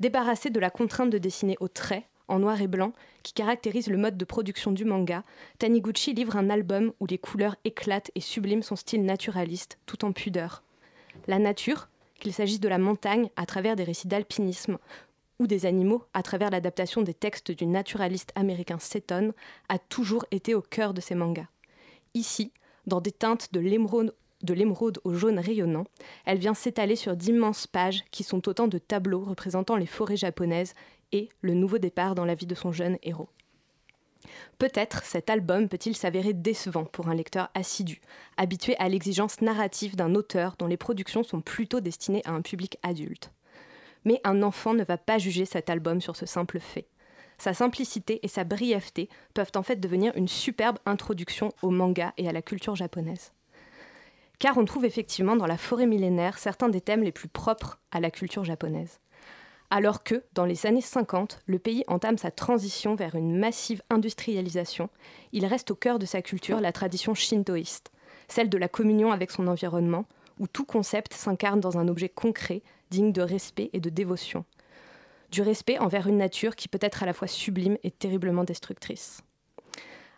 Débarrassé 0.00 0.48
de 0.48 0.58
la 0.58 0.70
contrainte 0.70 1.10
de 1.10 1.18
dessiner 1.18 1.58
au 1.60 1.68
trait, 1.68 2.08
en 2.26 2.38
noir 2.38 2.62
et 2.62 2.68
blanc, 2.68 2.94
qui 3.22 3.34
caractérise 3.34 3.88
le 3.88 3.98
mode 3.98 4.16
de 4.16 4.24
production 4.24 4.72
du 4.72 4.86
manga, 4.86 5.24
Taniguchi 5.58 6.14
livre 6.14 6.36
un 6.36 6.48
album 6.48 6.94
où 7.00 7.06
les 7.06 7.18
couleurs 7.18 7.56
éclatent 7.64 8.10
et 8.14 8.20
subliment 8.20 8.62
son 8.62 8.76
style 8.76 9.04
naturaliste, 9.04 9.76
tout 9.84 10.06
en 10.06 10.12
pudeur. 10.12 10.62
La 11.26 11.38
nature, 11.38 11.90
qu'il 12.18 12.32
s'agisse 12.32 12.60
de 12.60 12.68
la 12.68 12.78
montagne 12.78 13.28
à 13.36 13.44
travers 13.44 13.76
des 13.76 13.84
récits 13.84 14.08
d'alpinisme 14.08 14.78
ou 15.38 15.46
des 15.46 15.66
animaux 15.66 16.04
à 16.14 16.22
travers 16.22 16.48
l'adaptation 16.48 17.02
des 17.02 17.12
textes 17.12 17.52
du 17.52 17.66
naturaliste 17.66 18.32
américain 18.36 18.78
Seton, 18.78 19.34
a 19.68 19.78
toujours 19.78 20.24
été 20.30 20.54
au 20.54 20.62
cœur 20.62 20.94
de 20.94 21.02
ses 21.02 21.14
mangas. 21.14 21.48
Ici, 22.14 22.52
dans 22.86 23.00
des 23.00 23.10
teintes 23.10 23.52
de 23.52 23.60
l'émeraude 23.60 25.00
au 25.02 25.14
jaune 25.14 25.40
rayonnant, 25.40 25.84
elle 26.24 26.38
vient 26.38 26.54
s'étaler 26.54 26.94
sur 26.94 27.16
d'immenses 27.16 27.66
pages 27.66 28.04
qui 28.12 28.22
sont 28.22 28.48
autant 28.48 28.68
de 28.68 28.78
tableaux 28.78 29.24
représentant 29.24 29.76
les 29.76 29.86
forêts 29.86 30.16
japonaises 30.16 30.74
et 31.10 31.28
le 31.40 31.54
nouveau 31.54 31.78
départ 31.78 32.14
dans 32.14 32.24
la 32.24 32.36
vie 32.36 32.46
de 32.46 32.54
son 32.54 32.70
jeune 32.70 32.98
héros. 33.02 33.28
Peut-être 34.58 35.02
cet 35.04 35.28
album 35.28 35.68
peut-il 35.68 35.96
s'avérer 35.96 36.32
décevant 36.32 36.84
pour 36.84 37.08
un 37.08 37.14
lecteur 37.14 37.50
assidu, 37.54 38.00
habitué 38.36 38.76
à 38.78 38.88
l'exigence 38.88 39.40
narrative 39.40 39.96
d'un 39.96 40.14
auteur 40.14 40.54
dont 40.58 40.66
les 40.66 40.76
productions 40.76 41.24
sont 41.24 41.40
plutôt 41.40 41.80
destinées 41.80 42.22
à 42.24 42.30
un 42.30 42.40
public 42.40 42.78
adulte. 42.82 43.32
Mais 44.04 44.20
un 44.24 44.42
enfant 44.42 44.72
ne 44.72 44.84
va 44.84 44.98
pas 44.98 45.18
juger 45.18 45.44
cet 45.44 45.68
album 45.68 46.00
sur 46.00 46.16
ce 46.16 46.26
simple 46.26 46.60
fait 46.60 46.86
sa 47.44 47.52
simplicité 47.52 48.20
et 48.22 48.28
sa 48.28 48.42
brièveté 48.42 49.10
peuvent 49.34 49.52
en 49.54 49.62
fait 49.62 49.76
devenir 49.76 50.16
une 50.16 50.28
superbe 50.28 50.78
introduction 50.86 51.52
au 51.60 51.68
manga 51.68 52.14
et 52.16 52.26
à 52.26 52.32
la 52.32 52.40
culture 52.40 52.74
japonaise. 52.74 53.32
Car 54.38 54.56
on 54.56 54.64
trouve 54.64 54.86
effectivement 54.86 55.36
dans 55.36 55.46
la 55.46 55.58
forêt 55.58 55.84
millénaire 55.84 56.38
certains 56.38 56.70
des 56.70 56.80
thèmes 56.80 57.02
les 57.02 57.12
plus 57.12 57.28
propres 57.28 57.78
à 57.92 58.00
la 58.00 58.10
culture 58.10 58.44
japonaise. 58.44 58.98
Alors 59.68 60.04
que, 60.04 60.22
dans 60.32 60.46
les 60.46 60.64
années 60.64 60.80
50, 60.80 61.40
le 61.44 61.58
pays 61.58 61.84
entame 61.86 62.16
sa 62.16 62.30
transition 62.30 62.94
vers 62.94 63.14
une 63.14 63.36
massive 63.36 63.82
industrialisation, 63.90 64.88
il 65.32 65.44
reste 65.44 65.70
au 65.70 65.74
cœur 65.74 65.98
de 65.98 66.06
sa 66.06 66.22
culture 66.22 66.62
la 66.62 66.72
tradition 66.72 67.12
shintoïste, 67.12 67.92
celle 68.26 68.48
de 68.48 68.56
la 68.56 68.68
communion 68.68 69.12
avec 69.12 69.30
son 69.30 69.48
environnement, 69.48 70.06
où 70.40 70.46
tout 70.46 70.64
concept 70.64 71.12
s'incarne 71.12 71.60
dans 71.60 71.76
un 71.76 71.88
objet 71.88 72.08
concret, 72.08 72.62
digne 72.88 73.12
de 73.12 73.20
respect 73.20 73.68
et 73.74 73.80
de 73.80 73.90
dévotion. 73.90 74.46
Du 75.34 75.42
respect 75.42 75.80
envers 75.80 76.06
une 76.06 76.18
nature 76.18 76.54
qui 76.54 76.68
peut 76.68 76.78
être 76.80 77.02
à 77.02 77.06
la 77.06 77.12
fois 77.12 77.26
sublime 77.26 77.76
et 77.82 77.90
terriblement 77.90 78.44
destructrice. 78.44 79.20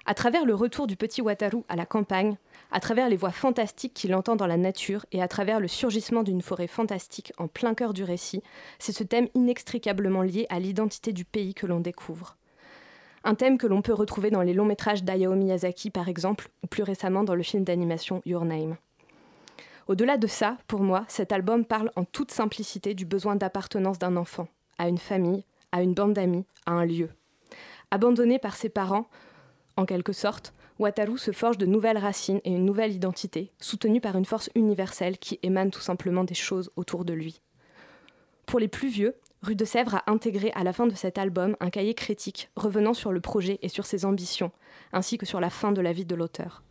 À 0.05 0.13
travers 0.13 0.45
le 0.45 0.55
retour 0.55 0.87
du 0.87 0.95
petit 0.95 1.23
Wataru 1.23 1.63
à 1.71 1.77
la 1.77 1.87
campagne, 1.87 2.37
à 2.71 2.81
travers 2.81 3.09
les 3.09 3.17
voix 3.17 3.31
fantastiques 3.31 3.95
qu'il 3.95 4.15
entend 4.15 4.37
dans 4.37 4.47
la 4.47 4.59
nature 4.59 5.07
et 5.13 5.23
à 5.23 5.27
travers 5.27 5.59
le 5.59 5.69
surgissement 5.69 6.23
d'une 6.23 6.43
forêt 6.43 6.67
fantastique 6.67 7.33
en 7.39 7.49
plein 7.49 7.73
cœur 7.73 7.95
du 7.95 8.05
récit, 8.05 8.43
c'est 8.79 8.93
ce 8.93 9.05
thème 9.05 9.29
inextricablement 9.33 10.21
lié 10.21 10.45
à 10.51 10.61
l'identité 10.61 11.15
du 11.15 11.25
pays 11.25 11.55
que 11.55 11.65
l'on 11.65 11.81
découvre. 11.81 12.37
Un 13.25 13.35
thème 13.35 13.57
que 13.57 13.67
l'on 13.67 13.81
peut 13.81 13.95
retrouver 13.95 14.31
dans 14.31 14.43
les 14.43 14.53
longs 14.53 14.67
métrages 14.67 15.03
d'Ayao 15.03 15.35
Miyazaki 15.35 15.89
par 15.89 16.11
exemple, 16.11 16.51
ou 16.63 16.67
plus 16.67 16.83
récemment 16.83 17.25
dans 17.25 17.35
le 17.35 17.43
film 17.43 17.65
d'animation 17.65 18.21
Your 18.27 18.45
Name. 18.45 18.77
Au-delà 19.89 20.19
de 20.19 20.27
ça, 20.27 20.59
pour 20.67 20.81
moi, 20.81 21.07
cet 21.09 21.33
album 21.33 21.65
parle 21.65 21.91
en 21.97 22.05
toute 22.05 22.33
simplicité 22.33 22.93
du 22.93 23.07
besoin 23.07 23.37
d'appartenance 23.37 23.99
d'un 23.99 24.17
enfant, 24.19 24.49
à 24.79 24.89
une 24.89 24.99
famille, 24.99 25.45
à 25.73 25.83
une 25.83 25.95
bande 25.95 26.15
d'amis, 26.15 26.45
à 26.67 26.73
un 26.73 26.85
lieu. 26.85 27.11
Abandonné 27.91 28.39
par 28.39 28.57
ses 28.57 28.69
parents, 28.69 29.07
en 29.77 29.87
quelque 29.87 30.13
sorte, 30.13 30.53
Wataru 30.79 31.17
se 31.17 31.31
forge 31.31 31.59
de 31.59 31.67
nouvelles 31.67 31.99
racines 31.99 32.41
et 32.45 32.51
une 32.51 32.65
nouvelle 32.65 32.93
identité, 32.93 33.53
soutenue 33.59 34.01
par 34.01 34.17
une 34.17 34.25
force 34.25 34.51
universelle 34.55 35.19
qui 35.19 35.39
émane 35.43 35.71
tout 35.71 35.81
simplement 35.81 36.25
des 36.25 36.35
choses 36.35 36.71
autour 36.77 37.05
de 37.05 37.15
lui. 37.15 37.41
Pour 38.45 38.61
les 38.61 38.69
plus 38.69 38.89
vieux, 38.89 39.17
Rue 39.43 39.57
de 39.57 39.65
Sèvres 39.65 39.97
a 39.97 40.11
intégré 40.11 40.51
à 40.55 40.65
la 40.65 40.73
fin 40.73 40.87
de 40.87 40.95
cet 40.95 41.19
album 41.19 41.57
un 41.61 41.71
cahier 41.71 41.95
critique 41.95 42.51
revenant 42.57 42.95
sur 42.95 43.13
le 43.13 43.21
projet 43.21 43.59
et 43.63 43.69
sur 43.69 43.87
ses 43.87 44.05
ambitions, 44.05 44.51
ainsi 44.93 45.19
que 45.19 45.27
sur 45.27 45.41
la 45.41 45.51
fin 45.51 45.73
de 45.73 45.81
la 45.81 45.93
vie 45.93 46.05
de 46.05 46.15
l'auteur. 46.15 46.63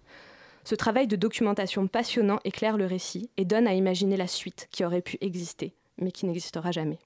Ce 0.63 0.75
travail 0.75 1.07
de 1.07 1.15
documentation 1.15 1.87
passionnant 1.87 2.39
éclaire 2.43 2.77
le 2.77 2.85
récit 2.85 3.29
et 3.37 3.45
donne 3.45 3.67
à 3.67 3.75
imaginer 3.75 4.17
la 4.17 4.27
suite 4.27 4.67
qui 4.71 4.83
aurait 4.83 5.01
pu 5.01 5.17
exister, 5.21 5.75
mais 5.99 6.11
qui 6.11 6.25
n'existera 6.25 6.71
jamais. 6.71 6.99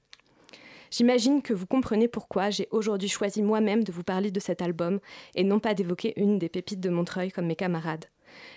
J'imagine 0.91 1.41
que 1.41 1.53
vous 1.53 1.67
comprenez 1.67 2.07
pourquoi 2.07 2.49
j'ai 2.49 2.67
aujourd'hui 2.71 3.09
choisi 3.09 3.41
moi-même 3.41 3.83
de 3.83 3.91
vous 3.91 4.03
parler 4.03 4.31
de 4.31 4.39
cet 4.39 4.61
album 4.61 4.99
et 5.35 5.43
non 5.43 5.59
pas 5.59 5.73
d'évoquer 5.73 6.13
une 6.19 6.39
des 6.39 6.49
pépites 6.49 6.79
de 6.79 6.89
Montreuil 6.89 7.31
comme 7.31 7.45
mes 7.45 7.55
camarades. 7.55 8.05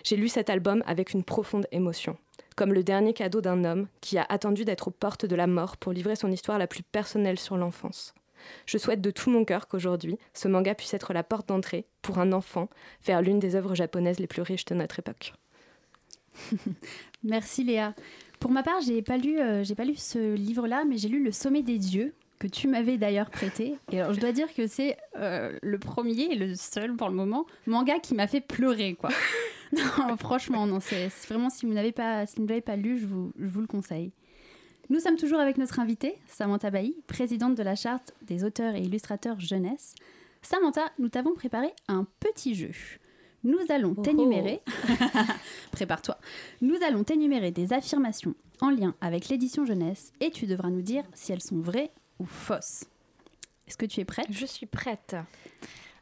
J'ai 0.05 0.17
lu 0.17 0.29
cet 0.29 0.51
album 0.51 0.83
avec 0.87 1.13
une 1.13 1.25
profonde 1.25 1.67
émotion, 1.73 2.17
comme 2.57 2.73
le 2.73 2.83
dernier 2.83 3.13
cadeau 3.13 3.41
d'un 3.41 3.65
homme 3.65 3.89
qui 4.01 4.19
a 4.19 4.27
attendu 4.29 4.65
d'être 4.65 4.89
aux 4.89 4.93
portes 4.93 5.27
de 5.27 5.37
la 5.37 5.47
mort 5.47 5.77
pour 5.77 5.93
livrer 5.93 6.17
son 6.17 6.31
histoire 6.31 6.59
la 6.59 6.67
plus 6.67 6.83
personnelle 6.83 7.39
sur 7.39 7.57
l'enfance. 7.57 8.15
Je 8.67 8.79
souhaite 8.79 9.01
de 9.01 9.11
tout 9.11 9.31
mon 9.31 9.45
cœur 9.45 9.69
qu'aujourd'hui, 9.69 10.19
ce 10.35 10.49
manga 10.49 10.75
puisse 10.75 10.95
être 10.95 11.13
la 11.13 11.23
porte 11.23 11.49
d'entrée 11.49 11.87
pour 12.01 12.19
un 12.19 12.33
enfant 12.33 12.69
vers 13.05 13.23
l'une 13.23 13.39
des 13.39 13.55
œuvres 13.57 13.75
japonaises 13.75 14.19
les 14.19 14.27
plus 14.27 14.43
riches 14.43 14.65
de 14.65 14.75
notre 14.75 14.99
époque. 14.99 15.35
Merci 17.23 17.63
Léa. 17.63 17.95
Pour 18.41 18.51
ma 18.51 18.63
part, 18.63 18.81
j'ai 18.81 19.03
pas 19.03 19.19
lu, 19.19 19.39
euh, 19.41 19.63
pas 19.77 19.85
lu 19.85 19.95
ce 19.95 20.35
livre-là, 20.35 20.85
mais 20.89 20.97
j'ai 20.97 21.09
lu 21.09 21.23
Le 21.23 21.31
Sommet 21.31 21.63
des 21.63 21.79
dieux 21.79 22.15
que 22.43 22.49
tu 22.49 22.67
m'avais 22.67 22.99
d'ailleurs 22.99 23.31
prêté. 23.31 23.77
Et 23.93 24.01
alors, 24.01 24.13
je 24.13 24.19
dois 24.19 24.33
dire 24.33 24.53
que 24.53 24.67
c'est 24.67 24.97
euh, 25.17 25.57
le 25.63 25.79
premier 25.79 26.33
et 26.33 26.35
le 26.35 26.57
seul 26.57 26.97
pour 26.97 27.09
le 27.09 27.15
moment 27.15 27.47
manga 27.69 28.01
qui 28.01 28.17
m'a 28.17 28.27
fait 28.27 28.41
pleurer, 28.41 28.95
quoi. 28.95 29.11
non, 29.73 30.17
franchement, 30.17 30.67
non, 30.67 30.81
c'est 30.81 31.09
vraiment 31.29 31.51
si 31.51 31.67
vous 31.67 31.73
n'avez 31.73 31.93
pas, 31.93 32.27
si 32.27 32.41
vous 32.41 32.47
l'avez 32.49 32.61
pas 32.61 32.75
lu, 32.75 32.99
je 32.99 33.07
vous, 33.07 33.33
je 33.39 33.47
vous 33.47 33.61
le 33.61 33.69
conseille. 33.69 34.11
Nous 34.91 34.99
sommes 34.99 35.17
toujours 35.17 35.39
avec 35.39 35.57
notre 35.57 35.79
invitée, 35.79 36.17
Samantha 36.27 36.71
Bailly, 36.71 36.97
présidente 37.07 37.55
de 37.55 37.63
la 37.63 37.77
charte 37.77 38.13
des 38.23 38.43
auteurs 38.43 38.75
et 38.75 38.81
illustrateurs 38.81 39.39
jeunesse. 39.39 39.95
Samantha, 40.43 40.91
nous 40.99 41.09
t'avons 41.09 41.35
préparé 41.35 41.69
un 41.87 42.09
petit 42.19 42.57
jeu. 42.57 42.73
Nous 43.45 43.61
allons 43.69 43.95
t'énumérer. 43.95 44.63
Prépare-toi. 45.71 46.19
Nous 46.61 46.77
allons 46.85 47.05
t'énumérer 47.05 47.53
des 47.53 47.73
affirmations 47.73 48.35
en 48.61 48.71
lien 48.71 48.97
avec 49.01 49.29
l'édition 49.29 49.65
jeunesse 49.65 50.13
et 50.21 50.33
tu 50.33 50.47
devras 50.47 50.71
nous 50.71 50.83
dire 50.83 51.05
si 51.15 51.31
elles 51.31 51.41
sont 51.41 51.61
vraies 51.61 51.93
ou 52.23 52.27
fausses. 52.27 52.85
Est-ce 53.67 53.77
que 53.77 53.87
tu 53.87 54.01
es 54.01 54.05
prête? 54.05 54.27
Je 54.31 54.47
suis 54.47 54.67
prête. 54.67 55.17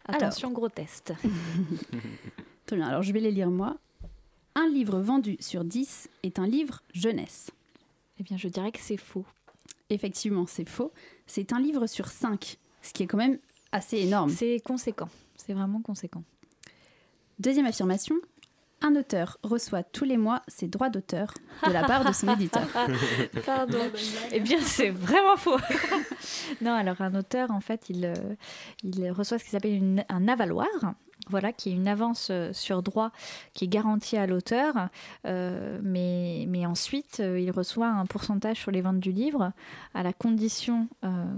Attention, 0.07 0.51
gros 0.51 0.69
test. 0.69 1.13
Très 2.67 2.77
bien, 2.77 2.87
alors 2.87 3.03
je 3.03 3.13
vais 3.13 3.21
les 3.21 3.31
lire 3.31 3.51
moi. 3.51 3.79
Un 4.55 4.69
livre 4.69 5.01
vendu 5.01 5.37
sur 5.41 5.65
10 5.65 6.11
est 6.23 6.39
un 6.39 6.47
livre 6.47 6.83
jeunesse. 6.93 7.51
Eh 8.19 8.23
bien, 8.23 8.37
je 8.37 8.49
dirais 8.49 8.73
que 8.73 8.81
c'est 8.81 8.97
faux. 8.97 9.25
Effectivement, 9.89 10.47
c'est 10.47 10.69
faux. 10.69 10.93
C'est 11.27 11.53
un 11.53 11.61
livre 11.61 11.87
sur 11.87 12.09
5, 12.09 12.59
ce 12.83 12.93
qui 12.93 13.03
est 13.05 13.07
quand 13.07 13.17
même 13.17 13.39
assez 13.73 13.99
énorme. 13.99 14.31
C'est 14.31 14.61
conséquent. 14.61 15.09
C'est 15.37 15.55
vraiment 15.55 15.81
conséquent. 15.81 16.23
Deuxième 17.39 17.67
affirmation. 17.67 18.17
Un 18.83 18.97
auteur 18.97 19.39
reçoit 19.43 19.83
tous 19.83 20.05
les 20.05 20.17
mois 20.17 20.43
ses 20.49 20.67
droits 20.67 20.89
d'auteur 20.89 21.35
de 21.67 21.73
la 21.73 21.85
part 21.85 22.03
de 22.05 22.13
son 22.13 22.33
éditeur. 22.33 22.67
Pardon. 23.47 23.79
eh 24.33 24.41
bien, 24.41 24.59
c'est 24.61 24.89
vraiment 24.91 25.37
faux. 25.37 25.59
non, 26.63 26.73
alors 26.73 27.01
un 27.01 27.15
auteur, 27.15 27.51
en 27.51 27.61
fait, 27.61 27.91
il, 27.91 28.07
euh, 28.07 28.15
il 28.83 29.11
reçoit 29.11 29.39
ce 29.39 29.45
qui 29.45 29.51
s'appelle 29.51 30.05
un 30.09 30.29
avaloir. 30.29 30.69
Voilà, 31.31 31.53
qui 31.53 31.71
est 31.71 31.73
une 31.73 31.87
avance 31.87 32.29
euh, 32.33 32.53
sur 32.53 32.83
droit 32.83 33.13
qui 33.55 33.67
est 33.67 33.69
garantie 33.69 34.17
à 34.17 34.27
l'auteur, 34.27 34.89
euh, 35.27 35.79
mais, 35.83 36.67
ensuite 36.67 37.21
euh, 37.21 37.39
il 37.39 37.51
reçoit 37.53 37.89
un 37.89 38.05
pourcentage 38.05 38.59
sur 38.59 38.73
les 38.73 38.81
ventes 38.81 38.99
du 38.99 39.13
livre, 39.13 39.53
à 39.95 40.03
la 40.03 40.13
condition 40.13 40.89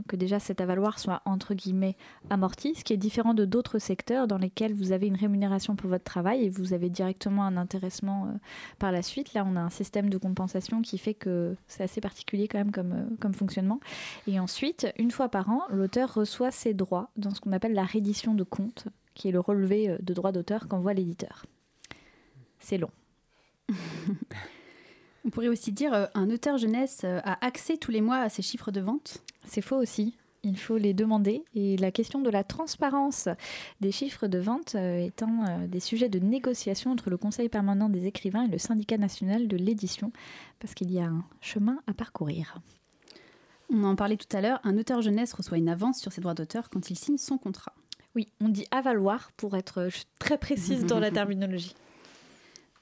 que 0.09 0.17
déjà 0.17 0.39
cet 0.39 0.61
avaloir 0.61 0.99
soit 0.99 1.23
entre 1.25 1.55
guillemets 1.55 1.97
amorti, 2.31 2.75
ce 2.75 2.85
qui 2.85 2.93
est 2.93 2.97
différent 2.97 3.35
de 3.35 3.45
d'autres 3.45 3.79
secteurs 3.79 4.27
dans 4.27 4.39
lesquels 4.39 4.75
vous 4.75 4.93
avez 4.93 5.07
une 5.07 5.17
rémunération 5.17 5.77
pour 5.77 5.89
votre 5.89 6.05
travail 6.05 6.45
et 6.45 6.49
vous 6.49 6.73
avez 6.73 6.89
directement 6.89 7.45
un 7.45 7.57
intéressement 7.57 8.35
par 8.79 8.93
la 8.93 9.03
suite. 9.03 9.35
Là, 9.35 9.45
on 9.47 9.57
a 9.57 9.61
un 9.61 9.71
système 9.71 10.11
de 10.11 10.19
compensation 10.19 10.83
qui 10.83 10.99
fait 10.99 11.15
que 11.15 11.55
c'est 11.69 11.85
assez 11.85 12.01
particulier 12.01 12.49
quand 12.49 12.59
même 12.59 12.73
comme, 12.73 13.17
comme 13.21 13.35
fonctionnement. 13.35 13.81
Et 14.27 14.41
ensuite, 14.41 14.93
une 14.99 15.11
fois 15.11 15.29
par 15.29 15.49
an, 15.51 15.63
l'auteur 15.71 16.13
reçoit 16.15 16.51
ses 16.51 16.75
droits 16.75 17.11
dans 17.17 17.31
ce 17.31 17.41
qu'on 17.41 17.53
appelle 17.53 17.75
la 17.75 17.85
reddition 17.85 18.35
de 18.35 18.45
compte, 18.45 18.87
qui 19.15 19.29
est 19.29 19.33
le 19.33 19.41
relevé 19.41 19.91
euh, 19.91 19.99
de 20.01 20.15
droits 20.15 20.33
d'auteur 20.33 20.69
qu'envoie 20.69 20.95
l'éditeur. 20.95 21.45
C'est 22.59 22.79
long. 22.79 22.91
On 25.25 25.31
pourrait 25.31 25.49
aussi 25.49 25.73
dire 25.73 25.95
euh, 25.95 26.07
un 26.15 26.31
auteur 26.31 26.59
jeunesse 26.59 27.03
euh, 27.05 27.21
a 27.25 27.45
accès 27.45 27.77
tous 27.77 27.91
les 27.91 28.01
mois 28.01 28.19
à 28.19 28.29
ses 28.29 28.43
chiffres 28.43 28.71
de 28.71 28.81
vente. 28.81 29.23
C'est 29.45 29.63
faux 29.63 29.77
aussi. 29.77 30.15
Il 30.45 30.59
faut 30.59 30.77
les 30.77 30.93
demander. 30.93 31.45
Et 31.55 31.77
la 31.77 31.93
question 31.93 32.21
de 32.21 32.29
la 32.29 32.43
transparence 32.43 33.29
des 33.81 33.93
chiffres 33.93 34.27
de 34.27 34.39
vente 34.39 34.75
étant 34.75 35.69
des 35.69 35.79
sujets 35.79 36.09
de 36.09 36.19
négociation 36.19 36.91
entre 36.91 37.11
le 37.11 37.17
Conseil 37.17 37.49
permanent 37.49 37.89
des 37.89 38.07
écrivains 38.07 38.47
et 38.47 38.49
le 38.49 38.59
syndicat 38.59 38.99
national 38.99 39.47
de 39.47 39.57
l'édition, 39.57 40.11
parce 40.59 40.75
qu'il 40.75 40.91
y 40.91 40.99
a 40.99 41.05
un 41.05 41.25
chemin 41.41 41.79
à 41.87 41.95
parcourir. 41.95 42.59
On 43.71 43.85
en 43.85 43.95
parlait 43.95 44.17
tout 44.17 44.37
à 44.37 44.41
l'heure, 44.41 44.61
un 44.65 44.77
auteur 44.77 45.01
jeunesse 45.01 45.33
reçoit 45.33 45.59
une 45.59 45.69
avance 45.69 46.01
sur 46.01 46.13
ses 46.13 46.21
droits 46.21 46.35
d'auteur 46.35 46.69
quand 46.71 46.91
il 46.91 46.97
signe 46.97 47.19
son 47.19 47.39
contrat. 47.39 47.73
Oui, 48.15 48.29
on 48.41 48.49
dit 48.49 48.67
avaloir 48.71 49.33
pour 49.37 49.57
être 49.57 49.79
euh, 49.79 49.89
très 50.19 50.39
précise 50.39 50.85
dans 50.85 51.01
la 51.01 51.11
terminologie. 51.13 51.75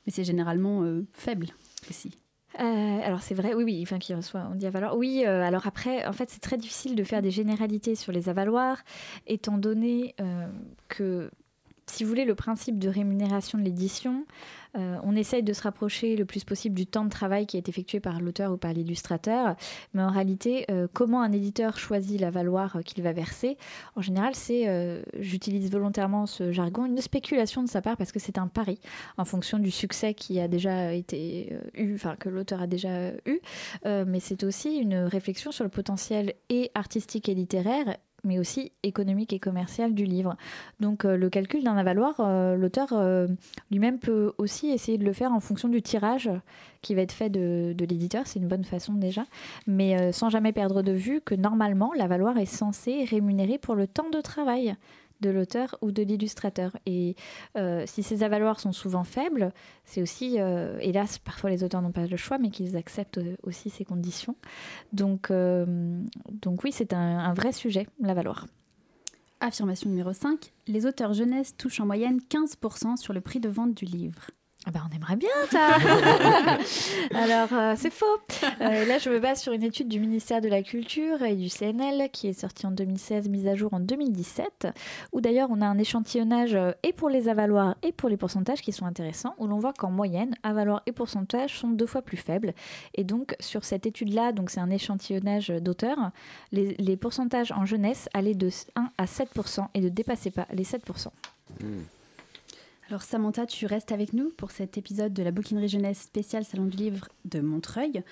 Mais 0.06 0.12
c'est 0.12 0.24
généralement 0.24 0.82
euh, 0.82 1.06
faible 1.12 1.48
aussi. 1.88 2.10
Euh, 2.58 2.62
alors 3.04 3.22
c'est 3.22 3.34
vrai, 3.34 3.54
oui, 3.54 3.62
oui, 3.62 3.80
enfin 3.82 3.98
qui 3.98 4.12
reçoit, 4.14 4.48
on 4.50 4.56
dit 4.56 4.66
avaloir. 4.66 4.96
Oui, 4.96 5.24
euh, 5.24 5.42
alors 5.42 5.66
après, 5.66 6.04
en 6.06 6.12
fait, 6.12 6.30
c'est 6.30 6.40
très 6.40 6.56
difficile 6.56 6.96
de 6.96 7.04
faire 7.04 7.22
des 7.22 7.30
généralités 7.30 7.94
sur 7.94 8.12
les 8.12 8.28
avaloirs, 8.28 8.82
étant 9.26 9.56
donné 9.56 10.14
que, 10.88 11.30
si 11.90 12.04
vous 12.04 12.08
voulez, 12.08 12.24
le 12.24 12.34
principe 12.34 12.78
de 12.78 12.88
rémunération 12.88 13.58
de 13.58 13.64
l'édition, 13.64 14.24
euh, 14.78 14.96
on 15.02 15.16
essaye 15.16 15.42
de 15.42 15.52
se 15.52 15.62
rapprocher 15.62 16.16
le 16.16 16.24
plus 16.24 16.44
possible 16.44 16.76
du 16.76 16.86
temps 16.86 17.04
de 17.04 17.10
travail 17.10 17.46
qui 17.46 17.56
est 17.56 17.68
effectué 17.68 17.98
par 18.00 18.20
l'auteur 18.20 18.52
ou 18.52 18.56
par 18.56 18.72
l'illustrateur, 18.72 19.56
mais 19.94 20.02
en 20.02 20.10
réalité, 20.10 20.64
euh, 20.70 20.86
comment 20.92 21.22
un 21.22 21.32
éditeur 21.32 21.78
choisit 21.78 22.20
l'avaloir 22.20 22.76
euh, 22.76 22.82
qu'il 22.82 23.02
va 23.02 23.12
verser, 23.12 23.56
en 23.96 24.02
général, 24.02 24.34
c'est, 24.34 25.02
j'utilise 25.18 25.70
volontairement 25.70 26.26
ce 26.26 26.52
jargon, 26.52 26.86
une 26.86 27.00
spéculation 27.00 27.62
de 27.62 27.68
sa 27.68 27.82
part 27.82 27.96
parce 27.96 28.12
que 28.12 28.18
c'est 28.18 28.38
un 28.38 28.46
pari 28.46 28.78
en 29.16 29.24
fonction 29.24 29.58
du 29.58 29.70
succès 29.70 30.14
qui 30.14 30.38
a 30.40 30.48
déjà 30.48 30.94
été 30.94 31.52
eu, 31.74 31.94
enfin 31.94 32.16
que 32.16 32.28
l'auteur 32.28 32.62
a 32.62 32.66
déjà 32.66 33.10
eu, 33.26 33.40
mais 33.84 34.20
c'est 34.20 34.44
aussi 34.44 34.76
une 34.76 34.96
réflexion 34.96 35.50
sur 35.50 35.64
le 35.64 35.70
potentiel 35.70 36.34
et 36.48 36.70
artistique 36.74 37.28
et 37.28 37.34
littéraire 37.34 37.96
mais 38.24 38.38
aussi 38.38 38.72
économique 38.82 39.32
et 39.32 39.38
commercial 39.38 39.94
du 39.94 40.04
livre. 40.04 40.36
Donc 40.80 41.04
euh, 41.04 41.16
le 41.16 41.30
calcul 41.30 41.64
d'un 41.64 41.76
avaloir, 41.76 42.14
euh, 42.20 42.56
l'auteur 42.56 42.88
euh, 42.92 43.26
lui-même 43.70 43.98
peut 43.98 44.32
aussi 44.38 44.70
essayer 44.70 44.98
de 44.98 45.04
le 45.04 45.12
faire 45.12 45.32
en 45.32 45.40
fonction 45.40 45.68
du 45.68 45.82
tirage 45.82 46.30
qui 46.82 46.94
va 46.94 47.02
être 47.02 47.12
fait 47.12 47.30
de, 47.30 47.74
de 47.76 47.84
l'éditeur, 47.84 48.26
c'est 48.26 48.38
une 48.38 48.48
bonne 48.48 48.64
façon 48.64 48.94
déjà, 48.94 49.26
mais 49.66 50.12
sans 50.12 50.30
jamais 50.30 50.52
perdre 50.52 50.80
de 50.80 50.92
vue 50.92 51.20
que 51.20 51.34
normalement 51.34 51.92
l'avaloir 51.94 52.38
est 52.38 52.46
censé 52.46 53.04
rémunérer 53.04 53.58
pour 53.58 53.74
le 53.74 53.86
temps 53.86 54.08
de 54.10 54.20
travail 54.22 54.74
de 55.20 55.30
l'auteur 55.30 55.76
ou 55.82 55.92
de 55.92 56.02
l'illustrateur. 56.02 56.76
Et 56.86 57.16
euh, 57.56 57.84
si 57.86 58.02
ces 58.02 58.22
avaloirs 58.22 58.60
sont 58.60 58.72
souvent 58.72 59.04
faibles, 59.04 59.52
c'est 59.84 60.02
aussi, 60.02 60.36
euh, 60.38 60.78
hélas, 60.80 61.18
parfois 61.18 61.50
les 61.50 61.64
auteurs 61.64 61.82
n'ont 61.82 61.92
pas 61.92 62.06
le 62.06 62.16
choix, 62.16 62.38
mais 62.38 62.50
qu'ils 62.50 62.76
acceptent 62.76 63.18
euh, 63.18 63.36
aussi 63.42 63.70
ces 63.70 63.84
conditions. 63.84 64.36
Donc, 64.92 65.30
donc 65.30 66.64
oui, 66.64 66.72
c'est 66.72 66.92
un, 66.92 67.18
un 67.18 67.34
vrai 67.34 67.52
sujet, 67.52 67.86
l'avaloir. 68.00 68.46
Affirmation 69.40 69.88
numéro 69.88 70.12
5. 70.12 70.52
Les 70.66 70.86
auteurs 70.86 71.14
jeunesse 71.14 71.56
touchent 71.56 71.80
en 71.80 71.86
moyenne 71.86 72.20
15% 72.28 72.96
sur 72.96 73.12
le 73.12 73.20
prix 73.20 73.40
de 73.40 73.48
vente 73.48 73.74
du 73.74 73.84
livre. 73.84 74.30
Ah 74.66 74.70
bah, 74.72 74.80
on 74.86 74.94
aimerait 74.94 75.16
bien 75.16 75.28
ça 75.50 75.78
Alors, 77.14 77.48
euh, 77.52 77.74
c'est 77.78 77.90
faux. 77.90 78.04
Euh, 78.60 78.84
là, 78.84 78.98
je 78.98 79.08
me 79.08 79.18
base 79.18 79.40
sur 79.40 79.54
une 79.54 79.62
étude 79.62 79.88
du 79.88 79.98
ministère 79.98 80.42
de 80.42 80.48
la 80.48 80.62
Culture 80.62 81.22
et 81.22 81.34
du 81.34 81.48
CNL 81.48 82.10
qui 82.10 82.28
est 82.28 82.34
sortie 82.34 82.66
en 82.66 82.70
2016, 82.70 83.30
mise 83.30 83.46
à 83.46 83.54
jour 83.54 83.72
en 83.72 83.80
2017, 83.80 84.68
où 85.12 85.22
d'ailleurs 85.22 85.48
on 85.50 85.62
a 85.62 85.66
un 85.66 85.78
échantillonnage 85.78 86.54
euh, 86.54 86.72
et 86.82 86.92
pour 86.92 87.08
les 87.08 87.28
avaloirs 87.28 87.76
et 87.82 87.90
pour 87.90 88.10
les 88.10 88.18
pourcentages 88.18 88.60
qui 88.60 88.72
sont 88.72 88.84
intéressants, 88.84 89.34
où 89.38 89.46
l'on 89.46 89.58
voit 89.58 89.72
qu'en 89.72 89.90
moyenne, 89.90 90.34
avaloirs 90.42 90.82
et 90.84 90.92
pourcentages 90.92 91.58
sont 91.58 91.70
deux 91.70 91.86
fois 91.86 92.02
plus 92.02 92.18
faibles. 92.18 92.52
Et 92.94 93.02
donc, 93.02 93.36
sur 93.40 93.64
cette 93.64 93.86
étude-là, 93.86 94.32
donc 94.32 94.50
c'est 94.50 94.60
un 94.60 94.70
échantillonnage 94.70 95.48
d'auteurs, 95.48 96.10
les, 96.52 96.74
les 96.74 96.98
pourcentages 96.98 97.50
en 97.52 97.64
jeunesse 97.64 98.10
allaient 98.12 98.34
de 98.34 98.50
1 98.76 98.90
à 98.98 99.04
7% 99.06 99.68
et 99.72 99.80
ne 99.80 99.88
dépassaient 99.88 100.30
pas 100.30 100.46
les 100.52 100.64
7%. 100.64 101.08
Alors 102.90 103.02
Samantha, 103.02 103.46
tu 103.46 103.66
restes 103.66 103.92
avec 103.92 104.12
nous 104.14 104.30
pour 104.30 104.50
cet 104.50 104.76
épisode 104.76 105.12
de 105.12 105.22
la 105.22 105.30
bouquinerie 105.30 105.68
jeunesse 105.68 106.00
spéciale 106.00 106.44
Salon 106.44 106.64
du 106.66 106.76
Livre 106.76 107.06
de 107.24 107.38
Montreuil. 107.40 108.02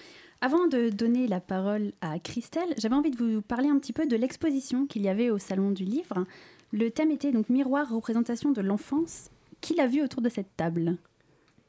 Avant 0.40 0.68
de 0.68 0.88
donner 0.90 1.26
la 1.26 1.40
parole 1.40 1.92
à 2.00 2.20
Christelle, 2.20 2.74
j'avais 2.78 2.94
envie 2.94 3.10
de 3.10 3.16
vous 3.16 3.42
parler 3.42 3.68
un 3.68 3.78
petit 3.80 3.92
peu 3.92 4.06
de 4.06 4.14
l'exposition 4.14 4.86
qu'il 4.86 5.02
y 5.02 5.08
avait 5.08 5.30
au 5.30 5.38
Salon 5.38 5.72
du 5.72 5.82
Livre. 5.82 6.24
Le 6.70 6.92
thème 6.92 7.10
était 7.10 7.32
donc 7.32 7.48
miroir 7.48 7.90
représentation 7.92 8.52
de 8.52 8.60
l'enfance. 8.60 9.30
Qui 9.60 9.74
l'a 9.74 9.88
vu 9.88 10.00
autour 10.00 10.22
de 10.22 10.28
cette 10.28 10.56
table? 10.56 10.96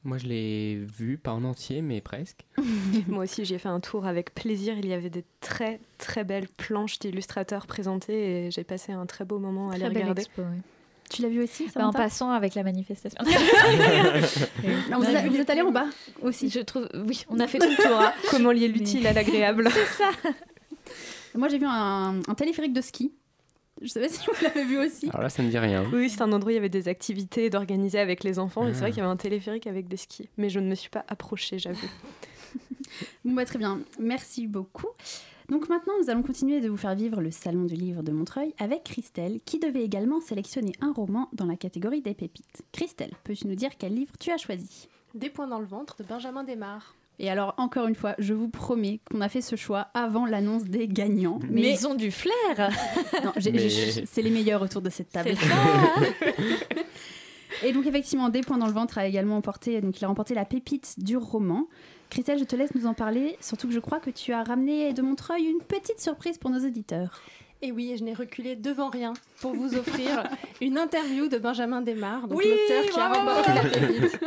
Moi, 0.03 0.20
je 0.20 0.28
l'ai 0.28 0.76
vu, 0.76 1.18
pas 1.18 1.34
en 1.34 1.43
entier, 1.45 1.82
mais 1.82 2.01
presque. 2.01 2.45
Moi 3.07 3.24
aussi, 3.24 3.43
j'ai 3.43 3.57
fait 3.57 3.70
un 3.70 3.80
tour 3.80 4.05
avec 4.05 4.36
plaisir. 4.36 4.78
Il 4.78 4.86
y 4.86 4.93
avait 4.93 5.10
des 5.10 5.26
très 5.41 5.80
très 5.97 6.24
belles 6.24 6.47
planches 6.47 6.99
d'illustrateurs 6.99 7.66
présentées 7.66 8.45
et 8.45 8.51
j'ai 8.51 8.64
passé 8.64 8.91
un 8.91 9.07
très 9.07 9.26
beau 9.26 9.39
moment 9.39 9.72
à 9.72 9.80
Très 9.80 9.89
les 9.89 9.99
regarder. 10.01 10.22
expo, 10.22 10.43
oui. 10.43 10.62
Tu 11.10 11.22
l'as 11.24 11.30
vu 11.30 11.41
aussi 11.43 11.68
Bah, 11.76 11.88
en 11.88 11.91
passant 11.93 12.30
avec 12.32 12.55
la 12.55 12.64
manifestation. 12.64 13.18
Non, 14.91 14.99
vous, 14.99 15.05
êtes, 15.05 15.26
vous 15.28 15.38
êtes 15.39 15.49
allé 15.49 15.62
en 15.62 15.72
bas 15.72 15.86
aussi 16.22 16.49
Je 16.49 16.60
trouve, 16.60 16.88
oui, 17.07 17.26
on 17.30 17.39
a 17.39 17.47
fait 17.47 17.57
tout 17.60 17.68
le 17.70 17.76
tour. 17.76 17.99
hein. 17.99 18.14
Comment 18.32 18.51
lier 18.51 18.68
l'utile 18.68 19.05
à 19.07 19.14
l'agréable 19.14 19.70
C'est 19.74 19.86
ça. 20.03 20.12
Moi, 21.36 21.47
j'ai 21.47 21.57
vu 21.57 21.66
un, 21.68 22.20
un 22.28 22.36
téléphérique 22.36 22.74
de 22.74 22.82
ski. 22.82 23.12
Je 23.82 23.88
sais 23.88 24.01
pas 24.01 24.10
si 24.10 24.20
vous 24.26 24.34
l'avez 24.43 24.66
vu 24.66 24.78
aussi. 24.78 25.07
Alors 25.10 25.22
là, 25.24 25.30
ça 25.30 25.41
ne 25.41 25.49
dit 25.49 25.57
rien. 25.57 25.86
Oui, 25.93 26.10
c'est 26.10 26.22
un 26.22 26.32
endroit 26.34 26.47
où 26.49 26.51
il 26.51 26.55
y 26.55 26.57
avait 26.57 26.68
des 26.70 26.88
activités 26.89 27.49
d'organiser 27.49 27.97
avec 27.99 28.24
les 28.24 28.38
enfants. 28.38 28.68
Et 28.68 28.74
c'est 28.74 28.80
vrai 28.82 28.89
Ah. 28.89 28.91
qu'il 28.91 28.97
y 28.99 29.01
avait 29.01 29.12
un 29.12 29.16
téléphérique 29.18 29.68
avec 29.68 29.88
des 29.88 29.95
skis. 29.97 30.28
Mais 30.38 30.49
je 30.49 30.60
ne 30.60 30.68
me 30.68 30.76
suis 30.76 30.89
pas 30.89 31.05
approchée, 31.07 31.60
j'avoue. 31.60 31.88
Bon, 33.24 33.34
bah, 33.34 33.45
très 33.45 33.57
bien. 33.57 33.80
Merci 33.99 34.47
beaucoup. 34.47 34.88
Donc 35.49 35.67
maintenant, 35.67 35.93
nous 36.01 36.09
allons 36.09 36.21
continuer 36.21 36.61
de 36.61 36.69
vous 36.69 36.77
faire 36.77 36.93
vivre 36.95 37.21
le 37.21 37.31
Salon 37.31 37.63
du 37.65 37.73
Livre 37.75 38.03
de 38.03 38.11
Montreuil 38.11 38.53
avec 38.59 38.83
Christelle, 38.83 39.39
qui 39.45 39.57
devait 39.59 39.83
également 39.83 40.21
sélectionner 40.21 40.73
un 40.79 40.91
roman 40.93 41.27
dans 41.33 41.45
la 41.45 41.55
catégorie 41.55 42.01
des 42.01 42.13
pépites. 42.13 42.61
Christelle, 42.71 43.13
peux-tu 43.23 43.47
nous 43.47 43.55
dire 43.55 43.71
quel 43.77 43.95
livre 43.95 44.11
tu 44.19 44.29
as 44.31 44.37
choisi? 44.37 44.87
Des 45.15 45.29
points 45.29 45.47
dans 45.47 45.59
le 45.59 45.65
ventre 45.65 45.95
de 45.97 46.03
Benjamin 46.03 46.43
Desmar. 46.43 46.93
Et 47.17 47.29
alors, 47.29 47.55
encore 47.57 47.87
une 47.87 47.95
fois, 47.95 48.13
je 48.19 48.33
vous 48.33 48.47
promets 48.47 49.01
qu'on 49.11 49.21
a 49.21 49.27
fait 49.27 49.41
ce 49.41 49.55
choix 49.55 49.87
avant 49.95 50.25
l'annonce 50.25 50.63
des 50.65 50.87
gagnants. 50.87 51.39
Mais 51.49 51.73
ils 51.73 51.87
ont 51.87 51.95
du 51.95 52.11
flair 52.11 52.69
Non, 53.25 53.33
j'ai- 53.35 53.51
Mais- 53.51 53.69
j'ai- 53.69 54.05
c'est 54.05 54.21
les 54.21 54.29
meilleurs 54.29 54.61
autour 54.61 54.81
de 54.81 54.89
cette 54.89 55.09
table. 55.09 55.31
C'est 55.35 55.45
ça 55.47 55.55
Et 57.65 57.73
donc 57.73 57.85
effectivement, 57.87 58.29
des 58.29 58.41
points 58.41 58.57
dans 58.59 58.67
le 58.67 58.71
ventre 58.71 58.99
a 58.99 59.05
également 59.07 59.35
emporté, 59.35 59.81
donc 59.81 59.99
il 59.99 60.05
a 60.05 60.07
remporté 60.07 60.33
la 60.33 60.45
pépite 60.45 60.93
du 60.99 61.17
roman. 61.17 61.67
Christelle, 62.10 62.39
je 62.39 62.43
te 62.43 62.55
laisse 62.55 62.74
nous 62.74 62.88
en 62.88 62.93
parler, 62.93 63.38
surtout 63.39 63.68
que 63.68 63.74
je 63.74 63.80
crois 63.80 63.99
que 63.99 64.10
tu 64.10 64.34
as 64.34 64.43
ramené 64.43 64.93
de 64.93 65.01
Montreuil 65.01 65.45
une 65.45 65.62
petite 65.62 65.99
surprise 65.99 66.38
pour 66.38 66.49
nos 66.49 66.66
auditeurs. 66.66 67.22
Et 67.62 67.72
oui, 67.72 67.93
je 67.99 68.03
n'ai 68.03 68.14
reculé 68.14 68.55
devant 68.55 68.89
rien 68.89 69.14
pour 69.41 69.53
vous 69.53 69.76
offrir 69.78 70.24
une 70.62 70.78
interview 70.78 71.28
de 71.28 71.38
Benjamin 71.38 71.82
Desmar, 71.82 72.28
donc 72.28 72.38
Oui, 72.39 72.45
l'auteur 72.49 72.91
qui 72.91 72.99
a 72.99 73.10
remporté 73.14 73.53
la 73.53 73.62
pépite. 73.70 74.20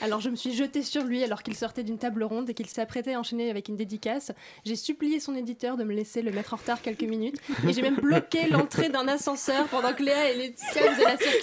Alors 0.00 0.20
je 0.20 0.28
me 0.30 0.36
suis 0.36 0.52
jetée 0.54 0.82
sur 0.82 1.02
lui 1.04 1.22
alors 1.24 1.42
qu'il 1.42 1.54
sortait 1.54 1.82
d'une 1.82 1.98
table 1.98 2.24
ronde 2.24 2.50
et 2.50 2.54
qu'il 2.54 2.66
s'apprêtait 2.66 3.14
à 3.14 3.20
enchaîner 3.20 3.50
avec 3.50 3.68
une 3.68 3.76
dédicace. 3.76 4.32
J'ai 4.64 4.76
supplié 4.76 5.20
son 5.20 5.34
éditeur 5.34 5.76
de 5.76 5.84
me 5.84 5.94
laisser 5.94 6.22
le 6.22 6.30
mettre 6.32 6.54
en 6.54 6.56
retard 6.56 6.80
quelques 6.82 7.02
minutes 7.04 7.36
et 7.68 7.72
j'ai 7.72 7.82
même 7.82 7.96
bloqué 7.96 8.46
l'entrée 8.50 8.88
d'un 8.88 9.08
ascenseur 9.08 9.66
pendant 9.68 9.92
que 9.92 10.02
Léa 10.02 10.30
et 10.30 10.36
Laetitia 10.36 10.82
faisaient 10.82 11.04
la 11.04 11.16
circulation. 11.16 11.42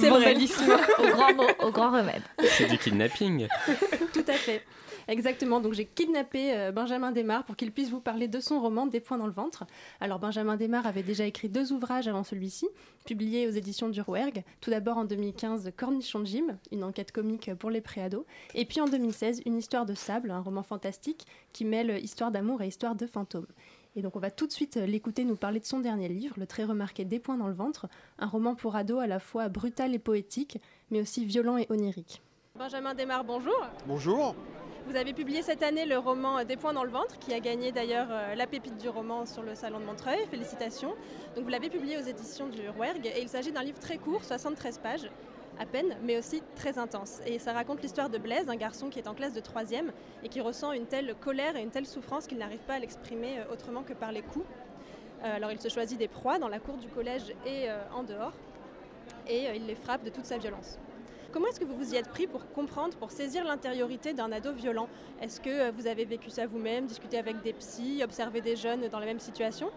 C'est 0.00 0.08
vrai, 0.10 0.34
c'est 0.46 0.64
vrai. 0.64 0.80
au, 0.98 1.08
grand 1.08 1.34
mot- 1.34 1.66
au 1.66 1.70
grand 1.70 1.90
remède. 1.90 2.22
C'est 2.56 2.66
du 2.66 2.78
kidnapping. 2.78 3.48
Tout 4.12 4.24
à 4.28 4.32
fait. 4.34 4.62
Exactement, 5.08 5.60
donc 5.60 5.74
j'ai 5.74 5.84
kidnappé 5.84 6.52
euh, 6.52 6.72
Benjamin 6.72 7.12
Desmar 7.12 7.44
pour 7.44 7.54
qu'il 7.54 7.70
puisse 7.70 7.90
vous 7.90 8.00
parler 8.00 8.26
de 8.26 8.40
son 8.40 8.60
roman 8.60 8.86
Des 8.86 8.98
points 8.98 9.18
dans 9.18 9.26
le 9.26 9.32
ventre. 9.32 9.64
Alors 10.00 10.18
Benjamin 10.18 10.56
Desmar 10.56 10.84
avait 10.84 11.04
déjà 11.04 11.24
écrit 11.26 11.48
deux 11.48 11.72
ouvrages 11.72 12.08
avant 12.08 12.24
celui-ci, 12.24 12.68
publiés 13.04 13.46
aux 13.46 13.52
éditions 13.52 13.88
du 13.88 14.00
Rouergue. 14.00 14.42
Tout 14.60 14.70
d'abord 14.70 14.98
en 14.98 15.04
2015 15.04 15.70
Cornichon 15.76 16.24
Gym, 16.24 16.58
une 16.72 16.82
enquête 16.82 17.12
comique 17.12 17.54
pour 17.54 17.70
les 17.70 17.80
préados, 17.80 18.26
et 18.54 18.64
puis 18.64 18.80
en 18.80 18.86
2016 18.86 19.42
Une 19.46 19.56
histoire 19.56 19.86
de 19.86 19.94
sable, 19.94 20.32
un 20.32 20.40
roman 20.40 20.64
fantastique 20.64 21.24
qui 21.52 21.64
mêle 21.64 22.02
histoire 22.02 22.32
d'amour 22.32 22.62
et 22.62 22.66
histoire 22.66 22.96
de 22.96 23.06
fantômes. 23.06 23.46
Et 23.94 24.02
donc 24.02 24.16
on 24.16 24.20
va 24.20 24.32
tout 24.32 24.48
de 24.48 24.52
suite 24.52 24.76
euh, 24.76 24.86
l'écouter 24.86 25.24
nous 25.24 25.36
parler 25.36 25.60
de 25.60 25.64
son 25.66 25.78
dernier 25.78 26.08
livre, 26.08 26.34
le 26.36 26.48
très 26.48 26.64
remarqué 26.64 27.04
Des 27.04 27.20
points 27.20 27.38
dans 27.38 27.48
le 27.48 27.54
ventre, 27.54 27.86
un 28.18 28.26
roman 28.26 28.56
pour 28.56 28.74
ados 28.74 29.00
à 29.00 29.06
la 29.06 29.20
fois 29.20 29.48
brutal 29.48 29.94
et 29.94 30.00
poétique, 30.00 30.58
mais 30.90 31.00
aussi 31.00 31.24
violent 31.24 31.58
et 31.58 31.66
onirique. 31.70 32.22
Benjamin 32.58 32.94
Desmar, 32.94 33.24
bonjour. 33.24 33.58
Bonjour. 33.86 34.34
Vous 34.86 34.96
avez 34.96 35.12
publié 35.12 35.42
cette 35.42 35.62
année 35.62 35.84
le 35.84 35.98
roman 35.98 36.44
Des 36.44 36.56
points 36.56 36.72
dans 36.72 36.84
le 36.84 36.90
ventre, 36.90 37.18
qui 37.18 37.34
a 37.34 37.40
gagné 37.40 37.72
d'ailleurs 37.72 38.08
euh, 38.10 38.34
la 38.34 38.46
pépite 38.46 38.78
du 38.78 38.88
roman 38.88 39.26
sur 39.26 39.42
le 39.42 39.54
Salon 39.54 39.80
de 39.80 39.84
Montreuil. 39.84 40.26
Félicitations. 40.30 40.94
Donc 41.34 41.44
vous 41.44 41.50
l'avez 41.50 41.68
publié 41.68 41.98
aux 41.98 42.02
éditions 42.02 42.46
du 42.48 42.68
Rouergue 42.68 43.06
et 43.06 43.20
il 43.20 43.28
s'agit 43.28 43.52
d'un 43.52 43.62
livre 43.62 43.78
très 43.78 43.98
court, 43.98 44.24
73 44.24 44.78
pages 44.78 45.10
à 45.58 45.66
peine, 45.66 45.96
mais 46.02 46.18
aussi 46.18 46.42
très 46.54 46.78
intense. 46.78 47.20
Et 47.26 47.38
ça 47.38 47.52
raconte 47.52 47.82
l'histoire 47.82 48.10
de 48.10 48.18
Blaise, 48.18 48.48
un 48.48 48.56
garçon 48.56 48.88
qui 48.88 48.98
est 48.98 49.08
en 49.08 49.14
classe 49.14 49.32
de 49.34 49.40
3 49.40 49.62
et 50.22 50.28
qui 50.28 50.40
ressent 50.40 50.72
une 50.72 50.86
telle 50.86 51.14
colère 51.14 51.56
et 51.56 51.62
une 51.62 51.70
telle 51.70 51.86
souffrance 51.86 52.26
qu'il 52.26 52.38
n'arrive 52.38 52.60
pas 52.60 52.74
à 52.74 52.78
l'exprimer 52.78 53.38
euh, 53.38 53.52
autrement 53.52 53.82
que 53.82 53.92
par 53.92 54.12
les 54.12 54.22
coups. 54.22 54.46
Euh, 55.24 55.36
alors 55.36 55.50
il 55.50 55.60
se 55.60 55.68
choisit 55.68 55.98
des 55.98 56.08
proies 56.08 56.38
dans 56.38 56.48
la 56.48 56.58
cour 56.58 56.76
du 56.76 56.88
collège 56.88 57.34
et 57.44 57.70
euh, 57.70 57.78
en 57.94 58.02
dehors, 58.02 58.32
et 59.26 59.48
euh, 59.48 59.54
il 59.54 59.66
les 59.66 59.74
frappe 59.74 60.04
de 60.04 60.10
toute 60.10 60.26
sa 60.26 60.38
violence. 60.38 60.78
Comment 61.36 61.48
est-ce 61.48 61.60
que 61.60 61.66
vous 61.66 61.76
vous 61.76 61.92
y 61.92 61.98
êtes 61.98 62.08
pris 62.08 62.26
pour 62.26 62.50
comprendre, 62.52 62.96
pour 62.96 63.10
saisir 63.10 63.44
l'intériorité 63.44 64.14
d'un 64.14 64.32
ado 64.32 64.54
violent? 64.54 64.88
Est-ce 65.20 65.38
que 65.38 65.50
euh, 65.50 65.70
vous 65.76 65.86
avez 65.86 66.06
vécu 66.06 66.30
ça 66.30 66.46
vous-même, 66.46 66.86
discuté 66.86 67.18
avec 67.18 67.42
des 67.42 67.52
psys, 67.52 68.02
observé 68.02 68.40
des 68.40 68.56
jeunes 68.56 68.88
dans 68.88 68.98
la 68.98 69.04
même 69.04 69.20
situation? 69.20 69.70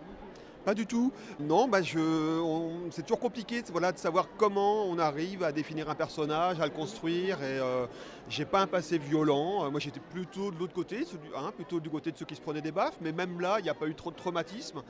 Pas 0.64 0.74
du 0.74 0.88
tout. 0.88 1.12
Non, 1.38 1.68
bah 1.68 1.80
c'est 1.84 3.01
toujours 3.01 3.20
compliqué 3.20 3.62
voilà, 3.74 3.91
de 3.91 3.97
savoir 3.97 4.30
comment 4.38 4.86
on 4.86 4.97
arrive 4.99 5.43
à 5.43 5.51
définir 5.51 5.89
un 5.89 5.95
personnage, 5.95 6.62
à 6.62 6.66
le 6.66 6.72
construire. 6.72 7.43
Et 7.43 7.60
euh, 7.60 7.88
j'ai 8.30 8.45
pas 8.45 8.62
un 8.62 8.68
passé 8.68 8.97
violent. 8.97 9.66
Euh, 9.66 9.70
Moi, 9.70 9.82
j'étais 9.82 9.99
plutôt 9.99 10.51
de 10.51 10.57
l'autre 10.57 10.74
côté, 10.74 11.05
hein, 11.36 11.51
plutôt 11.53 11.82
du 11.82 11.89
côté 11.89 12.14
de 12.14 12.18
ceux 12.18 12.26
qui 12.26 12.38
se 12.38 12.41
prenaient 12.41 12.62
des 12.62 12.72
baffes. 12.72 12.95
Mais 13.01 13.12
même 13.12 13.41
là, 13.41 13.57
il 13.60 13.64
n'y 13.64 13.70
a 13.70 13.74
pas 13.74 13.88
eu 13.88 13.95
trop 13.95 14.12
de 14.12 14.16
traumatisme. 14.16 14.82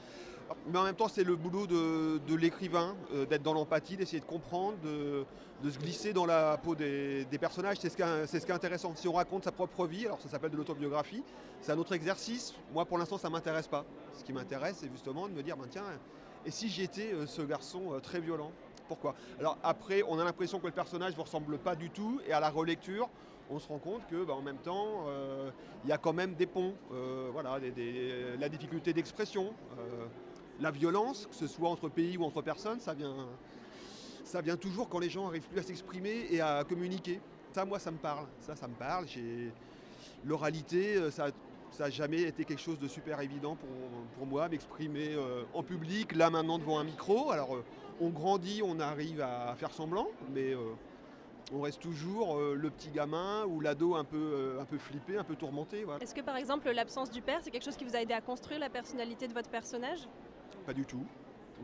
Mais 0.68 0.80
en 0.80 0.84
même 0.84 0.96
temps, 0.96 1.08
c'est 1.08 1.24
le 1.24 1.36
boulot 1.36 1.68
de, 1.68 2.36
l'écrivain, 2.36 2.96
euh, 3.14 3.26
d'être 3.26 3.44
dans 3.44 3.54
l'empathie, 3.54 3.98
d'essayer 3.98 4.20
de 4.20 4.26
comprendre, 4.26 4.78
de, 4.84 5.26
se 5.70 5.78
glisser 5.78 6.14
dans 6.14 6.26
la 6.26 6.58
peau 6.58 6.76
des, 6.76 7.26
personnages. 7.40 7.78
C'est 7.80 7.90
ce, 7.90 7.96
qui 7.96 8.02
est- 8.02 8.52
intéressant. 8.52 8.96
Si 8.96 9.08
on 9.08 9.14
raconte 9.14 9.44
sa 9.44 9.52
propre 9.52 9.86
vie, 9.86 10.06
alors 10.06 10.22
ça 10.22 10.30
s'appelle 10.30 10.52
de 10.52 10.58
l'autobiographie, 10.58 11.24
c'est 11.62 11.72
un 11.72 11.78
autre 11.78 11.94
exercice. 11.94 12.54
Moi, 12.74 12.86
pour 12.86 12.98
l'instant, 12.98 13.18
ça 13.18 13.28
ne 13.28 13.34
m'intéresse 13.34 13.68
pas. 13.68 13.86
Ce 14.14 14.24
qui 14.24 14.34
m'intéresse, 14.34 14.78
c'est 14.80 14.92
justement 14.92 15.28
de 15.28 15.34
me 15.34 15.44
dire, 15.44 15.58
ben, 15.58 15.68
tiens, 15.70 15.84
et 16.46 16.52
si 16.52 16.70
j'étais 16.70 17.14
euh, 17.14 17.26
ce 17.26 17.42
garçon 17.42 17.94
euh, 17.94 18.00
très 18.00 18.20
violent? 18.20 18.52
Pourquoi? 18.88 19.14
Alors 19.40 19.58
après, 19.62 20.02
on 20.08 20.18
a 20.18 20.24
l'impression 20.24 20.60
que 20.60 20.66
le 20.66 20.72
personnage 20.72 21.12
ne 21.12 21.18
vous 21.18 21.24
ressemble 21.24 21.60
pas 21.60 21.76
du 21.76 21.92
tout, 21.92 22.22
et 22.28 22.34
à 22.34 22.40
la 22.40 22.50
relecture, 22.50 23.08
on 23.52 23.60
se 23.60 23.68
rend 23.68 23.78
compte 23.78 24.02
que, 24.10 24.24
ben, 24.24 24.34
en 24.34 24.42
même 24.42 24.58
temps, 24.58 25.06
il 25.84 25.90
y 25.90 25.92
a 25.92 25.98
quand 25.98 26.14
même 26.14 26.36
des 26.36 26.46
ponts. 26.46 26.74
voilà, 27.32 27.60
la 28.40 28.50
difficulté 28.50 28.94
d'expression, 28.94 29.54
la 30.60 30.72
violence, 30.72 31.28
que 31.28 31.36
ce 31.36 31.48
soit 31.48 31.70
entre 31.70 31.90
pays 31.90 32.18
ou 32.18 32.24
entre 32.24 32.42
personnes, 32.42 32.80
ça 32.80 32.94
vient, 32.94 33.28
ça 34.24 34.42
vient 34.42 34.58
toujours 34.58 34.90
quand 34.90 35.00
les 35.00 35.10
gens 35.10 35.26
n'arrivent 35.26 35.48
plus 35.48 35.60
à 35.60 35.64
s'exprimer 35.64 36.28
et 36.30 36.42
à 36.42 36.64
communiquer. 36.68 37.20
Ça, 37.52 37.66
moi, 37.66 37.80
ça 37.80 37.92
me 37.92 37.98
parle. 37.98 38.26
Ça, 38.42 38.56
ça 38.56 38.68
me 38.68 38.76
parle. 38.76 39.06
L'oralité, 40.26 40.96
euh, 40.98 41.12
ça 41.12 41.32
n'a 41.80 41.90
jamais 41.90 42.22
été 42.22 42.46
quelque 42.46 42.62
chose 42.62 42.80
de 42.80 42.88
super 42.88 43.22
évident 43.22 43.56
pour, 43.56 43.70
pour 44.18 44.28
moi, 44.28 44.50
m'exprimer 44.50 45.14
euh, 45.14 45.44
en 45.54 45.64
public, 45.64 46.16
là 46.16 46.30
maintenant 46.30 46.60
devant 46.60 46.78
un 46.80 46.84
micro. 46.84 47.32
Alors 47.32 47.56
euh, 47.56 47.64
on 48.02 48.10
grandit, 48.10 48.62
on 48.64 48.80
arrive 48.80 49.22
à 49.22 49.56
faire 49.56 49.72
semblant, 49.72 50.08
mais 50.34 50.54
on 51.52 51.62
reste 51.62 51.82
toujours 51.82 52.38
le 52.40 52.70
petit 52.70 52.92
gamin 52.92 53.44
ou 53.46 53.60
l'ado 53.60 53.96
un 53.96 54.06
peu, 54.06 54.58
un 54.58 54.64
peu 54.64 54.78
flippé, 54.78 55.18
un 55.18 55.26
peu 55.26 55.36
tourmenté. 55.36 55.86
Est-ce 56.00 56.16
que 56.16 56.22
par 56.22 56.38
exemple 56.38 56.72
l'absence 56.72 57.12
du 57.12 57.22
père, 57.22 57.40
c'est 57.42 57.52
quelque 57.52 57.66
chose 57.66 57.76
qui 57.76 57.84
vous 57.84 57.98
a 57.98 58.02
aidé 58.02 58.14
à 58.14 58.22
construire 58.22 58.62
la 58.62 58.70
personnalité 58.70 59.28
de 59.28 59.34
votre 59.34 59.50
personnage? 59.50 60.08
Pas 60.70 60.74
du 60.76 60.86
tout. 60.86 61.04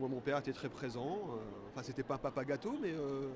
Moi, 0.00 0.08
mon 0.08 0.18
père 0.18 0.38
était 0.38 0.52
très 0.52 0.68
présent. 0.68 1.06
euh, 1.30 1.36
enfin, 1.68 1.84
c'était 1.84 2.02
pas 2.02 2.18
papa 2.18 2.44
gâteau, 2.44 2.74
mais 2.82 2.90
euh, 2.90 3.28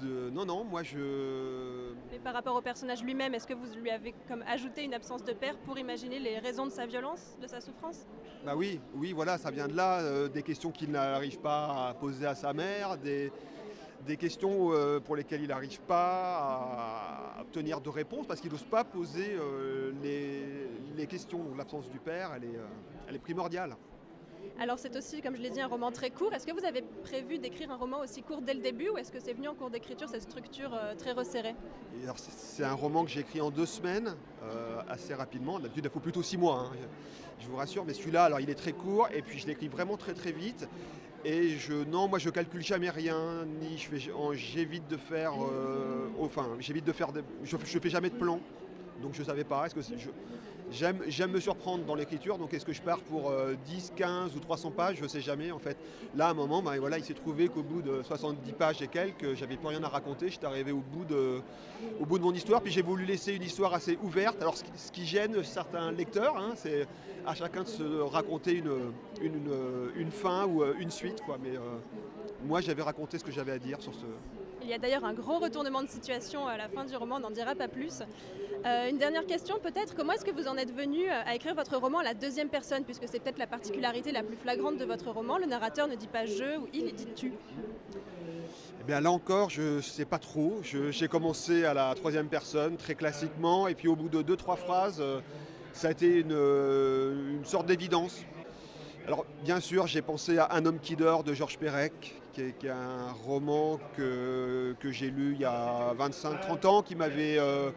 de... 0.00 0.30
non, 0.30 0.46
non. 0.46 0.64
Moi, 0.64 0.82
je 0.82 1.92
Et 2.10 2.18
par 2.18 2.32
rapport 2.32 2.56
au 2.56 2.62
personnage 2.62 3.02
lui-même, 3.04 3.34
est-ce 3.34 3.46
que 3.46 3.52
vous 3.52 3.66
lui 3.78 3.90
avez 3.90 4.14
comme 4.28 4.42
ajouté 4.48 4.82
une 4.82 4.94
absence 4.94 5.22
de 5.24 5.34
père 5.34 5.58
pour 5.58 5.78
imaginer 5.78 6.18
les 6.18 6.38
raisons 6.38 6.64
de 6.64 6.70
sa 6.70 6.86
violence, 6.86 7.36
de 7.38 7.46
sa 7.46 7.60
souffrance? 7.60 8.06
Bah 8.46 8.54
oui, 8.56 8.80
oui, 8.94 9.12
voilà, 9.12 9.36
ça 9.36 9.50
vient 9.50 9.68
de 9.68 9.76
là, 9.76 10.00
euh, 10.00 10.28
des 10.28 10.42
questions 10.42 10.70
qu'il 10.70 10.90
n'arrive 10.90 11.38
pas 11.38 11.88
à 11.88 11.92
poser 11.92 12.24
à 12.24 12.34
sa 12.34 12.54
mère, 12.54 12.96
des, 12.96 13.30
des 14.06 14.16
questions 14.16 14.72
euh, 14.72 15.00
pour 15.00 15.16
lesquelles 15.16 15.42
il 15.42 15.48
n'arrive 15.48 15.82
pas 15.82 17.36
à 17.36 17.42
obtenir 17.42 17.82
de 17.82 17.90
réponse 17.90 18.26
parce 18.26 18.40
qu'il 18.40 18.50
n'ose 18.50 18.64
pas 18.64 18.84
poser 18.84 19.36
euh, 19.38 19.92
les, 20.02 20.66
les 20.96 21.06
questions. 21.06 21.44
L'absence 21.58 21.90
du 21.90 21.98
père, 21.98 22.30
elle 22.34 22.44
est, 22.44 22.58
elle 23.06 23.16
est 23.16 23.18
primordiale. 23.18 23.76
Alors 24.58 24.78
c'est 24.78 24.96
aussi, 24.96 25.20
comme 25.20 25.36
je 25.36 25.42
l'ai 25.42 25.50
dit, 25.50 25.60
un 25.60 25.66
roman 25.66 25.92
très 25.92 26.10
court. 26.10 26.32
Est-ce 26.32 26.46
que 26.46 26.52
vous 26.52 26.64
avez 26.64 26.82
prévu 27.04 27.38
d'écrire 27.38 27.70
un 27.70 27.76
roman 27.76 28.00
aussi 28.00 28.22
court 28.22 28.40
dès 28.40 28.54
le 28.54 28.60
début 28.60 28.88
ou 28.88 28.96
est-ce 28.96 29.12
que 29.12 29.20
c'est 29.20 29.34
venu 29.34 29.48
en 29.48 29.54
cours 29.54 29.68
d'écriture, 29.68 30.08
cette 30.08 30.22
structure 30.22 30.72
euh, 30.72 30.94
très 30.94 31.12
resserrée? 31.12 31.54
C'est- 32.16 32.64
un 32.64 32.72
roman 32.72 33.04
que 33.04 33.10
j'ai 33.10 33.20
écrit 33.20 33.42
en 33.42 33.50
deux 33.50 33.66
semaines, 33.66 34.16
euh, 34.42 34.80
assez 34.88 35.12
rapidement. 35.12 35.60
D'habitude, 35.60 35.84
il 35.84 35.90
faut 35.90 36.00
plutôt 36.00 36.22
six 36.22 36.38
mois, 36.38 36.70
hein, 36.70 36.76
je 37.38 37.46
vous 37.48 37.56
rassure. 37.56 37.84
Mais 37.84 37.92
celui-là, 37.92 38.24
alors 38.24 38.40
il 38.40 38.48
est 38.48 38.54
très 38.54 38.72
court 38.72 39.08
et 39.12 39.20
puis 39.20 39.38
je 39.38 39.46
l'écris 39.46 39.68
vraiment 39.68 39.98
très 39.98 40.14
très 40.14 40.32
vite. 40.32 40.66
Et 41.26 41.50
je, 41.50 41.74
non, 41.74 42.08
moi 42.08 42.18
je 42.18 42.30
calcule 42.30 42.62
jamais 42.62 42.88
rien, 42.88 43.44
ni 43.60 43.76
j'évite 44.32 44.88
de 44.88 44.96
faire, 44.96 45.32
euh, 45.34 46.08
enfin, 46.20 46.46
j'évite 46.60 46.84
de 46.84 46.92
faire, 46.92 47.08
je, 47.44 47.56
fais 47.56 47.90
jamais 47.90 48.10
de 48.10 48.14
plan. 48.16 48.40
Donc 49.02 49.12
je 49.12 49.22
savais 49.22 49.44
pas. 49.44 49.66
J'aime, 50.70 51.30
me 51.30 51.40
surprendre 51.40 51.84
dans 51.84 51.94
l'écriture. 51.94 52.38
Donc 52.38 52.52
est-ce 52.54 52.64
que 52.64 52.72
je 52.72 52.82
pars 52.82 52.98
pour 53.00 53.30
euh, 53.30 53.54
10, 53.66 53.92
15 53.96 54.36
ou 54.36 54.40
300 54.40 54.70
pages? 54.70 54.98
Je 55.00 55.06
sais 55.06 55.20
jamais 55.20 55.50
en 55.50 55.58
fait. 55.58 55.76
Là, 56.14 56.26
à 56.28 56.30
un 56.30 56.34
moment, 56.34 56.62
bah, 56.62 56.72
voilà, 56.78 56.98
il 56.98 57.04
s'est 57.04 57.14
trouvé 57.14 57.48
qu'au 57.48 57.62
bout 57.62 57.82
de 57.82 58.02
70 58.02 58.52
pages 58.52 58.82
et 58.82 58.88
quelques, 58.88 59.34
j'avais 59.34 59.56
plus 59.56 59.68
rien 59.68 59.82
à 59.82 59.88
raconter. 59.88 60.28
J'étais 60.28 60.46
arrivé 60.46 60.72
au 60.72 60.80
bout 60.80 61.04
de, 61.04 61.40
au 62.00 62.06
bout 62.06 62.18
de 62.18 62.24
mon 62.24 62.32
histoire. 62.34 62.60
Puis 62.62 62.72
j'ai 62.72 62.82
voulu 62.82 63.04
laisser 63.04 63.34
une 63.34 63.42
histoire 63.42 63.74
assez 63.74 63.98
ouverte. 64.02 64.40
Alors 64.40 64.56
ce 64.56 64.90
qui, 64.92 65.06
gêne 65.06 65.42
certains 65.44 65.92
lecteurs, 65.92 66.36
hein, 66.36 66.52
c'est 66.56 66.86
à 67.26 67.34
chacun 67.34 67.62
de 67.62 67.68
se 67.68 67.82
raconter 68.02 68.52
une, 68.54 68.92
une, 69.20 69.34
une- 69.34 69.90
une 69.96 70.10
fin 70.10 70.46
ou 70.46 70.62
euh, 70.62 70.74
une 70.78 70.90
suite. 70.90 71.20
Quoi. 71.24 71.38
Mais 71.42 71.56
euh, 71.56 71.60
moi, 72.44 72.60
j'avais 72.60 72.82
raconté 72.82 73.18
ce 73.18 73.24
que 73.24 73.32
j'avais 73.32 73.52
à 73.52 73.58
dire 73.58 73.80
sur 73.80 73.94
ce, 73.94 74.04
Il 74.66 74.70
y 74.70 74.74
a 74.74 74.78
d'ailleurs 74.78 75.04
un 75.04 75.12
gros 75.12 75.38
retournement 75.38 75.80
de 75.84 75.88
situation 75.88 76.48
à 76.48 76.56
la 76.56 76.68
fin 76.68 76.84
du 76.84 76.96
roman, 76.96 77.16
on 77.16 77.20
n'en 77.20 77.30
dira 77.30 77.54
pas 77.54 77.68
plus. 77.68 78.00
Euh, 78.64 78.90
une 78.90 78.98
dernière 78.98 79.24
question 79.24 79.60
peut-être, 79.62 79.94
comment 79.94 80.12
est-ce 80.12 80.24
que 80.24 80.32
vous 80.32 80.48
en 80.48 80.56
êtes 80.56 80.74
venu 80.74 81.08
euh, 81.08 81.22
à 81.24 81.36
écrire 81.36 81.54
votre 81.54 81.76
roman 81.76 82.00
à 82.00 82.02
la 82.02 82.14
deuxième 82.14 82.48
personne, 82.48 82.82
puisque 82.82 83.06
c'est 83.06 83.20
peut-être 83.20 83.38
la 83.38 83.46
particularité 83.46 84.10
la 84.10 84.24
plus 84.24 84.34
flagrante 84.34 84.76
de 84.76 84.84
votre 84.84 85.08
roman, 85.12 85.38
le 85.38 85.46
narrateur 85.46 85.86
ne 85.86 85.94
dit 85.94 86.08
pas 86.08 86.26
je 86.26 86.58
ou 86.58 86.66
il, 86.74 86.86
il 86.86 86.94
dit 86.94 87.06
tu? 87.14 87.32
Eh 88.80 88.84
bien 88.84 89.00
là 89.00 89.12
encore, 89.12 89.50
je 89.50 89.76
ne 89.76 89.80
sais 89.80 90.04
pas 90.04 90.18
trop. 90.18 90.60
J'ai 90.62 91.06
commencé 91.06 91.64
à 91.64 91.72
la 91.72 91.94
troisième 91.94 92.26
personne, 92.26 92.76
très 92.76 92.96
classiquement, 92.96 93.68
et 93.68 93.76
puis 93.76 93.86
au 93.86 93.94
bout 93.94 94.08
de 94.08 94.20
deux, 94.20 94.36
trois 94.36 94.56
phrases, 94.56 95.00
euh, 95.00 95.20
ça 95.72 95.88
a 95.88 95.90
été 95.92 96.22
une 96.22 97.44
sorte 97.44 97.66
d'évidence. 97.66 98.24
Alors 99.06 99.24
bien 99.44 99.60
sûr, 99.60 99.86
j'ai 99.86 100.02
pensé 100.02 100.36
à 100.36 100.48
Un 100.50 100.66
homme 100.66 100.80
qui 100.80 100.96
dort 100.96 101.22
de 101.22 101.32
Georges 101.32 101.58
Perec, 101.58 102.20
qui 102.32 102.40
est, 102.40 102.68
un 102.68 103.12
roman 103.24 103.78
que, 103.96 104.74
que 104.80 104.90
j'ai 104.90 105.10
lu 105.10 105.34
il 105.34 105.40
y 105.40 105.44
a 105.44 105.94
25-30 105.96 106.66
ans, 106.66 106.82
qui 106.82 106.96
m'avait 106.96 107.38
euh, 107.38 107.70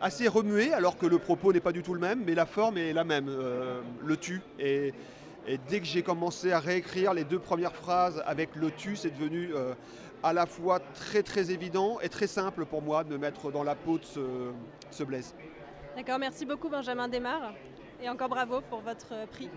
assez 0.00 0.28
remué, 0.28 0.72
alors 0.72 0.96
que 0.96 1.06
le 1.06 1.18
propos 1.18 1.52
n'est 1.52 1.58
pas 1.58 1.72
du 1.72 1.82
tout 1.82 1.92
le 1.92 1.98
même, 1.98 2.22
mais 2.24 2.36
la 2.36 2.46
forme 2.46 2.78
est 2.78 2.92
la 2.92 3.02
même, 3.02 3.26
euh, 3.28 3.80
le 4.04 4.16
tu. 4.16 4.40
Et, 4.60 4.94
dès 5.68 5.80
que 5.80 5.86
j'ai 5.86 6.04
commencé 6.04 6.52
à 6.52 6.60
réécrire 6.60 7.14
les 7.14 7.24
deux 7.24 7.40
premières 7.40 7.74
phrases 7.74 8.22
avec 8.24 8.54
le 8.54 8.70
tu, 8.70 8.94
c'est 8.94 9.10
devenu 9.10 9.50
euh, 9.54 9.74
à 10.22 10.32
la 10.32 10.46
fois 10.46 10.78
très 10.78 11.24
très 11.24 11.50
évident 11.50 11.98
et 12.00 12.08
très 12.08 12.28
simple 12.28 12.64
pour 12.64 12.82
moi 12.82 13.02
de 13.02 13.10
me 13.10 13.18
mettre 13.18 13.50
dans 13.50 13.64
la 13.64 13.74
peau 13.74 13.98
de 13.98 14.04
ce, 14.04 14.20
ce 14.92 15.02
Blaise. 15.02 15.34
D'accord, 15.96 16.20
merci 16.20 16.46
beaucoup 16.46 16.68
Benjamin 16.68 17.08
Desmar, 17.08 17.54
et 18.00 18.08
encore 18.08 18.28
bravo 18.28 18.60
pour 18.70 18.82
votre 18.82 19.26
prix. 19.30 19.50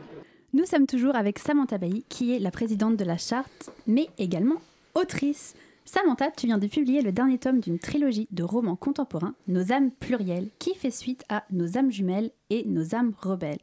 Nous 0.51 0.65
sommes 0.65 0.87
toujours 0.87 1.15
avec 1.15 1.37
Samantha 1.37 1.77
Bailly, 1.77 2.03
qui 2.09 2.33
est 2.33 2.39
la 2.39 2.49
présidente 2.49 2.97
de 2.97 3.05
la 3.05 3.17
charte, 3.17 3.69
mais 3.85 4.09
également 4.17 4.59
autrice. 4.95 5.53
Samantha, 5.85 6.31
tu 6.31 6.47
viens 6.47 6.57
de 6.57 6.65
publier 6.65 7.03
le 7.03 7.11
dernier 7.11 7.37
tome 7.37 7.59
d'une 7.59 7.77
trilogie 7.77 8.27
de 8.31 8.41
romans 8.41 8.75
contemporains, 8.75 9.35
Nos 9.47 9.71
âmes 9.71 9.91
plurielles, 9.91 10.49
qui 10.57 10.73
fait 10.73 10.89
suite 10.89 11.23
à 11.29 11.43
Nos 11.51 11.77
âmes 11.77 11.91
jumelles 11.91 12.31
et 12.49 12.63
Nos 12.65 12.95
âmes 12.95 13.13
rebelles. 13.21 13.59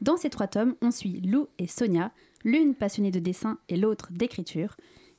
Dans 0.00 0.16
ces 0.16 0.28
trois 0.28 0.48
tomes, 0.48 0.74
on 0.82 0.90
suit 0.90 1.20
Lou 1.20 1.46
et 1.60 1.68
Sonia, 1.68 2.10
l'une 2.42 2.74
passionnée 2.74 3.12
de 3.12 3.20
dessin 3.20 3.58
et 3.68 3.76
l'autre 3.76 4.08
d'écriture, 4.10 4.76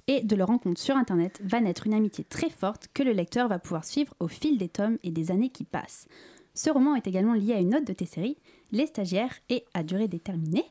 et 0.08 0.22
de 0.22 0.36
leur 0.36 0.50
rencontre 0.50 0.82
sur 0.82 0.98
Internet 0.98 1.40
va 1.46 1.62
naître 1.62 1.88
une 1.88 1.94
amitié 1.94 2.26
très 2.26 2.50
forte 2.50 2.90
que 2.94 3.04
le 3.04 3.14
lecteur 3.14 3.48
va 3.48 3.58
pouvoir 3.58 3.86
suivre 3.86 4.14
au 4.20 4.28
fil 4.28 4.58
des 4.58 4.70
tomes 4.70 4.98
et 5.04 5.12
des 5.12 5.32
années 5.32 5.50
qui 5.50 5.64
passent. 5.64 6.10
Ce 6.54 6.70
roman 6.70 6.96
est 6.96 7.08
également 7.08 7.34
lié 7.34 7.54
à 7.54 7.60
une 7.60 7.74
autre 7.74 7.86
de 7.86 7.94
tes 7.94 8.06
séries, 8.06 8.38
Les 8.74 8.88
Stagiaires 8.88 9.36
et 9.50 9.66
À 9.74 9.84
durée 9.84 10.08
déterminée. 10.08 10.66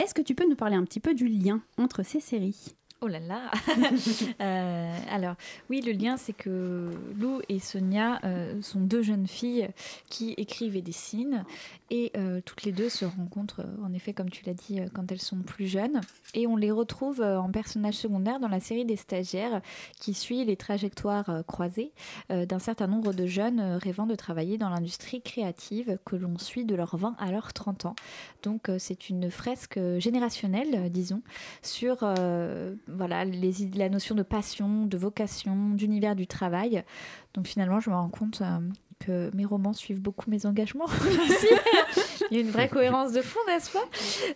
Est-ce 0.00 0.14
que 0.14 0.22
tu 0.22 0.36
peux 0.36 0.48
nous 0.48 0.54
parler 0.54 0.76
un 0.76 0.84
petit 0.84 1.00
peu 1.00 1.12
du 1.12 1.26
lien 1.26 1.60
entre 1.76 2.04
ces 2.04 2.20
séries? 2.20 2.77
Oh 3.00 3.06
là 3.06 3.20
là 3.20 3.50
Euh, 4.40 4.96
Alors, 5.10 5.34
oui, 5.70 5.80
le 5.80 5.92
lien, 5.92 6.16
c'est 6.16 6.32
que 6.32 6.90
Lou 7.18 7.40
et 7.48 7.58
Sonia 7.58 8.20
euh, 8.24 8.60
sont 8.62 8.80
deux 8.80 9.02
jeunes 9.02 9.26
filles 9.26 9.68
qui 10.08 10.34
écrivent 10.36 10.76
et 10.76 10.82
dessinent. 10.82 11.44
Et 11.90 12.12
euh, 12.16 12.40
toutes 12.44 12.62
les 12.62 12.72
deux 12.72 12.88
se 12.88 13.04
rencontrent, 13.04 13.64
en 13.84 13.92
effet, 13.92 14.12
comme 14.12 14.30
tu 14.30 14.44
l'as 14.44 14.54
dit, 14.54 14.80
quand 14.94 15.10
elles 15.10 15.20
sont 15.20 15.38
plus 15.38 15.66
jeunes. 15.66 16.00
Et 16.34 16.46
on 16.46 16.56
les 16.56 16.70
retrouve 16.70 17.20
en 17.20 17.50
personnages 17.50 17.94
secondaires 17.94 18.40
dans 18.40 18.48
la 18.48 18.60
série 18.60 18.84
des 18.84 18.96
stagiaires 18.96 19.60
qui 20.00 20.14
suit 20.14 20.44
les 20.44 20.56
trajectoires 20.56 21.42
croisées 21.46 21.92
d'un 22.28 22.58
certain 22.58 22.86
nombre 22.86 23.12
de 23.12 23.26
jeunes 23.26 23.60
rêvant 23.60 24.06
de 24.06 24.14
travailler 24.14 24.58
dans 24.58 24.68
l'industrie 24.68 25.22
créative 25.22 25.98
que 26.04 26.16
l'on 26.16 26.38
suit 26.38 26.64
de 26.64 26.74
leurs 26.74 26.96
20 26.96 27.16
à 27.18 27.30
leurs 27.32 27.52
30 27.52 27.86
ans. 27.86 27.96
Donc, 28.42 28.70
c'est 28.78 29.08
une 29.08 29.30
fresque 29.30 29.80
générationnelle, 29.98 30.90
disons, 30.92 31.22
sur 31.62 32.04
voilà, 32.88 33.24
les 33.24 33.52
la 33.74 33.88
notion 33.88 34.14
de 34.14 34.22
passion, 34.22 34.86
de 34.86 34.96
vocation, 34.96 35.70
d'univers 35.70 36.16
du 36.16 36.26
travail. 36.26 36.84
Donc 37.34 37.46
finalement, 37.46 37.80
je 37.80 37.90
me 37.90 37.94
rends 37.94 38.08
compte 38.08 38.40
euh, 38.42 38.58
que 38.98 39.30
mes 39.34 39.44
romans 39.44 39.72
suivent 39.72 40.00
beaucoup 40.00 40.30
mes 40.30 40.46
engagements. 40.46 40.88
Il 42.30 42.36
y 42.36 42.40
a 42.40 42.42
une 42.42 42.50
vraie 42.50 42.68
cohérence 42.68 43.12
de 43.12 43.22
fond, 43.22 43.38
n'est-ce 43.46 43.70
pas? 43.70 43.84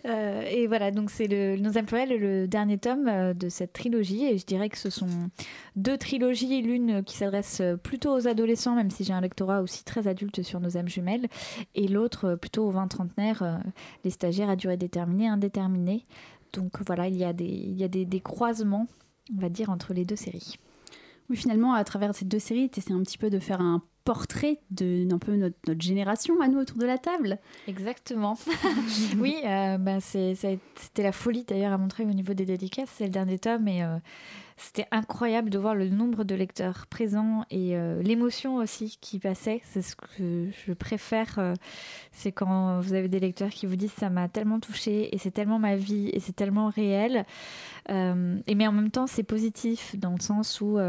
Euh, 0.05 0.41
Et 0.49 0.65
voilà, 0.65 0.89
donc 0.89 1.11
c'est 1.11 1.27
le, 1.27 1.57
Nos 1.57 1.77
âmes 1.77 1.85
plurielles, 1.85 2.17
le 2.19 2.47
dernier 2.47 2.79
tome 2.79 3.07
euh, 3.07 3.33
de 3.33 3.49
cette 3.49 3.73
trilogie. 3.73 4.25
Et 4.25 4.37
je 4.37 4.45
dirais 4.45 4.69
que 4.69 4.77
ce 4.77 4.89
sont 4.89 5.29
deux 5.75 5.97
trilogies, 5.97 6.61
l'une 6.61 7.03
qui 7.03 7.17
s'adresse 7.17 7.61
plutôt 7.83 8.15
aux 8.15 8.27
adolescents, 8.27 8.75
même 8.75 8.89
si 8.89 9.03
j'ai 9.03 9.13
un 9.13 9.21
lectorat 9.21 9.61
aussi 9.61 9.83
très 9.83 10.07
adulte 10.07 10.41
sur 10.41 10.59
Nos 10.59 10.77
âmes 10.77 10.87
jumelles, 10.87 11.27
et 11.75 11.87
l'autre 11.87 12.35
plutôt 12.35 12.65
aux 12.65 12.71
20 12.71 12.87
trentenaires, 12.87 13.61
les 14.03 14.11
stagiaires 14.11 14.49
à 14.49 14.55
durée 14.55 14.77
déterminée, 14.77 15.27
indéterminée. 15.27 16.05
Donc 16.53 16.81
voilà, 16.85 17.07
il 17.07 17.17
y 17.17 17.23
a 17.23 17.33
des, 17.33 17.45
il 17.45 17.77
y 17.77 17.83
a 17.83 17.87
des, 17.87 18.05
des 18.05 18.21
croisements, 18.21 18.87
on 19.35 19.39
va 19.39 19.49
dire, 19.49 19.69
entre 19.69 19.93
les 19.93 20.05
deux 20.05 20.15
séries. 20.15 20.57
Oui, 21.29 21.37
finalement, 21.37 21.73
à 21.73 21.83
travers 21.83 22.13
ces 22.13 22.25
deux 22.25 22.39
séries, 22.39 22.69
tu 22.69 22.79
essaies 22.79 22.93
un 22.93 23.01
petit 23.01 23.17
peu 23.17 23.29
de 23.29 23.39
faire 23.39 23.61
un 23.61 23.81
portrait 24.03 24.59
de 24.71 25.07
un 25.13 25.17
peu 25.17 25.35
notre, 25.35 25.55
notre 25.67 25.81
génération 25.81 26.41
à 26.41 26.47
nous 26.47 26.59
autour 26.59 26.77
de 26.77 26.85
la 26.85 26.97
table. 26.97 27.39
Exactement. 27.67 28.37
oui, 29.17 29.35
euh, 29.45 29.77
bah, 29.77 29.99
c'était 30.01 30.59
la 30.97 31.11
folie 31.11 31.45
d'ailleurs 31.47 31.71
à 31.71 31.77
montrer 31.77 32.03
au 32.03 32.11
niveau 32.11 32.33
des 32.33 32.45
dédicaces. 32.45 32.89
C'est 32.97 33.05
le 33.05 33.09
dernier 33.11 33.39
tome 33.39 33.67
et 33.67 33.83
euh, 33.83 33.97
c'était 34.57 34.87
incroyable 34.91 35.49
de 35.49 35.57
voir 35.57 35.75
le 35.75 35.89
nombre 35.89 36.23
de 36.23 36.35
lecteurs 36.35 36.87
présents 36.87 37.45
et 37.49 37.75
euh, 37.75 38.01
l'émotion 38.01 38.55
aussi 38.55 38.97
qui 39.01 39.19
passait. 39.19 39.61
C'est 39.65 39.81
ce 39.81 39.95
que 39.95 40.49
je 40.65 40.73
préfère. 40.73 41.39
euh, 41.39 41.53
c'est 42.11 42.31
quand 42.31 42.79
vous 42.81 42.93
avez 42.93 43.07
des 43.07 43.19
lecteurs 43.19 43.49
qui 43.49 43.65
vous 43.65 43.75
disent 43.75 43.93
ça 43.93 44.09
m'a 44.09 44.27
tellement 44.29 44.59
touché 44.59 45.13
et 45.13 45.17
c'est 45.17 45.31
tellement 45.31 45.59
ma 45.59 45.75
vie 45.75 46.09
et 46.13 46.19
c'est 46.19 46.35
tellement 46.35 46.69
réel. 46.69 47.25
Euh, 47.89 48.39
et 48.47 48.55
mais 48.55 48.67
en 48.67 48.71
même 48.71 48.91
temps, 48.91 49.07
c'est 49.07 49.23
positif 49.23 49.95
dans 49.97 50.13
le 50.13 50.21
sens 50.21 50.61
où 50.61 50.79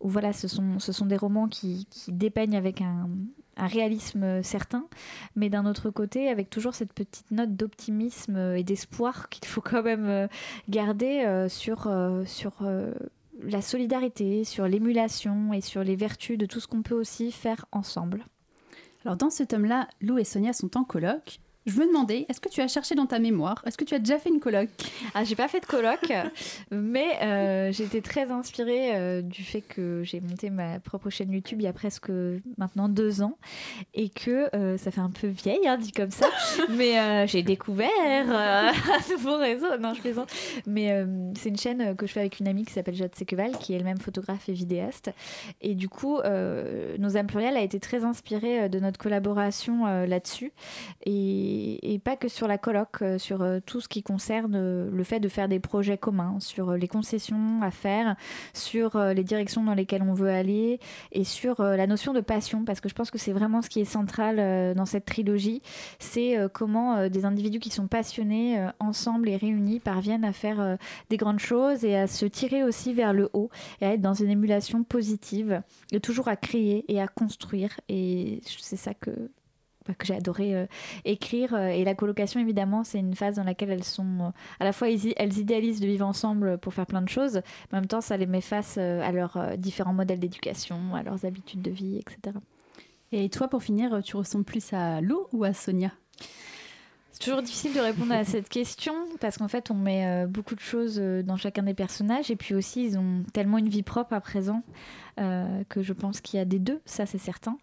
où 0.00 0.08
voilà, 0.08 0.32
ce 0.32 0.46
sont, 0.46 0.78
ce 0.78 0.92
sont 0.92 1.06
des 1.06 1.16
romans 1.16 1.48
qui, 1.48 1.86
qui 1.90 2.12
dépeignent 2.12 2.56
avec 2.56 2.80
un, 2.80 3.08
un 3.58 3.66
réalisme 3.66 4.42
certain, 4.42 4.86
mais 5.36 5.50
d'un 5.50 5.66
autre 5.66 5.90
côté, 5.90 6.28
avec 6.28 6.48
toujours 6.48 6.74
cette 6.74 6.92
petite 6.92 7.30
note 7.30 7.54
d'optimisme 7.56 8.54
et 8.56 8.62
d'espoir 8.62 9.28
qu'il 9.28 9.46
faut 9.46 9.60
quand 9.60 9.82
même 9.82 10.06
euh, 10.06 10.28
garder 10.68 11.24
euh, 11.26 11.48
sur, 11.48 11.86
euh, 11.86 12.24
sur 12.24 12.52
euh, 12.62 12.92
la 13.42 13.60
solidarité, 13.60 14.44
sur 14.44 14.66
l'émulation 14.66 15.52
et 15.52 15.60
sur 15.60 15.84
les 15.84 15.96
vertus 15.96 16.38
de 16.38 16.46
tout 16.46 16.60
ce 16.60 16.66
qu'on 16.66 16.82
peut 16.82 16.94
aussi 16.94 17.32
faire 17.32 17.66
ensemble. 17.72 18.24
Alors 19.04 19.16
dans 19.16 19.30
ce 19.30 19.42
tome-là, 19.42 19.88
Lou 20.00 20.18
et 20.18 20.24
Sonia 20.24 20.52
sont 20.52 20.76
en 20.76 20.84
colloque. 20.84 21.40
Je 21.66 21.78
me 21.78 21.86
demandais, 21.86 22.24
est-ce 22.28 22.40
que 22.40 22.48
tu 22.48 22.60
as 22.60 22.68
cherché 22.68 22.94
dans 22.94 23.06
ta 23.06 23.18
mémoire? 23.18 23.62
Est-ce 23.66 23.76
que 23.76 23.84
tu 23.84 23.94
as 23.94 23.98
déjà 23.98 24.18
fait 24.18 24.30
une 24.30 24.40
colloque 24.40 24.68
Ah, 25.14 25.24
j'ai 25.24 25.36
pas 25.36 25.48
fait 25.48 25.60
de 25.60 25.66
colloque, 25.66 26.12
mais 26.70 27.18
euh, 27.22 27.72
été 27.88 28.02
très 28.02 28.30
inspirée 28.30 28.94
euh, 28.96 29.22
du 29.22 29.42
fait 29.42 29.60
que 29.60 30.02
j'ai 30.04 30.20
monté 30.20 30.50
ma 30.50 30.80
propre 30.80 31.10
chaîne 31.10 31.32
YouTube 31.32 31.60
il 31.60 31.64
y 31.64 31.68
a 31.68 31.72
presque 31.72 32.10
maintenant 32.56 32.88
deux 32.88 33.22
ans 33.22 33.38
et 33.94 34.08
que 34.08 34.54
euh, 34.54 34.76
ça 34.76 34.90
fait 34.90 35.00
un 35.00 35.10
peu 35.10 35.26
vieille, 35.26 35.66
hein, 35.66 35.78
dit 35.78 35.92
comme 35.92 36.10
ça, 36.10 36.28
mais 36.70 36.98
euh, 36.98 37.26
j'ai 37.26 37.42
découvert 37.42 37.88
un 38.00 38.72
nouveau 39.10 39.36
réseau. 39.38 39.76
Non, 39.80 39.94
je 39.94 40.00
plaisante. 40.00 40.30
Mais 40.66 41.04
c'est 41.36 41.48
une 41.48 41.56
chaîne 41.56 41.96
que 41.96 42.06
je 42.06 42.12
fais 42.12 42.20
avec 42.20 42.40
une 42.40 42.48
amie 42.48 42.64
qui 42.64 42.72
s'appelle 42.72 42.94
Jade 42.94 43.14
Sequeval, 43.14 43.52
qui 43.58 43.72
est 43.72 43.76
elle-même 43.76 43.98
photographe 43.98 44.48
et 44.48 44.52
vidéaste. 44.52 45.10
Et 45.60 45.74
du 45.74 45.88
coup, 45.88 46.18
Nos 46.18 47.16
âmes 47.16 47.26
plurielles 47.26 47.56
a 47.56 47.62
été 47.62 47.80
très 47.80 48.04
inspirée 48.04 48.68
de 48.68 48.80
notre 48.80 48.98
collaboration 48.98 49.86
là-dessus. 50.06 50.52
Et 51.04 51.47
et, 51.48 51.98
pas 51.98 52.16
que 52.16 52.28
sur 52.28 52.46
la 52.46 52.58
colloque, 52.58 53.02
euh, 53.02 53.18
sur 53.18 53.42
euh, 53.42 53.58
tout 53.64 53.80
ce 53.80 53.88
qui 53.88 54.02
concerne 54.02 54.54
euh, 54.54 54.90
le 54.90 55.04
fait 55.04 55.20
de 55.20 55.28
faire 55.28 55.48
des 55.48 55.58
projets 55.58 55.98
communs, 55.98 56.36
sur 56.40 56.72
les 56.72 56.88
concessions 56.88 57.60
à 57.62 57.70
faire, 57.70 58.16
sur 58.54 58.98
les 58.98 59.24
directions 59.24 59.64
dans 59.64 59.74
lesquelles 59.74 60.02
on 60.02 60.14
veut 60.14 60.30
aller 60.30 60.78
et 61.12 61.24
sur 61.24 61.62
la 61.62 61.86
notion 61.86 62.12
de 62.12 62.20
passion, 62.20 62.64
parce 62.64 62.80
que 62.80 62.88
je 62.88 62.94
pense 62.94 63.10
que 63.10 63.18
c'est 63.18 63.32
vraiment 63.32 63.62
ce 63.62 63.68
qui 63.68 63.80
est 63.80 63.84
central 63.84 64.74
dans 64.74 64.84
cette 64.84 65.04
trilogie, 65.04 65.62
c'est 65.98 66.36
comment 66.52 67.08
des 67.08 67.24
individus 67.24 67.58
qui 67.58 67.70
sont 67.70 67.86
passionnés, 67.86 68.64
ensemble 68.78 69.28
et 69.28 69.36
réunis, 69.36 69.80
parviennent 69.80 70.24
à 70.24 70.32
faire 70.32 70.78
des 71.10 71.16
grandes 71.16 71.38
choses 71.38 71.84
et 71.84 71.96
à 71.96 72.06
se 72.06 72.26
tirer 72.26 72.64
aussi 72.64 72.92
vers 72.92 73.12
le 73.12 73.28
haut 73.32 73.50
et 73.80 73.86
à 73.86 73.92
être 73.94 74.00
dans 74.00 74.14
une 74.14 74.30
émulation 74.30 74.84
positive, 74.84 75.62
et 75.92 76.00
toujours 76.00 76.28
à 76.28 76.36
créer 76.36 76.84
et 76.88 77.00
à 77.00 77.08
construire. 77.08 77.80
Et 77.88 78.40
c'est 78.44 78.76
ça 78.76 78.94
que 78.94 79.30
que 79.96 80.06
j'ai 80.06 80.14
adoré 80.14 80.54
euh, 80.54 80.66
écrire. 81.04 81.54
Euh, 81.54 81.68
Et 81.68 81.84
la 81.84 81.94
colocation, 81.94 82.40
évidemment, 82.40 82.84
c'est 82.84 82.98
une 82.98 83.14
phase 83.14 83.36
dans 83.36 83.44
laquelle 83.44 83.70
elles 83.70 83.84
sont 83.84 84.20
euh, 84.20 84.30
à 84.60 84.64
la 84.64 84.72
fois, 84.72 84.88
elles, 84.88 85.38
idéalisent 85.38 85.80
de 85.80 85.86
vivre 85.86 86.06
ensemble 86.06 86.58
pour 86.58 86.74
faire 86.74 86.86
plein 86.86 87.02
de 87.02 87.08
choses, 87.08 87.40
mais 87.70 87.78
en 87.78 87.80
même 87.80 87.86
temps, 87.86 88.00
ça 88.00 88.16
les 88.16 88.26
met 88.26 88.40
face 88.40 88.78
à 88.78 89.12
leurs 89.12 89.56
différents 89.56 89.92
modèles 89.92 90.18
d'éducation, 90.18 90.94
à 90.94 91.02
leurs 91.02 91.24
habitudes 91.24 91.62
de 91.62 91.70
vie, 91.70 91.98
etc. 91.98 92.36
Et 93.12 93.28
toi, 93.28 93.48
pour 93.48 93.62
finir, 93.62 94.00
tu 94.02 94.16
ressembles 94.16 94.44
plus 94.44 94.72
à 94.72 95.00
Lou 95.00 95.26
ou 95.32 95.44
à 95.44 95.52
Sonia? 95.52 95.92
C'est 97.12 97.24
toujours 97.24 97.42
difficile 97.42 97.74
de 97.74 97.80
répondre 97.80 98.12
à 98.12 98.24
cette 98.24 98.48
question 98.48 98.94
parce 99.20 99.38
qu'en 99.38 99.48
fait, 99.48 99.70
on 99.70 99.74
met 99.74 100.26
beaucoup 100.26 100.54
de 100.54 100.60
choses 100.60 100.98
dans 100.98 101.36
chacun 101.36 101.62
des 101.62 101.74
personnages 101.74 102.30
et 102.30 102.36
puis 102.36 102.54
aussi, 102.54 102.84
ils 102.84 102.98
ont 102.98 103.24
tellement 103.32 103.58
une 103.58 103.68
vie 103.68 103.82
propre 103.82 104.12
à 104.12 104.20
présent 104.20 104.62
euh, 105.20 105.64
que 105.68 105.82
je 105.82 105.92
pense 105.92 106.20
qu'il 106.20 106.38
y 106.38 106.40
a 106.40 106.44
des 106.44 106.60
deux, 106.60 106.80
ça 106.84 107.04
c'est 107.04 107.18
certain. 107.18 107.58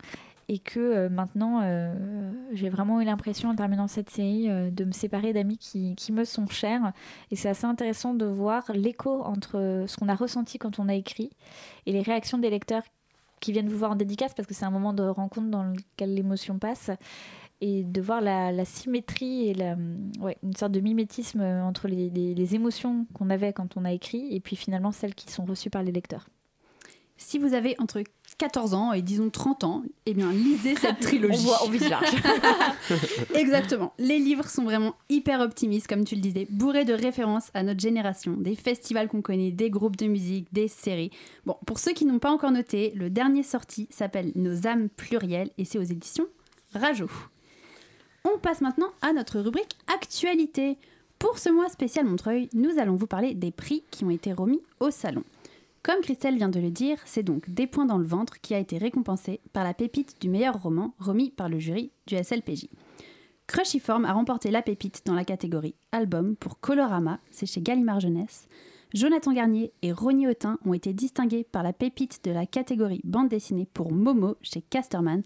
Et 0.47 0.59
que 0.59 0.79
euh, 0.79 1.09
maintenant, 1.09 1.61
euh, 1.63 2.31
j'ai 2.53 2.69
vraiment 2.69 3.01
eu 3.01 3.05
l'impression 3.05 3.49
en 3.49 3.55
terminant 3.55 3.87
cette 3.87 4.11
série 4.11 4.49
euh, 4.49 4.69
de 4.69 4.83
me 4.83 4.91
séparer 4.91 5.33
d'amis 5.33 5.57
qui, 5.57 5.95
qui 5.95 6.11
me 6.11 6.23
sont 6.23 6.45
chers. 6.47 6.93
Et 7.31 7.35
c'est 7.35 7.49
assez 7.49 7.65
intéressant 7.65 8.13
de 8.13 8.25
voir 8.25 8.63
l'écho 8.73 9.23
entre 9.23 9.85
ce 9.87 9.97
qu'on 9.97 10.07
a 10.07 10.13
ressenti 10.15 10.59
quand 10.59 10.77
on 10.77 10.87
a 10.87 10.93
écrit 10.93 11.31
et 11.87 11.91
les 11.91 12.01
réactions 12.01 12.37
des 12.37 12.51
lecteurs 12.51 12.83
qui 13.39 13.51
viennent 13.51 13.69
vous 13.69 13.77
voir 13.77 13.91
en 13.91 13.95
dédicace 13.95 14.33
parce 14.35 14.47
que 14.47 14.53
c'est 14.53 14.65
un 14.65 14.71
moment 14.71 14.93
de 14.93 15.03
rencontre 15.03 15.47
dans 15.49 15.63
lequel 15.63 16.13
l'émotion 16.13 16.59
passe 16.59 16.91
et 17.61 17.83
de 17.83 18.01
voir 18.01 18.21
la, 18.21 18.65
symétrie 18.65 19.49
et 19.49 19.55
une 20.43 20.55
sorte 20.55 20.71
de 20.71 20.79
mimétisme 20.79 21.41
entre 21.41 21.87
les- 21.87 22.09
les 22.09 22.55
émotions 22.55 23.07
qu'on 23.13 23.29
avait 23.29 23.53
quand 23.53 23.77
on 23.77 23.85
a 23.85 23.91
écrit 23.91 24.35
et 24.35 24.39
puis 24.39 24.55
finalement 24.55 24.91
celles 24.91 25.15
qui 25.15 25.31
sont 25.31 25.45
reçues 25.45 25.69
par 25.69 25.83
les 25.83 25.91
lecteurs. 25.91 26.27
Si 27.17 27.39
vous 27.39 27.53
avez 27.53 27.75
entre 27.79 28.03
14 28.37 28.73
ans 28.73 28.91
et 28.93 29.01
disons 29.01 29.29
30 29.29 29.63
ans, 29.63 29.83
eh 30.05 30.13
bien 30.13 30.31
lisez 30.31 30.75
cette 30.75 30.99
trilogie. 31.01 31.37
On 31.39 31.47
voit- 31.47 31.59
on 31.65 31.69
vise 31.69 31.87
large. 31.89 32.05
Exactement. 33.33 33.93
Les 33.97 34.19
livres 34.19 34.49
sont 34.49 34.63
vraiment 34.63 34.95
hyper 35.09 35.39
optimistes, 35.39 35.87
comme 35.87 36.03
tu 36.05 36.15
le 36.15 36.21
disais, 36.21 36.47
bourrés 36.49 36.85
de 36.85 36.93
références 36.93 37.49
à 37.53 37.63
notre 37.63 37.79
génération, 37.79 38.33
des 38.37 38.55
festivals 38.55 39.07
qu'on 39.07 39.21
connaît, 39.21 39.51
des 39.51 39.69
groupes 39.69 39.95
de 39.97 40.07
musique, 40.07 40.47
des 40.51 40.67
séries. 40.67 41.11
Bon, 41.45 41.55
pour 41.65 41.79
ceux 41.79 41.93
qui 41.93 42.05
n'ont 42.05 42.19
pas 42.19 42.31
encore 42.31 42.51
noté, 42.51 42.91
le 42.95 43.09
dernier 43.09 43.43
sorti 43.43 43.87
s'appelle 43.89 44.31
Nos 44.35 44.67
âmes 44.67 44.89
plurielles 44.89 45.51
et 45.57 45.65
c'est 45.65 45.77
aux 45.79 45.83
éditions 45.83 46.25
Rajo. 46.73 47.07
On 48.25 48.37
passe 48.39 48.61
maintenant 48.61 48.89
à 49.01 49.13
notre 49.13 49.39
rubrique 49.39 49.77
Actualité. 49.93 50.77
Pour 51.19 51.37
ce 51.39 51.49
mois 51.49 51.69
spécial 51.69 52.05
Montreuil, 52.05 52.49
nous 52.53 52.77
allons 52.79 52.95
vous 52.95 53.07
parler 53.07 53.33
des 53.33 53.51
prix 53.51 53.83
qui 53.91 54.03
ont 54.03 54.09
été 54.09 54.33
remis 54.33 54.61
au 54.81 54.91
salon. 54.91 55.23
Comme 55.85 56.01
Christelle 56.01 56.35
vient 56.35 56.49
de 56.49 56.59
le 56.59 56.71
dire, 56.71 56.97
c'est 57.05 57.21
donc 57.21 57.47
Des 57.51 57.67
points 57.67 57.85
dans 57.85 57.99
le 57.99 58.07
ventre 58.07 58.41
qui 58.41 58.55
a 58.55 58.57
été 58.57 58.79
récompensé 58.79 59.39
par 59.53 59.63
la 59.63 59.75
pépite 59.75 60.19
du 60.19 60.29
meilleur 60.29 60.59
roman 60.59 60.95
remis 60.97 61.29
par 61.29 61.47
le 61.47 61.59
jury 61.59 61.91
du 62.07 62.17
SLPJ. 62.17 62.69
Cruciform 63.45 64.03
a 64.03 64.13
remporté 64.13 64.49
la 64.49 64.63
pépite 64.63 65.03
dans 65.05 65.13
la 65.13 65.23
catégorie 65.23 65.75
album 65.91 66.35
pour 66.37 66.59
Colorama, 66.59 67.19
c'est 67.29 67.45
chez 67.45 67.61
Gallimard 67.61 67.99
Jeunesse. 67.99 68.47
Jonathan 68.95 69.31
Garnier 69.31 69.73
et 69.83 69.91
Ronnie 69.91 70.27
Autin 70.27 70.57
ont 70.65 70.73
été 70.73 70.91
distingués 70.91 71.43
par 71.43 71.61
la 71.61 71.71
pépite 71.71 72.25
de 72.25 72.31
la 72.31 72.47
catégorie 72.47 73.01
bande 73.03 73.29
dessinée 73.29 73.67
pour 73.71 73.91
Momo 73.91 74.37
chez 74.41 74.63
Casterman. 74.63 75.21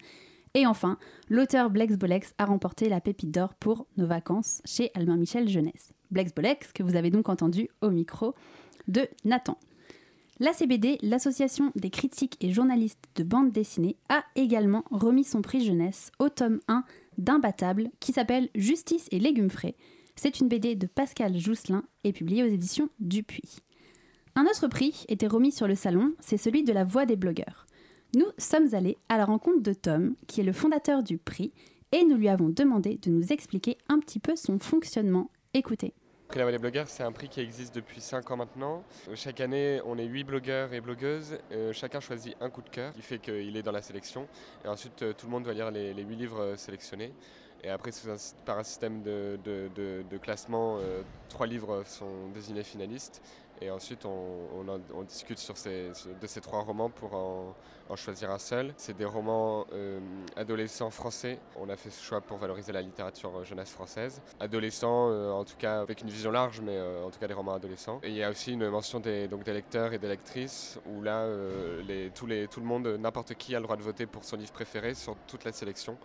Et 0.55 0.67
enfin, 0.67 0.97
l'auteur 1.29 1.69
Blex 1.69 1.95
Bolex 1.95 2.33
a 2.37 2.43
remporté 2.43 2.89
la 2.89 2.99
pépite 2.99 3.31
d'or 3.31 3.53
pour 3.53 3.85
Nos 3.95 4.07
vacances 4.07 4.61
chez 4.65 4.91
Albin 4.93 5.15
Michel 5.15 5.47
Jeunesse. 5.47 5.93
Blex 6.11 6.35
Bolex, 6.35 6.73
que 6.73 6.83
vous 6.83 6.97
avez 6.97 7.11
donc 7.11 7.29
entendu 7.29 7.69
au 7.81 7.91
micro 7.91 8.35
de 8.89 9.07
Nathan. 9.23 9.57
L'ACBD, 10.41 10.99
l'association 11.01 11.73
des 11.75 11.89
critiques 11.89 12.37
et 12.39 12.53
journalistes 12.53 13.03
de 13.15 13.23
bande 13.23 13.51
dessinée, 13.51 13.97
a 14.07 14.23
également 14.35 14.85
remis 14.89 15.25
son 15.25 15.41
prix 15.41 15.65
jeunesse 15.65 16.11
au 16.17 16.29
tome 16.29 16.61
1 16.69 16.85
d'Imbattable 17.17 17.89
qui 17.99 18.13
s'appelle 18.13 18.49
Justice 18.55 19.09
et 19.11 19.19
légumes 19.19 19.49
frais. 19.49 19.75
C'est 20.15 20.39
une 20.39 20.47
BD 20.47 20.75
de 20.75 20.87
Pascal 20.87 21.37
Jousselin 21.37 21.83
et 22.05 22.13
publiée 22.13 22.43
aux 22.43 22.47
éditions 22.47 22.87
Dupuis. 23.01 23.57
Un 24.35 24.45
autre 24.45 24.69
prix 24.69 25.03
était 25.09 25.27
remis 25.27 25.51
sur 25.51 25.67
le 25.67 25.75
salon, 25.75 26.13
c'est 26.21 26.37
celui 26.37 26.63
de 26.63 26.71
la 26.71 26.85
voix 26.85 27.05
des 27.05 27.17
blogueurs. 27.17 27.65
Nous 28.15 28.27
sommes 28.37 28.73
allés 28.73 28.97
à 29.09 29.17
la 29.17 29.25
rencontre 29.25 29.61
de 29.61 29.73
Tom, 29.73 30.15
qui 30.27 30.39
est 30.39 30.45
le 30.45 30.53
fondateur 30.53 31.03
du 31.03 31.17
prix, 31.17 31.51
et 31.91 32.05
nous 32.05 32.15
lui 32.15 32.29
avons 32.29 32.47
demandé 32.47 32.97
de 33.01 33.09
nous 33.09 33.33
expliquer 33.33 33.77
un 33.89 33.99
petit 33.99 34.19
peu 34.19 34.37
son 34.37 34.57
fonctionnement. 34.57 35.31
Écoutez. 35.53 35.93
La 36.35 36.43
Voix 36.43 36.51
des 36.51 36.59
blogueurs, 36.59 36.87
c'est 36.87 37.01
un 37.01 37.11
prix 37.11 37.27
qui 37.27 37.41
existe 37.41 37.73
depuis 37.73 38.01
5 38.01 38.29
ans 38.29 38.37
maintenant. 38.37 38.83
Chaque 39.15 39.41
année, 39.41 39.81
on 39.83 39.97
est 39.97 40.05
8 40.05 40.25
blogueurs 40.25 40.71
et 40.73 40.79
blogueuses. 40.79 41.39
Euh, 41.51 41.73
chacun 41.73 41.99
choisit 41.99 42.35
un 42.39 42.51
coup 42.51 42.61
de 42.61 42.69
cœur 42.69 42.93
qui 42.93 43.01
fait 43.01 43.17
qu'il 43.17 43.57
est 43.57 43.63
dans 43.63 43.71
la 43.71 43.81
sélection. 43.81 44.27
Et 44.63 44.67
ensuite, 44.67 45.01
euh, 45.01 45.13
tout 45.13 45.25
le 45.25 45.31
monde 45.31 45.43
doit 45.43 45.53
lire 45.53 45.71
les, 45.71 45.91
les 45.91 46.03
8 46.03 46.15
livres 46.15 46.41
euh, 46.41 46.55
sélectionnés. 46.55 47.11
Et 47.63 47.69
après, 47.69 47.91
par 48.45 48.57
un 48.57 48.63
système 48.63 49.01
de, 49.01 49.37
classement, 50.21 50.77
euh, 50.79 51.01
trois 51.27 51.47
livres 51.47 51.83
sont 51.85 52.29
désignés 52.33 52.63
finalistes. 52.63 53.21
Et 53.61 53.69
ensuite, 53.69 54.05
on, 54.05 55.03
discute 55.03 55.39
sur 55.39 55.57
ces, 55.57 55.91
de 56.21 56.27
ces 56.27 56.39
trois 56.39 56.61
romans 56.61 56.89
pour 56.89 57.13
en, 57.13 57.55
en 57.89 57.95
choisir 57.95 58.29
un 58.29 58.37
seul. 58.37 58.73
C'est 58.77 58.95
des 58.95 59.05
romans 59.05 59.65
euh, 59.73 59.99
adolescents 60.35 60.91
français. 60.91 61.39
On 61.59 61.69
a 61.69 61.75
fait 61.75 61.89
ce 61.89 62.01
choix 62.01 62.21
pour 62.21 62.37
valoriser 62.37 62.71
la 62.71 62.81
littérature 62.81 63.35
euh, 63.35 63.43
jeunesse 63.43 63.71
française. 63.71 64.21
Adolescents, 64.39 65.09
euh, 65.09 65.31
en 65.31 65.43
tout 65.43 65.57
cas 65.57 65.81
avec 65.81 66.01
une 66.01 66.09
vision 66.09 66.31
large, 66.31 66.61
mais 66.61 66.79
en 66.79 67.09
tout 67.09 67.19
cas 67.19 67.27
des 67.27 67.33
romans 67.33 67.53
adolescents. 67.53 67.99
Et 68.03 68.09
il 68.09 68.15
y 68.15 68.23
a 68.23 68.29
aussi 68.29 68.53
une 68.53 68.69
mention 68.69 68.99
des, 68.99 69.27
donc 69.27 69.43
des 69.43 69.53
lecteurs 69.53 69.93
et 69.93 69.97
des 69.97 70.07
lectrices, 70.07 70.79
où 70.85 71.01
là, 71.01 71.25
tous 72.13 72.27
les, 72.27 72.47
tout 72.47 72.59
le 72.59 72.65
monde, 72.65 72.87
n'importe 72.99 73.33
qui 73.33 73.55
a 73.55 73.59
le 73.59 73.63
droit 73.63 73.75
de 73.75 73.81
voter 73.81 74.05
pour 74.05 74.23
son 74.23 74.37
livre 74.37 74.51
préféré 74.51 74.93
sur 74.93 75.15
toute 75.27 75.43
la 75.43 75.51
sélection. 75.51 75.97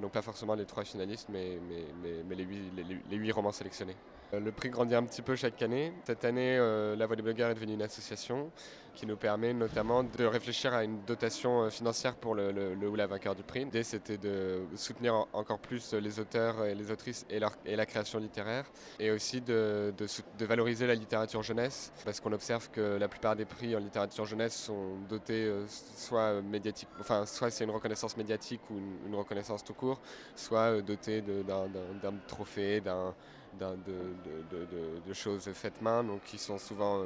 Donc 0.00 0.12
pas 0.12 0.22
forcément 0.22 0.54
les 0.54 0.64
trois 0.64 0.84
finalistes, 0.84 1.28
mais, 1.30 1.58
mais, 1.68 2.22
mais, 2.28 2.34
les, 2.34 2.44
huit, 2.44 2.62
les, 3.10 3.16
huit 3.16 3.32
romans 3.32 3.52
sélectionnés. 3.52 3.96
Le 4.32 4.50
prix 4.52 4.70
grandit 4.70 4.94
un 4.94 5.04
petit 5.04 5.22
peu 5.22 5.36
chaque 5.36 5.60
année. 5.62 5.92
Cette 6.04 6.24
année, 6.24 6.56
La 6.96 7.06
Voix 7.06 7.16
des 7.16 7.22
blogueurs 7.22 7.50
est 7.50 7.54
devenue 7.54 7.74
une 7.74 7.82
association 7.82 8.50
qui 8.94 9.06
nous 9.06 9.16
permet 9.16 9.52
notamment 9.52 10.04
de 10.04 10.24
réfléchir 10.24 10.72
à 10.72 10.84
une 10.84 11.00
dotation 11.04 11.62
euh, 11.62 11.70
financière 11.70 12.14
pour 12.14 12.34
le, 12.34 12.74
ou 12.88 12.94
la 12.94 13.06
vainqueur 13.06 13.34
du 13.34 13.42
prix. 13.42 13.64
L'idée, 13.64 13.82
c'était 13.82 14.18
de 14.18 14.60
soutenir 14.76 15.14
en- 15.14 15.28
encore 15.32 15.58
plus 15.58 15.92
les 15.94 16.20
auteurs 16.20 16.64
et 16.64 16.74
les 16.74 16.90
autrices 16.90 17.26
et, 17.28 17.38
la 17.76 17.86
création 17.86 18.18
littéraire, 18.18 18.64
et 18.98 19.10
aussi 19.10 19.40
de, 19.40 19.92
valoriser 20.40 20.86
la 20.86 20.94
littérature 20.94 21.42
jeunesse, 21.42 21.92
parce 22.04 22.20
qu'on 22.20 22.32
observe 22.32 22.70
que 22.70 22.96
la 22.98 23.08
plupart 23.08 23.36
des 23.36 23.44
prix 23.44 23.74
en 23.74 23.80
littérature 23.80 24.24
jeunesse 24.24 24.54
sont 24.54 24.96
dotés 25.08 25.44
euh, 25.44 25.64
soit 25.68 26.40
médiatique, 26.42 26.88
enfin 27.00 27.26
soit 27.26 27.50
c'est 27.50 27.64
une 27.64 27.70
reconnaissance 27.70 28.16
médiatique 28.16 28.60
ou 28.70 28.78
une, 29.06 29.14
reconnaissance 29.14 29.64
tout 29.64 29.74
court, 29.74 30.00
soit 30.36 30.76
euh, 30.78 30.82
dotés 30.82 31.22
d'un 31.22 32.14
trophée, 32.26 32.80
d'un 32.80 33.14
de, 33.58 35.12
choses 35.12 35.48
faites 35.52 35.80
main, 35.80 36.02
donc 36.04 36.22
qui 36.24 36.38
sont 36.38 36.58
souvent 36.58 37.04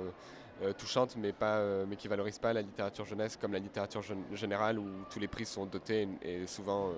euh, 0.63 0.73
touchantes, 0.73 1.17
mais, 1.17 1.33
pas, 1.33 1.59
euh, 1.59 1.85
mais 1.89 1.97
qui 1.97 2.09
valorisent 2.09 2.39
pas 2.39 2.53
la 2.53 2.63
littérature 2.63 3.05
jeunesse 3.05 3.37
comme 3.37 3.53
la 3.53 3.59
littérature 3.59 4.03
générale, 4.33 4.79
où 4.79 4.87
tous 5.11 5.19
les 5.19 5.29
prix 5.29 5.47
sont 5.47 5.67
dotés 5.67 6.09
et, 6.23 6.47
souvent 6.47 6.89
euh, 6.89 6.93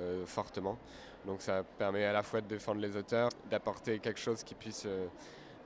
euh, 0.00 0.26
fortement. 0.26 0.78
Donc 1.26 1.42
ça 1.42 1.62
permet 1.62 2.04
à 2.04 2.12
la 2.12 2.22
fois 2.22 2.40
de 2.40 2.46
défendre 2.46 2.80
les 2.80 2.96
auteurs, 2.96 3.30
d'apporter 3.50 3.98
quelque 3.98 4.20
chose 4.20 4.42
qui 4.42 4.54
puisse 4.54 4.86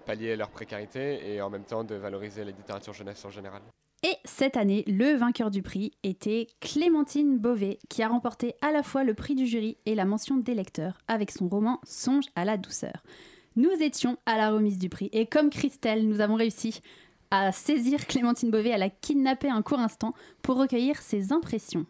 pallier 0.04 0.36
leur 0.36 0.50
précarité, 0.50 1.32
et 1.32 1.40
en 1.40 1.48
même 1.48 1.64
temps 1.64 1.84
de 1.84 1.94
valoriser 1.94 2.44
la 2.44 2.50
littérature 2.50 2.92
jeunesse 2.92 3.24
en 3.24 3.30
général. 3.30 3.62
Et 4.02 4.16
cette 4.24 4.58
année, 4.58 4.84
le 4.86 5.14
vainqueur 5.14 5.50
du 5.50 5.62
prix 5.62 5.92
était 6.02 6.48
Clémentine 6.60 7.38
Beauvais, 7.38 7.78
qui 7.88 8.02
a 8.02 8.08
remporté 8.08 8.54
à 8.60 8.70
la 8.70 8.82
fois 8.82 9.04
le 9.04 9.14
prix 9.14 9.34
du 9.34 9.46
jury 9.46 9.78
et 9.86 9.94
la 9.94 10.04
mention 10.04 10.36
des 10.36 10.54
lecteurs 10.54 10.98
avec 11.08 11.30
son 11.30 11.48
roman 11.48 11.80
Songe 11.84 12.26
à 12.34 12.44
la 12.44 12.58
douceur. 12.58 13.02
Nous 13.56 13.70
étions 13.80 14.18
à 14.26 14.36
la 14.36 14.50
remise 14.50 14.78
du 14.78 14.88
prix 14.88 15.08
et 15.12 15.26
comme 15.26 15.48
Christelle, 15.48 16.08
nous 16.08 16.20
avons 16.20 16.34
réussi 16.34 16.80
à 17.34 17.50
saisir 17.50 18.06
Clémentine 18.06 18.50
Beauvais, 18.50 18.72
à 18.72 18.78
la 18.78 18.90
kidnapper 18.90 19.50
un 19.50 19.62
court 19.62 19.80
instant 19.80 20.14
pour 20.42 20.56
recueillir 20.56 21.00
ses 21.00 21.32
impressions. 21.32 21.84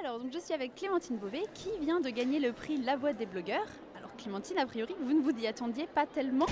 Alors, 0.00 0.18
donc 0.18 0.32
je 0.32 0.38
suis 0.38 0.52
avec 0.52 0.74
Clémentine 0.74 1.16
Beauvais 1.16 1.44
qui 1.54 1.70
vient 1.80 2.00
de 2.00 2.10
gagner 2.10 2.40
le 2.40 2.52
prix 2.52 2.76
La 2.78 2.96
Voix 2.96 3.12
des 3.12 3.26
blogueurs. 3.26 3.66
Alors 3.96 4.10
Clémentine, 4.16 4.58
a 4.58 4.66
priori, 4.66 4.96
vous 5.00 5.12
ne 5.12 5.20
vous 5.20 5.38
y 5.38 5.46
attendiez 5.46 5.86
pas 5.86 6.06
tellement 6.06 6.46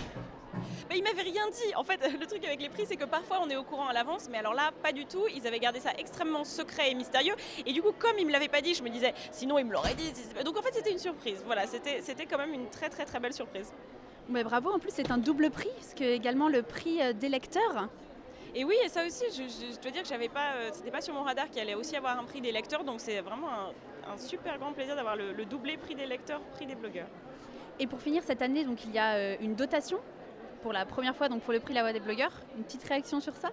bah, 0.89 0.95
il 0.97 1.03
m'avait 1.03 1.21
rien 1.21 1.47
dit. 1.51 1.75
En 1.75 1.85
fait, 1.85 2.01
le 2.21 2.27
truc 2.27 2.43
avec 2.47 2.63
les 2.63 2.71
prix, 2.71 2.85
c'est 2.87 2.97
que 2.97 3.05
parfois 3.05 3.41
on 3.43 3.51
est 3.51 3.57
au 3.57 3.63
courant 3.63 3.89
à 3.89 3.93
l'avance, 3.93 4.29
mais 4.31 4.39
alors 4.39 4.55
là, 4.55 4.71
pas 4.83 4.93
du 4.93 5.05
tout. 5.05 5.27
Ils 5.35 5.47
avaient 5.47 5.59
gardé 5.59 5.81
ça 5.81 5.91
extrêmement 5.99 6.45
secret 6.45 6.91
et 6.91 6.95
mystérieux. 6.95 7.35
Et 7.67 7.75
du 7.75 7.83
coup, 7.83 7.93
comme 7.99 8.19
ils 8.19 8.27
me 8.27 8.33
l'avaient 8.33 8.49
pas 8.49 8.63
dit, 8.63 8.73
je 8.73 8.83
me 8.83 8.89
disais, 8.89 9.13
sinon 9.33 9.59
ils 9.59 9.67
me 9.67 9.73
l'auraient 9.73 9.95
dit. 9.95 10.13
Donc 10.45 10.57
en 10.57 10.63
fait, 10.63 10.73
c'était 10.73 10.93
une 10.93 10.99
surprise. 10.99 11.43
Voilà, 11.45 11.67
c'était 11.67 12.01
c'était 12.01 12.25
quand 12.25 12.39
même 12.39 12.55
une 12.55 12.71
très 12.71 12.89
très 12.89 13.05
très 13.05 13.21
belle 13.21 13.35
surprise. 13.35 13.71
Mais 14.29 14.43
bravo, 14.43 14.71
en 14.73 14.79
plus 14.79 14.91
c'est 14.93 15.11
un 15.11 15.19
double 15.19 15.51
prix, 15.51 15.69
parce 15.77 15.95
que 15.95 16.05
également 16.05 16.49
le 16.49 16.63
prix 16.63 17.01
euh, 17.01 17.13
des 17.13 17.29
lecteurs. 17.29 17.89
Et 18.55 18.65
oui, 18.65 18.75
et 18.85 18.89
ça 18.89 19.05
aussi, 19.07 19.25
je, 19.31 19.43
je- 19.43 19.75
je 19.75 19.81
dois 19.81 19.91
dire 19.91 20.03
que 20.03 20.09
j'avais 20.09 20.29
pas, 20.29 20.55
euh, 20.55 20.71
c'était 20.73 20.91
pas 20.91 21.01
sur 21.01 21.15
mon 21.15 21.23
radar 21.23 21.49
qu'il 21.51 21.61
allait 21.61 21.75
aussi 21.75 21.95
avoir 21.95 22.19
un 22.19 22.25
prix 22.25 22.41
des 22.41 22.51
lecteurs, 22.53 22.85
donc 22.85 23.01
c'est 23.01 23.21
vraiment 23.21 23.49
un, 23.49 24.13
un 24.13 24.17
super 24.17 24.59
grand 24.59 24.73
plaisir 24.73 24.97
d'avoir 24.97 25.15
le, 25.15 25.33
le 25.33 25.45
doublé 25.45 25.77
prix 25.77 25.95
des 25.95 26.07
lecteurs, 26.07 26.41
prix 26.55 26.67
des 26.67 26.75
blogueurs. 26.75 27.09
Et 27.79 27.87
pour 27.87 28.01
finir 28.01 28.23
cette 28.25 28.43
année, 28.43 28.65
donc 28.65 28.85
il 28.85 28.93
y 28.93 28.99
a 28.99 29.15
euh, 29.15 29.37
une 29.41 29.55
dotation 29.55 29.99
pour 30.63 30.73
la 30.73 30.87
première 30.87 31.15
fois 31.15 31.29
donc 31.29 31.43
pour 31.43 31.53
le 31.53 31.61
prix 31.61 31.75
La 31.75 31.83
Voix 31.83 31.93
des 31.93 32.01
blogueurs. 32.01 32.33
Une 32.57 32.65
petite 32.65 32.83
réaction 32.85 33.21
sur 33.21 33.37
ça? 33.37 33.51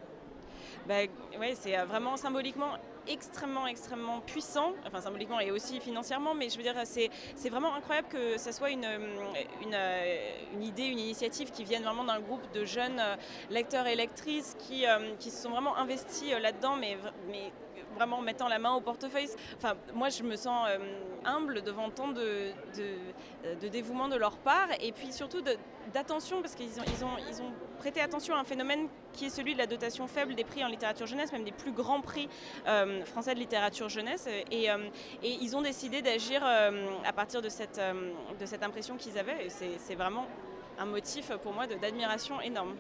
Bah, 0.88 0.96
ouais, 1.40 1.54
c'est 1.56 1.76
vraiment 1.84 2.18
symboliquement 2.18 2.72
extrêmement, 3.08 3.68
extrêmement 3.68 4.20
puissant, 4.22 4.74
enfin 4.86 5.02
symboliquement 5.02 5.40
et 5.40 5.52
aussi 5.52 5.80
financièrement, 5.80 6.34
mais 6.34 6.50
je 6.50 6.58
veux 6.58 6.64
dire, 6.64 6.76
c'est 6.86 7.50
vraiment 7.50 7.74
incroyable 7.76 8.08
que 8.10 8.38
ça 8.38 8.52
soit 8.52 8.72
une, 8.72 8.86
euh, 8.86 8.98
une, 9.62 9.74
euh, 9.74 10.30
une 10.54 10.64
idée, 10.64 10.86
une 10.86 11.00
initiative 11.00 11.52
qui 11.52 11.64
vienne 11.64 11.84
vraiment 11.84 12.04
d'un 12.04 12.20
groupe 12.20 12.52
de 12.54 12.66
jeunes 12.66 13.00
euh, 13.00 13.16
lecteurs 13.50 13.88
et 13.88 13.96
lectrices 13.96 14.56
qui, 14.60 14.86
qui 15.20 15.32
se 15.32 15.44
sont 15.44 15.50
vraiment 15.50 15.78
investis 15.78 16.32
là-dedans, 16.42 16.76
mais 16.76 16.98
vraiment 17.94 18.18
en 18.18 18.22
mettant 18.22 18.48
la 18.48 18.60
main 18.60 18.74
au 18.74 18.82
portefeuille. 18.82 19.30
Enfin, 19.58 19.76
moi, 19.94 20.10
je 20.10 20.24
me 20.24 20.36
sens 20.36 20.68
euh, 20.70 20.78
humble 21.26 21.62
devant 21.62 21.90
tant 21.90 22.14
euh, 22.16 22.52
de 23.62 23.68
dévouement 23.68 24.08
de 24.08 24.16
leur 24.16 24.38
part, 24.38 24.68
et 24.80 24.92
puis 24.92 25.12
surtout 25.12 25.42
d'attention, 25.94 26.42
parce 26.42 26.56
qu'ils 26.56 26.80
ont, 26.80 27.16
ils 27.30 27.42
ont, 27.42 27.52
prêté 27.78 28.00
attention 28.00 28.34
à 28.36 28.40
un 28.40 28.44
phénomène 28.46 28.88
qui 29.12 29.26
est 29.26 29.30
celui 29.30 29.54
de 29.54 29.58
la 29.58 29.66
dotation 29.66 30.08
faible 30.08 30.36
des 30.36 30.46
prix 30.46 30.64
en 30.64 30.70
littérature 30.70 31.06
jeunesse, 31.06 31.34
même 31.34 31.44
des 31.44 31.52
plus 31.52 31.74
grands 31.74 32.00
prix 32.00 32.30
euh, 32.66 33.04
français 33.04 33.34
de 33.34 33.40
littérature 33.40 33.90
jeunesse. 33.90 34.26
Et, 34.52 34.70
ils 35.22 35.58
ont 35.58 35.62
décidé 35.62 36.02
d'agir 36.02 36.44
à 36.46 37.14
partir 37.14 37.42
de 37.42 37.50
cette, 37.50 37.82
de 38.40 38.46
cette 38.46 38.64
impression 38.64 38.96
qu'ils 38.96 39.18
avaient, 39.18 39.48
c'est 39.50 39.96
vraiment 39.96 40.26
un 40.80 40.86
motif 40.86 41.32
pour 41.44 41.54
moi 41.54 41.68
d'admiration 41.68 42.40
énorme. 42.42 42.76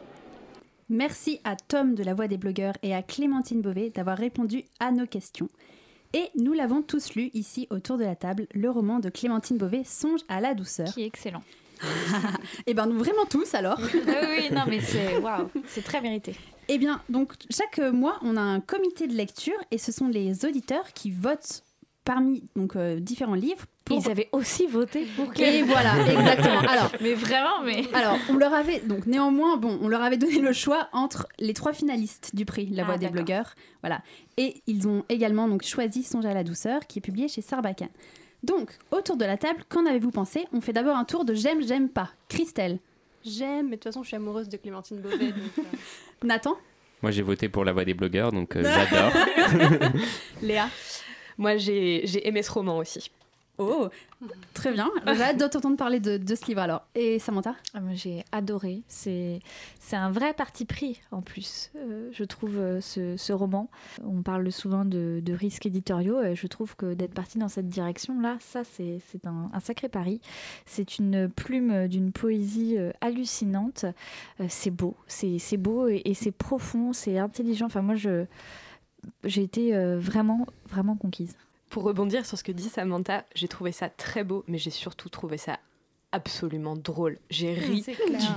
Merci 0.89 1.39
à 1.43 1.55
Tom 1.55 1.95
de 1.95 2.03
La 2.03 2.13
Voix 2.13 2.27
des 2.27 2.37
blogueurs 2.37 2.77
et 2.83 2.93
à 2.93 3.01
Clémentine 3.01 3.61
Beauvais 3.61 3.89
d'avoir 3.89 4.17
répondu 4.17 4.65
à 4.79 4.91
nos 4.91 5.05
questions. 5.05 5.49
Et 6.13 6.29
nous 6.35 6.53
l'avons 6.53 6.81
tous 6.81 7.15
lu 7.15 7.31
ici 7.33 7.67
autour 7.69 7.97
de 7.97 8.03
la 8.03 8.15
table, 8.15 8.47
le 8.53 8.69
roman 8.69 8.99
de 8.99 9.09
Clémentine 9.09 9.57
Beauvais, 9.57 9.83
Songe 9.83 10.21
à 10.27 10.41
la 10.41 10.53
douceur. 10.53 10.93
Qui 10.93 11.03
est 11.03 11.07
excellent. 11.07 11.43
Eh 12.67 12.73
ben 12.73 12.85
nous 12.85 12.97
vraiment 12.97 13.25
tous 13.25 13.53
alors. 13.55 13.79
Ah 14.07 14.27
oui, 14.29 14.49
non 14.51 14.63
mais 14.67 14.79
c'est 14.79 15.17
waouh, 15.17 15.49
c'est 15.67 15.83
très 15.83 16.01
mérité. 16.01 16.35
Eh 16.69 16.77
bien, 16.77 17.01
donc 17.09 17.33
chaque 17.49 17.79
mois, 17.79 18.19
on 18.21 18.37
a 18.37 18.41
un 18.41 18.61
comité 18.61 19.07
de 19.07 19.13
lecture 19.13 19.57
et 19.71 19.77
ce 19.77 19.91
sont 19.91 20.07
les 20.07 20.45
auditeurs 20.45 20.93
qui 20.93 21.11
votent 21.11 21.63
parmi 22.05 22.43
donc 22.55 22.75
euh, 22.75 22.99
différents 22.99 23.35
livres. 23.35 23.65
Pour... 23.85 23.99
Ils 23.99 24.09
avaient 24.09 24.29
aussi 24.31 24.65
voté 24.65 25.05
pour 25.15 25.31
Et 25.39 25.61
voilà, 25.63 25.95
exactement. 26.07 26.59
Alors, 26.61 26.91
mais 27.01 27.13
vraiment, 27.13 27.61
mais 27.65 27.83
alors, 27.93 28.17
on 28.29 28.37
leur 28.37 28.53
avait 28.53 28.79
donc 28.79 29.05
néanmoins, 29.07 29.57
bon, 29.57 29.77
on 29.81 29.87
leur 29.89 30.01
avait 30.01 30.17
donné 30.17 30.39
le 30.39 30.53
choix 30.53 30.87
entre 30.93 31.27
les 31.39 31.53
trois 31.53 31.73
finalistes 31.73 32.33
du 32.33 32.45
prix 32.45 32.67
La 32.67 32.83
Voix 32.85 32.93
Ah, 32.93 32.97
des 32.97 33.05
d'accord. 33.07 33.15
blogueurs, 33.23 33.55
voilà. 33.81 34.01
Et 34.37 34.61
ils 34.67 34.87
ont 34.87 35.03
également 35.09 35.47
donc 35.47 35.63
choisi 35.63 36.03
Songe 36.03 36.25
à 36.25 36.33
la 36.33 36.43
douceur, 36.43 36.87
qui 36.87 36.99
est 36.99 37.01
publié 37.01 37.27
chez 37.27 37.41
Sarbacane. 37.41 37.89
Donc, 38.43 38.71
autour 38.91 39.15
de 39.17 39.25
la 39.25 39.37
table, 39.37 39.63
qu'en 39.69 39.85
avez-vous 39.85 40.11
pensé? 40.11 40.45
On 40.53 40.59
fait 40.61 40.73
d'abord 40.73 40.97
un 40.97 41.05
tour 41.05 41.23
de 41.25 41.33
j'aime, 41.33 41.61
j'aime 41.65 41.89
pas. 41.89 42.09
Christelle, 42.29 42.79
J'aime, 43.25 43.67
mais 43.67 43.71
de 43.71 43.75
toute 43.75 43.85
façon, 43.85 44.03
je 44.03 44.07
suis 44.09 44.17
amoureuse 44.17 44.49
de 44.49 44.57
Clémentine 44.57 44.99
Beauvais. 44.99 45.17
donc, 45.17 45.37
euh, 45.59 45.61
Nathan, 46.27 46.57
Moi, 47.01 47.11
j'ai 47.11 47.21
voté 47.21 47.47
pour 47.47 47.63
La 47.63 47.71
Voix 47.71 47.85
des 47.85 47.93
blogueurs, 47.93 48.33
donc 48.33 48.55
euh, 48.57 48.63
j'adore. 48.91 49.13
Léa? 50.41 50.67
Moi, 51.37 51.57
j'ai 51.57 52.27
aimé 52.27 52.41
ce 52.43 52.51
roman 52.51 52.77
aussi. 52.77 53.11
Oh, 53.59 53.87
très 54.55 54.71
bien. 54.71 54.89
J'ai 55.05 55.21
hâte 55.21 55.39
de 55.39 55.45
t'entendre 55.45 55.77
parler 55.77 55.99
de, 55.99 56.17
de 56.17 56.33
ce 56.35 56.47
livre 56.47 56.61
alors. 56.61 56.87
Et 56.95 57.19
Samantha? 57.19 57.53
Ah, 57.75 57.81
J'ai 57.93 58.23
adoré. 58.31 58.81
C'est 58.87 59.41
c'est 59.79 59.95
un 59.95 60.09
vrai 60.09 60.33
parti 60.33 60.65
pris 60.65 60.99
en 61.11 61.21
plus, 61.21 61.69
euh, 61.75 62.09
je 62.11 62.23
trouve, 62.23 62.57
euh, 62.57 62.81
ce, 62.81 63.15
ce 63.15 63.31
roman. 63.31 63.69
On 64.03 64.23
parle 64.23 64.51
souvent 64.51 64.85
de, 64.85 65.21
de 65.23 65.33
risques 65.33 65.67
éditoriaux 65.67 66.19
et 66.23 66.35
je 66.35 66.47
trouve 66.47 66.75
que 66.75 66.95
d'être 66.95 67.13
parti 67.13 67.37
dans 67.37 67.47
cette 67.47 67.67
direction-là, 67.67 68.37
ça, 68.39 68.63
c'est 68.63 68.99
un, 69.25 69.51
un 69.53 69.59
sacré 69.59 69.87
pari. 69.87 70.19
C'est 70.65 70.97
une 70.97 71.29
plume 71.29 71.87
d'une 71.87 72.11
poésie 72.11 72.75
euh, 72.79 72.91
hallucinante. 73.01 73.85
Euh, 74.39 74.45
c'est 74.49 74.71
beau, 74.71 74.95
c'est 75.05 75.37
c'est 75.37 75.57
beau 75.57 75.87
et, 75.89 76.01
et 76.05 76.15
c'est 76.15 76.31
profond, 76.31 76.91
c'est 76.91 77.19
intelligent. 77.19 77.67
Enfin, 77.67 77.83
moi, 77.83 77.93
je 77.93 78.25
j'ai 79.23 79.43
été 79.43 79.75
euh, 79.75 79.97
vraiment, 79.99 80.45
vraiment 80.69 80.95
conquise. 80.95 81.35
Pour 81.69 81.83
rebondir 81.83 82.25
sur 82.25 82.37
ce 82.37 82.43
que 82.43 82.51
dit 82.51 82.69
Samantha, 82.69 83.25
j'ai 83.35 83.47
trouvé 83.47 83.71
ça 83.71 83.89
très 83.89 84.23
beau, 84.23 84.43
mais 84.47 84.57
j'ai 84.57 84.69
surtout 84.69 85.09
trouvé 85.09 85.37
ça 85.37 85.59
absolument 86.11 86.75
drôle. 86.75 87.17
J'ai 87.31 87.53
ri 87.53 87.83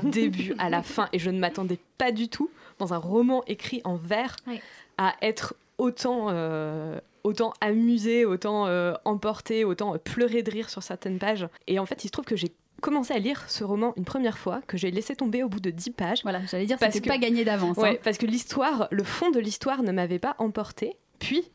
du 0.03 0.11
début 0.11 0.55
à 0.59 0.71
la 0.71 0.83
fin 0.83 1.09
et 1.13 1.19
je 1.19 1.31
ne 1.31 1.39
m'attendais 1.39 1.79
pas 1.99 2.11
du 2.13 2.29
tout, 2.29 2.51
dans 2.79 2.95
un 2.95 2.99
roman 2.99 3.45
écrit 3.47 3.83
en 3.85 3.97
vers, 3.97 4.37
Oui. 4.47 4.61
à 4.97 5.15
être 5.21 5.55
autant, 5.77 6.29
euh, 6.31 6.99
autant 7.23 7.53
amusé, 7.61 8.25
autant 8.25 8.67
euh, 8.67 8.95
emporté, 9.05 9.65
autant 9.65 9.99
pleurer 9.99 10.43
de 10.43 10.51
rire 10.51 10.71
sur 10.71 10.83
certaines 10.83 11.19
pages. 11.19 11.47
Et 11.67 11.79
en 11.79 11.85
fait, 11.85 12.05
il 12.05 12.07
se 12.07 12.13
trouve 12.13 12.25
que 12.25 12.37
j'ai 12.37 12.53
commencé 12.87 13.13
à 13.13 13.19
lire 13.19 13.45
ce 13.49 13.65
roman 13.65 13.93
une 13.97 14.05
première 14.05 14.39
fois, 14.39 14.63
que 14.69 14.77
j'ai 14.77 14.93
laissé 14.93 15.17
tomber 15.17 15.43
au 15.43 15.49
bout 15.49 15.59
de 15.59 15.71
10 15.71 15.91
pages. 15.91 16.23
Voilà, 16.23 16.41
j'allais 16.49 16.67
dire 16.67 16.79
Parce 16.79 17.01
que- 17.01 17.09
pas 17.09 17.19
gagné 17.19 17.45
d'avance. 17.45 17.77
Ouais, 17.77 17.97
hein. 17.97 18.01
parce 18.05 18.17
que 18.17 18.27
l'histoire, 18.27 18.87
le 18.93 19.03
fond 19.03 19.33
de 19.33 19.41
l'histoire 19.41 19.83
ne 19.83 19.91
m'avait 19.91 20.21
pas 20.21 20.37
emporté. 20.39 20.97
Puis 21.19 21.51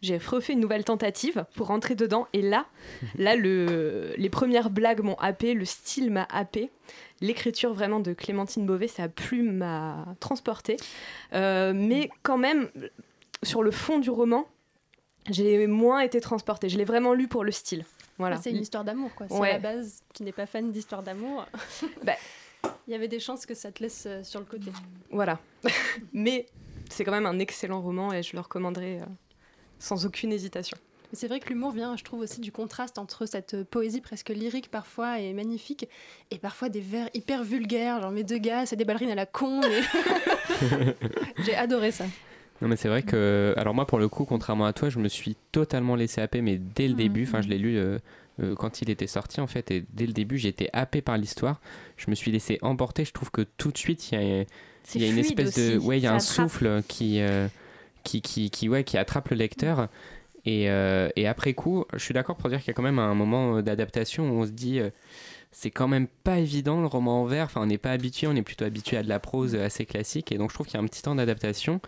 j'ai 0.00 0.16
refait 0.16 0.52
une 0.52 0.60
nouvelle 0.60 0.84
tentative 0.84 1.44
pour 1.56 1.66
rentrer 1.66 1.96
dedans. 1.96 2.28
Et 2.32 2.40
là, 2.40 2.66
là 3.18 3.34
le, 3.34 4.14
les 4.16 4.30
premières 4.30 4.70
blagues 4.70 5.00
m'ont 5.00 5.16
happé, 5.16 5.54
le 5.54 5.64
style 5.64 6.12
m'a 6.12 6.28
happé. 6.30 6.70
L'écriture 7.20 7.74
vraiment 7.74 7.98
de 7.98 8.12
Clémentine 8.12 8.64
Beauvais, 8.64 8.86
sa 8.86 9.08
plume 9.08 9.56
m'a 9.56 10.06
transporté. 10.20 10.76
Euh, 11.32 11.72
mais 11.74 12.10
quand 12.22 12.38
même, 12.38 12.68
sur 13.42 13.64
le 13.64 13.72
fond 13.72 13.98
du 13.98 14.10
roman, 14.10 14.46
j'ai 15.28 15.66
moins 15.66 15.98
été 16.00 16.20
transportée. 16.20 16.68
Je 16.68 16.78
l'ai 16.78 16.84
vraiment 16.84 17.12
lu 17.12 17.26
pour 17.26 17.42
le 17.42 17.50
style. 17.50 17.84
Voilà. 18.20 18.36
C'est 18.40 18.50
une 18.50 18.62
histoire 18.62 18.84
d'amour, 18.84 19.10
quoi. 19.14 19.26
Si 19.28 19.34
Ouais. 19.34 19.50
à 19.50 19.52
la 19.54 19.58
base, 19.58 20.02
tu 20.14 20.22
n'es 20.22 20.32
pas 20.32 20.46
fan 20.46 20.70
d'histoire 20.70 21.02
d'amour, 21.02 21.46
Bah. 22.04 22.14
il 22.86 22.92
y 22.92 22.94
avait 22.94 23.08
des 23.08 23.18
chances 23.20 23.46
que 23.46 23.54
ça 23.54 23.72
te 23.72 23.82
laisse 23.82 24.04
euh, 24.06 24.22
sur 24.22 24.38
le 24.40 24.46
côté. 24.46 24.70
Voilà. 25.10 25.38
mais 26.12 26.46
c'est 26.90 27.04
quand 27.04 27.12
même 27.12 27.26
un 27.26 27.38
excellent 27.38 27.80
roman 27.80 28.12
et 28.12 28.22
je 28.22 28.34
le 28.34 28.40
recommanderais 28.40 29.00
euh, 29.00 29.06
sans 29.78 30.06
aucune 30.06 30.32
hésitation. 30.32 30.76
C'est 31.12 31.26
vrai 31.26 31.40
que 31.40 31.48
l'humour 31.48 31.72
vient, 31.72 31.96
je 31.96 32.04
trouve, 32.04 32.20
aussi 32.20 32.40
du 32.40 32.52
contraste 32.52 32.96
entre 32.96 33.26
cette 33.26 33.54
euh, 33.54 33.64
poésie 33.64 34.00
presque 34.00 34.28
lyrique 34.28 34.70
parfois 34.70 35.18
et 35.18 35.32
magnifique, 35.32 35.88
et 36.30 36.38
parfois 36.38 36.68
des 36.68 36.80
vers 36.80 37.08
hyper 37.14 37.42
vulgaires, 37.42 38.00
genre 38.00 38.12
mes 38.12 38.22
deux 38.22 38.38
gars, 38.38 38.64
c'est 38.66 38.76
des 38.76 38.84
ballerines 38.84 39.10
à 39.10 39.16
la 39.16 39.26
con. 39.26 39.60
mais- 39.60 40.94
J'ai 41.44 41.56
adoré 41.56 41.90
ça. 41.90 42.04
Non 42.62 42.68
mais 42.68 42.76
c'est 42.76 42.88
vrai 42.88 43.02
que 43.02 43.54
alors 43.56 43.74
moi 43.74 43.86
pour 43.86 43.98
le 43.98 44.08
coup 44.08 44.24
contrairement 44.26 44.66
à 44.66 44.72
toi 44.72 44.90
je 44.90 44.98
me 44.98 45.08
suis 45.08 45.36
totalement 45.50 45.96
laissé 45.96 46.20
happer 46.20 46.42
mais 46.42 46.58
dès 46.58 46.88
le 46.88 46.94
début 46.94 47.22
enfin 47.24 47.40
je 47.40 47.48
l'ai 47.48 47.56
lu 47.56 47.78
euh, 47.78 47.98
euh, 48.42 48.54
quand 48.54 48.82
il 48.82 48.90
était 48.90 49.06
sorti 49.06 49.40
en 49.40 49.46
fait 49.46 49.70
et 49.70 49.84
dès 49.94 50.06
le 50.06 50.12
début 50.12 50.44
été 50.46 50.68
happé 50.74 51.00
par 51.00 51.16
l'histoire 51.16 51.60
je 51.96 52.10
me 52.10 52.14
suis 52.14 52.30
laissé 52.30 52.58
emporter 52.60 53.06
je 53.06 53.12
trouve 53.12 53.30
que 53.30 53.42
tout 53.56 53.70
de 53.72 53.78
suite 53.78 54.12
il 54.12 54.20
y 54.20 54.40
a, 54.42 54.44
C'est 54.84 54.98
il 54.98 55.04
y 55.06 55.08
a 55.08 55.10
une 55.10 55.18
espèce 55.18 55.54
de 55.54 55.78
ouais 55.78 55.98
il 55.98 56.02
y 56.02 56.06
a 56.06 56.10
ça 56.10 56.14
un 56.14 56.18
attrape. 56.18 56.50
souffle 56.50 56.82
qui 56.86 57.20
euh, 57.20 57.48
qui, 58.04 58.20
qui, 58.20 58.50
qui 58.50 58.68
ouais 58.68 58.84
qui 58.84 58.98
attrape 58.98 59.30
le 59.30 59.36
lecteur 59.36 59.88
et, 60.44 60.64
et 60.64 61.26
après 61.26 61.52
coup 61.54 61.84
je 61.92 61.98
suis 61.98 62.14
d'accord 62.14 62.36
pour 62.36 62.48
dire 62.48 62.58
qu'il 62.60 62.68
y 62.68 62.70
a 62.70 62.74
quand 62.74 62.82
même 62.82 62.98
un 62.98 63.14
moment 63.14 63.60
d'adaptation 63.62 64.30
où 64.30 64.40
on 64.40 64.46
se 64.46 64.50
dit 64.50 64.80
c'est 65.52 65.70
quand 65.70 65.88
même 65.88 66.06
pas 66.06 66.38
évident 66.38 66.80
le 66.80 66.86
roman 66.86 67.22
en 67.22 67.24
vers. 67.26 67.46
Enfin, 67.46 67.62
on 67.62 67.66
n'est 67.66 67.78
pas 67.78 67.90
habitué, 67.90 68.26
on 68.26 68.36
est 68.36 68.42
plutôt 68.42 68.64
habitué 68.64 68.96
à 68.96 69.02
de 69.02 69.08
la 69.08 69.18
prose 69.18 69.54
assez 69.56 69.84
classique. 69.84 70.30
Et 70.32 70.38
donc, 70.38 70.50
je 70.50 70.54
trouve 70.54 70.66
qu'il 70.66 70.74
y 70.76 70.80
a 70.80 70.82
un 70.82 70.86
petit 70.86 71.02
temps 71.02 71.14
d'adaptation. 71.14 71.80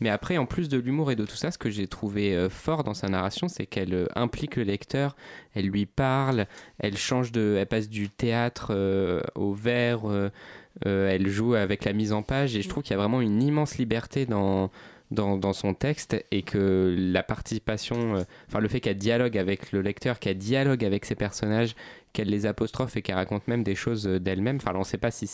Mais 0.00 0.08
après, 0.08 0.38
en 0.38 0.46
plus 0.46 0.68
de 0.68 0.78
l'humour 0.78 1.12
et 1.12 1.16
de 1.16 1.24
tout 1.24 1.36
ça, 1.36 1.50
ce 1.50 1.58
que 1.58 1.70
j'ai 1.70 1.86
trouvé 1.86 2.34
euh, 2.34 2.48
fort 2.48 2.82
dans 2.82 2.94
sa 2.94 3.08
narration, 3.08 3.48
c'est 3.48 3.66
qu'elle 3.66 3.94
euh, 3.94 4.06
implique 4.16 4.56
le 4.56 4.64
lecteur, 4.64 5.14
elle 5.54 5.66
lui 5.66 5.86
parle, 5.86 6.46
elle 6.78 6.96
change 6.96 7.30
de, 7.30 7.56
elle 7.58 7.66
passe 7.66 7.88
du 7.88 8.08
théâtre 8.10 8.68
euh, 8.70 9.20
au 9.36 9.54
vers, 9.54 10.02
elle 10.84 11.28
joue 11.28 11.54
avec 11.54 11.84
la 11.84 11.92
mise 11.92 12.12
en 12.12 12.22
page. 12.22 12.56
Et 12.56 12.62
je 12.62 12.68
trouve 12.68 12.82
qu'il 12.82 12.92
y 12.92 12.94
a 12.94 12.98
vraiment 12.98 13.20
une 13.20 13.42
immense 13.42 13.78
liberté 13.78 14.26
dans 14.26 14.70
dans, 15.10 15.52
son 15.52 15.74
texte 15.74 16.24
et 16.32 16.42
que 16.42 16.92
la 16.98 17.22
participation, 17.22 18.24
enfin 18.48 18.58
le 18.58 18.66
fait 18.66 18.80
qu'elle 18.80 18.98
dialogue 18.98 19.38
avec 19.38 19.70
le 19.70 19.80
lecteur, 19.80 20.18
qu'elle 20.18 20.38
dialogue 20.38 20.84
avec 20.84 21.04
ses 21.04 21.14
personnages, 21.14 21.76
qu'elle 22.14 22.28
les 22.30 22.46
apostrophe 22.46 22.96
et 22.96 23.02
qu'elle 23.02 23.16
raconte 23.16 23.46
même 23.48 23.62
des 23.62 23.74
choses 23.74 24.06
euh, 24.06 24.18
d'elle-même. 24.18 24.56
Enfin, 24.56 24.72
on 24.74 24.78
ne 24.78 24.84
sait 24.84 24.96
pas 24.96 25.10
si 25.10 25.28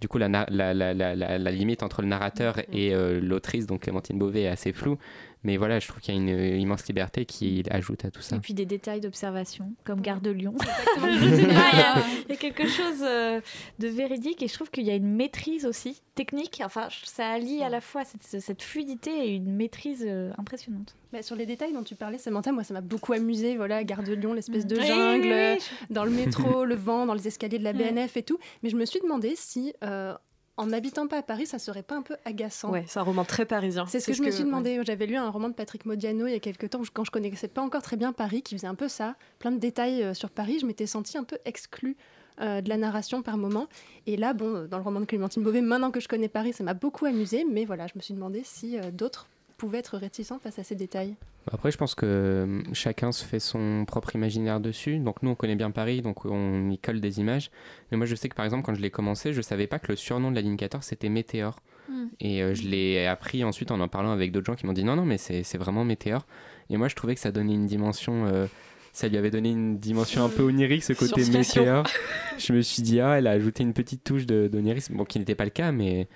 du 0.00 0.08
coup 0.08 0.18
la, 0.18 0.28
na- 0.28 0.46
la, 0.50 0.74
la, 0.74 0.92
la, 0.94 1.14
la- 1.14 1.38
la 1.38 1.50
limite 1.52 1.84
entre 1.84 2.02
le 2.02 2.08
narrateur 2.08 2.58
et 2.72 2.92
euh, 2.92 3.20
l'autrice, 3.20 3.66
donc 3.66 3.82
Clémentine 3.82 4.18
Beauvais, 4.18 4.42
est 4.42 4.48
assez 4.48 4.72
floue. 4.72 4.98
Mais 5.44 5.56
voilà, 5.56 5.78
je 5.80 5.88
trouve 5.88 6.00
qu'il 6.00 6.14
y 6.14 6.16
a 6.16 6.20
une 6.20 6.30
euh, 6.30 6.56
immense 6.56 6.86
liberté 6.88 7.24
qui 7.26 7.62
ajoute 7.70 8.04
à 8.04 8.10
tout 8.10 8.22
ça. 8.22 8.36
Et 8.36 8.38
puis 8.40 8.54
des 8.54 8.64
détails 8.66 9.00
d'observation, 9.00 9.72
comme 9.84 10.00
Gare 10.00 10.20
de 10.20 10.30
Lyon. 10.30 10.54
Exactement. 10.96 11.48
il, 11.72 11.78
y 11.78 11.82
a, 11.82 11.94
il 12.28 12.30
y 12.30 12.32
a 12.32 12.36
quelque 12.36 12.66
chose 12.66 13.00
de 13.00 13.88
véridique 13.88 14.42
et 14.42 14.48
je 14.48 14.54
trouve 14.54 14.70
qu'il 14.70 14.84
y 14.84 14.90
a 14.90 14.94
une 14.96 15.14
maîtrise 15.14 15.66
aussi 15.66 16.00
technique. 16.14 16.62
Enfin, 16.64 16.88
ça 17.04 17.28
allie 17.28 17.62
à 17.62 17.68
la 17.68 17.80
fois 17.80 18.04
cette, 18.04 18.40
cette 18.40 18.62
fluidité 18.62 19.10
et 19.28 19.34
une 19.34 19.54
maîtrise 19.54 20.08
impressionnante. 20.38 20.96
Bah, 21.12 21.22
sur 21.22 21.36
les 21.36 21.44
détails 21.44 21.72
dont 21.72 21.82
tu 21.82 21.94
parlais, 21.94 22.16
Samantha, 22.18 22.52
moi 22.52 22.64
ça 22.64 22.72
m'a 22.72 22.80
beaucoup 22.80 23.12
amusé. 23.12 23.56
Voilà, 23.56 23.84
Gare 23.84 24.02
de 24.02 24.14
Lyon, 24.14 24.32
l'espèce 24.32 24.66
de 24.66 24.76
jungle, 24.76 25.26
oui, 25.26 25.56
oui. 25.58 25.86
dans 25.90 26.04
le 26.04 26.10
métro, 26.10 26.64
le 26.64 26.74
vent, 26.74 27.04
dans 27.06 27.14
les 27.14 27.28
escaliers 27.28 27.58
de 27.58 27.64
la 27.64 27.72
Ouais. 27.72 27.92
BNF 27.92 28.16
et 28.16 28.22
tout. 28.22 28.38
Mais 28.62 28.70
je 28.70 28.76
me 28.76 28.84
suis 28.86 29.00
demandé 29.00 29.34
si, 29.36 29.74
euh, 29.84 30.14
en 30.56 30.66
n'habitant 30.66 31.06
pas 31.08 31.18
à 31.18 31.22
Paris, 31.22 31.46
ça 31.46 31.58
serait 31.58 31.82
pas 31.82 31.96
un 31.96 32.02
peu 32.02 32.16
agaçant. 32.24 32.70
Ouais, 32.70 32.84
c'est 32.86 32.98
un 32.98 33.02
roman 33.02 33.24
très 33.24 33.44
parisien. 33.44 33.84
C'est 33.86 34.00
ce 34.00 34.06
que 34.06 34.12
je 34.14 34.22
me 34.22 34.30
suis 34.30 34.44
demandé. 34.44 34.80
J'avais 34.84 35.06
lu 35.06 35.16
un 35.16 35.28
roman 35.28 35.48
de 35.48 35.54
Patrick 35.54 35.84
Modiano 35.86 36.26
il 36.26 36.32
y 36.32 36.36
a 36.36 36.40
quelques 36.40 36.70
temps, 36.70 36.80
quand 36.92 37.04
je 37.04 37.10
connaissais 37.10 37.48
pas 37.48 37.62
encore 37.62 37.82
très 37.82 37.96
bien 37.96 38.12
Paris, 38.12 38.42
qui 38.42 38.54
faisait 38.54 38.66
un 38.66 38.74
peu 38.74 38.88
ça, 38.88 39.16
plein 39.38 39.50
de 39.52 39.58
détails 39.58 40.02
euh, 40.02 40.14
sur 40.14 40.30
Paris. 40.30 40.58
Je 40.60 40.66
m'étais 40.66 40.86
sentie 40.86 41.18
un 41.18 41.24
peu 41.24 41.38
exclue 41.44 41.96
euh, 42.40 42.62
de 42.62 42.68
la 42.70 42.78
narration 42.78 43.20
par 43.22 43.36
moment. 43.36 43.66
Et 44.06 44.16
là, 44.16 44.32
bon, 44.32 44.66
dans 44.66 44.78
le 44.78 44.82
roman 44.82 45.00
de 45.00 45.04
Clémentine 45.04 45.42
Beauvais, 45.42 45.60
maintenant 45.60 45.90
que 45.90 46.00
je 46.00 46.08
connais 46.08 46.28
Paris, 46.28 46.52
ça 46.54 46.64
m'a 46.64 46.74
beaucoup 46.74 47.04
amusé. 47.04 47.44
Mais 47.50 47.66
voilà, 47.66 47.86
je 47.86 47.92
me 47.96 48.00
suis 48.00 48.14
demandé 48.14 48.40
si 48.44 48.78
euh, 48.78 48.90
d'autres 48.90 49.26
être 49.74 49.96
réticents 49.96 50.38
face 50.38 50.58
à 50.58 50.64
ces 50.64 50.74
détails. 50.74 51.14
Après, 51.50 51.70
je 51.70 51.78
pense 51.78 51.94
que 51.94 52.42
hum, 52.44 52.74
chacun 52.74 53.12
se 53.12 53.24
fait 53.24 53.40
son 53.40 53.84
propre 53.86 54.14
imaginaire 54.14 54.60
dessus. 54.60 54.98
Donc 54.98 55.22
nous, 55.22 55.30
on 55.30 55.34
connaît 55.34 55.56
bien 55.56 55.70
Paris, 55.70 56.02
donc 56.02 56.24
on 56.24 56.70
y 56.70 56.78
colle 56.78 57.00
des 57.00 57.20
images. 57.20 57.50
Mais 57.90 57.96
moi, 57.96 58.06
je 58.06 58.14
sais 58.14 58.28
que 58.28 58.34
par 58.34 58.44
exemple, 58.44 58.64
quand 58.64 58.74
je 58.74 58.80
l'ai 58.80 58.90
commencé, 58.90 59.32
je 59.32 59.42
savais 59.42 59.66
pas 59.66 59.78
que 59.78 59.88
le 59.88 59.96
surnom 59.96 60.30
de 60.30 60.36
la 60.36 60.42
ligne 60.42 60.56
14, 60.56 60.84
c'était 60.84 61.08
Météor. 61.08 61.60
Mm. 61.88 62.04
Et 62.20 62.42
euh, 62.42 62.54
je 62.54 62.62
l'ai 62.62 63.06
appris 63.06 63.44
ensuite 63.44 63.70
en 63.70 63.80
en 63.80 63.88
parlant 63.88 64.12
avec 64.12 64.32
d'autres 64.32 64.46
gens 64.46 64.54
qui 64.54 64.66
m'ont 64.66 64.72
dit 64.72 64.84
non, 64.84 64.96
non, 64.96 65.04
mais 65.04 65.18
c'est 65.18 65.58
vraiment 65.58 65.84
Météor. 65.84 66.26
Et 66.70 66.76
moi, 66.76 66.88
je 66.88 66.94
trouvais 66.94 67.14
que 67.14 67.20
ça 67.20 67.32
donnait 67.32 67.54
une 67.54 67.66
dimension... 67.66 68.26
euh, 68.26 68.46
ça 68.92 69.08
lui 69.08 69.16
avait 69.16 69.30
donné 69.30 69.50
une 69.50 69.78
dimension 69.78 70.22
un 70.22 70.28
peu 70.28 70.42
onirique, 70.42 70.84
ce 70.84 70.92
côté 70.92 71.24
météore. 71.30 71.86
je 72.38 72.52
me 72.52 72.60
suis 72.60 72.82
dit, 72.82 73.00
ah, 73.00 73.18
elle 73.18 73.26
a 73.26 73.30
ajouté 73.30 73.62
une 73.62 73.72
petite 73.72 74.04
touche 74.04 74.26
d'onirisme, 74.26 74.96
bon, 74.96 75.06
qui 75.06 75.18
n'était 75.18 75.34
pas 75.34 75.44
le 75.44 75.50
cas, 75.50 75.72
mais, 75.72 76.08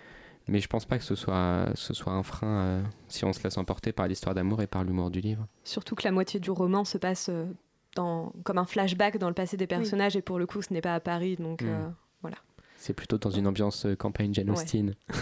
mais 0.49 0.61
je 0.61 0.69
pense 0.69 0.85
pas 0.85 0.99
que 0.99 1.05
ce 1.05 1.15
soit, 1.15 1.67
ce 1.75 1.95
soit 1.95 2.13
un 2.13 2.23
frein 2.23 2.61
euh, 2.61 2.83
si 3.09 3.25
on 3.25 3.33
se 3.33 3.43
laisse 3.43 3.59
emporter 3.59 3.93
par 3.93 4.07
l'histoire 4.09 4.35
d'amour 4.35 4.63
et 4.63 4.67
par 4.67 4.85
l'humour 4.85 5.11
du 5.11 5.21
livre. 5.21 5.47
Surtout 5.65 5.95
que 5.95 6.05
la 6.05 6.13
moitié 6.13 6.39
du 6.41 6.51
roman 6.51 6.85
se 6.85 6.99
passe 6.99 7.29
euh, 7.31 7.47
dans, 7.95 8.33
comme 8.45 8.59
un 8.59 8.65
flashback 8.67 9.19
dans 9.19 9.29
le 9.29 9.35
passé 9.35 9.57
des 9.57 9.67
personnages, 9.67 10.17
et 10.17 10.23
pour 10.23 10.39
le 10.39 10.47
coup, 10.47 10.63
ce 10.63 10.73
n'est 10.73 10.81
pas 10.83 10.95
à 10.95 11.01
Paris, 11.01 11.37
donc 11.37 11.63
Mm. 11.63 11.67
euh, 11.69 11.89
voilà. 12.23 12.37
C'est 12.77 12.93
plutôt 12.95 13.19
dans 13.19 13.31
une 13.31 13.47
ambiance 13.47 13.87
campagne 13.99 14.33
Jane 14.35 14.51
Ouais. 14.51 14.57
Austen. 14.57 14.95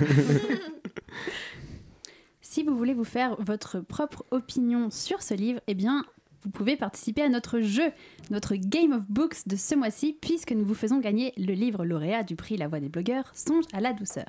Si 2.40 2.62
vous 2.62 2.76
voulez 2.76 2.94
vous 2.94 3.04
faire 3.04 3.34
votre 3.40 3.80
propre 3.80 4.24
opinion 4.30 4.90
sur 4.90 5.22
ce 5.22 5.34
livre, 5.34 5.60
eh 5.66 5.74
bien, 5.74 6.04
vous 6.42 6.50
pouvez 6.50 6.76
participer 6.76 7.22
à 7.22 7.28
notre 7.28 7.58
jeu, 7.60 7.90
notre 8.30 8.54
Game 8.54 8.92
of 8.92 9.08
Books 9.08 9.48
de 9.48 9.56
ce 9.56 9.74
mois-ci, 9.74 10.16
puisque 10.20 10.52
nous 10.52 10.64
vous 10.64 10.74
faisons 10.74 11.00
gagner 11.00 11.32
le 11.36 11.52
livre 11.54 11.84
lauréat 11.84 12.22
du 12.22 12.36
prix 12.36 12.56
La 12.56 12.68
Voix 12.68 12.78
des 12.80 12.88
blogueurs, 12.88 13.30
Songe 13.34 13.64
à 13.72 13.80
la 13.80 13.92
douceur. 13.92 14.26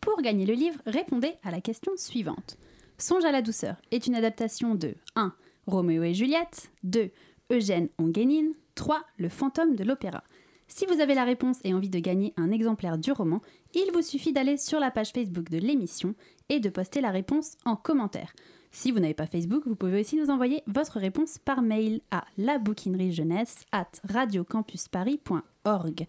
Pour 0.00 0.20
gagner 0.22 0.46
le 0.46 0.54
livre, 0.54 0.80
répondez 0.86 1.34
à 1.42 1.50
la 1.50 1.60
question 1.60 1.92
suivante. 1.96 2.58
Songe 2.98 3.24
à 3.24 3.32
la 3.32 3.42
douceur 3.42 3.76
est 3.90 4.06
une 4.06 4.14
adaptation 4.14 4.74
de 4.74 4.94
1. 5.16 5.34
Roméo 5.66 6.02
et 6.02 6.14
Juliette, 6.14 6.70
2. 6.84 7.10
Eugène 7.50 7.88
Onguénine, 7.98 8.54
3. 8.74 9.02
Le 9.18 9.28
fantôme 9.28 9.76
de 9.76 9.84
l'opéra. 9.84 10.22
Si 10.68 10.84
vous 10.86 11.00
avez 11.00 11.14
la 11.14 11.24
réponse 11.24 11.58
et 11.64 11.74
envie 11.74 11.90
de 11.90 11.98
gagner 12.00 12.34
un 12.36 12.50
exemplaire 12.50 12.98
du 12.98 13.12
roman, 13.12 13.40
il 13.74 13.90
vous 13.92 14.02
suffit 14.02 14.32
d'aller 14.32 14.56
sur 14.56 14.80
la 14.80 14.90
page 14.90 15.12
Facebook 15.12 15.48
de 15.48 15.58
l'émission 15.58 16.14
et 16.48 16.58
de 16.58 16.68
poster 16.68 17.00
la 17.00 17.10
réponse 17.10 17.56
en 17.64 17.76
commentaire. 17.76 18.32
Si 18.72 18.90
vous 18.90 18.98
n'avez 18.98 19.14
pas 19.14 19.26
Facebook, 19.26 19.62
vous 19.66 19.76
pouvez 19.76 20.00
aussi 20.00 20.16
nous 20.16 20.28
envoyer 20.30 20.62
votre 20.66 20.98
réponse 20.98 21.38
par 21.38 21.62
mail 21.62 22.00
à 22.10 22.24
labouquineriejeunesse 22.36 23.64
at 23.72 23.90
radiocampusparis.org. 24.08 26.06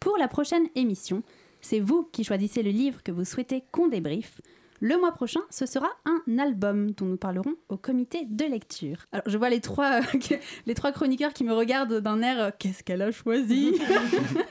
Pour 0.00 0.18
la 0.18 0.28
prochaine 0.28 0.66
émission, 0.74 1.22
c'est 1.62 1.80
vous 1.80 2.08
qui 2.12 2.24
choisissez 2.24 2.62
le 2.62 2.70
livre 2.70 3.02
que 3.02 3.12
vous 3.12 3.24
souhaitez 3.24 3.64
qu'on 3.70 3.88
débriefe. 3.88 4.40
Le 4.80 4.98
mois 4.98 5.12
prochain, 5.12 5.40
ce 5.48 5.64
sera 5.64 5.88
un 6.04 6.38
album 6.38 6.90
dont 6.90 7.06
nous 7.06 7.16
parlerons 7.16 7.54
au 7.68 7.76
comité 7.76 8.26
de 8.28 8.44
lecture. 8.44 9.06
Alors, 9.12 9.22
je 9.28 9.38
vois 9.38 9.48
les 9.48 9.60
trois, 9.60 10.00
les 10.66 10.74
trois 10.74 10.90
chroniqueurs 10.90 11.32
qui 11.32 11.44
me 11.44 11.52
regardent 11.52 12.00
d'un 12.00 12.20
air 12.20 12.40
euh, 12.40 12.50
Qu'est-ce 12.58 12.82
qu'elle 12.82 13.00
a 13.00 13.12
choisi? 13.12 13.74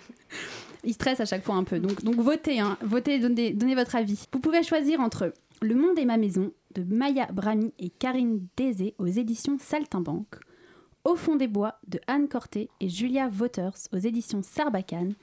Ils 0.85 0.93
stressent 0.93 1.19
à 1.19 1.25
chaque 1.25 1.43
fois 1.43 1.55
un 1.55 1.65
peu. 1.65 1.79
Donc, 1.79 2.01
donc 2.03 2.15
votez, 2.15 2.61
hein. 2.61 2.77
votez, 2.81 3.19
donnez, 3.19 3.51
donnez 3.51 3.75
votre 3.75 3.97
avis. 3.97 4.25
Vous 4.31 4.39
pouvez 4.39 4.63
choisir 4.63 5.01
entre 5.01 5.33
Le 5.61 5.75
Monde 5.75 5.99
est 5.99 6.05
ma 6.05 6.17
maison 6.17 6.53
de 6.73 6.83
Maya 6.83 7.27
Brami 7.33 7.73
et 7.77 7.89
Karine 7.89 8.47
Désé 8.55 8.95
aux 8.99 9.07
éditions 9.07 9.57
Saltimbanque, 9.59 10.35
Au 11.03 11.17
fond 11.17 11.35
des 11.35 11.49
bois 11.49 11.75
de 11.89 11.99
Anne 12.07 12.29
Corté 12.29 12.69
et 12.79 12.87
Julia 12.87 13.29
Waters 13.37 13.75
aux 13.91 13.97
éditions 13.97 14.41
Sarbacane, 14.41 15.13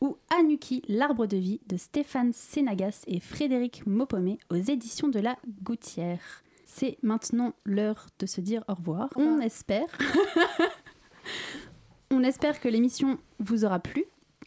ou 0.00 0.16
Anuki, 0.38 0.82
l'arbre 0.88 1.26
de 1.26 1.36
vie 1.36 1.60
de 1.66 1.76
Stéphane 1.76 2.32
Sénagas 2.32 3.04
et 3.06 3.20
Frédéric 3.20 3.86
Mopomé 3.86 4.38
aux 4.50 4.56
éditions 4.56 5.08
de 5.08 5.20
la 5.20 5.36
Gouttière. 5.62 6.42
C'est 6.64 6.98
maintenant 7.02 7.54
l'heure 7.64 8.06
de 8.18 8.26
se 8.26 8.40
dire 8.40 8.64
au 8.68 8.74
revoir. 8.74 9.08
On 9.16 9.40
espère. 9.40 9.86
On 12.10 12.22
espère 12.22 12.60
que 12.60 12.68
l'émission 12.68 13.18
vous 13.38 13.64
aura 13.64 13.78
plu. 13.78 14.04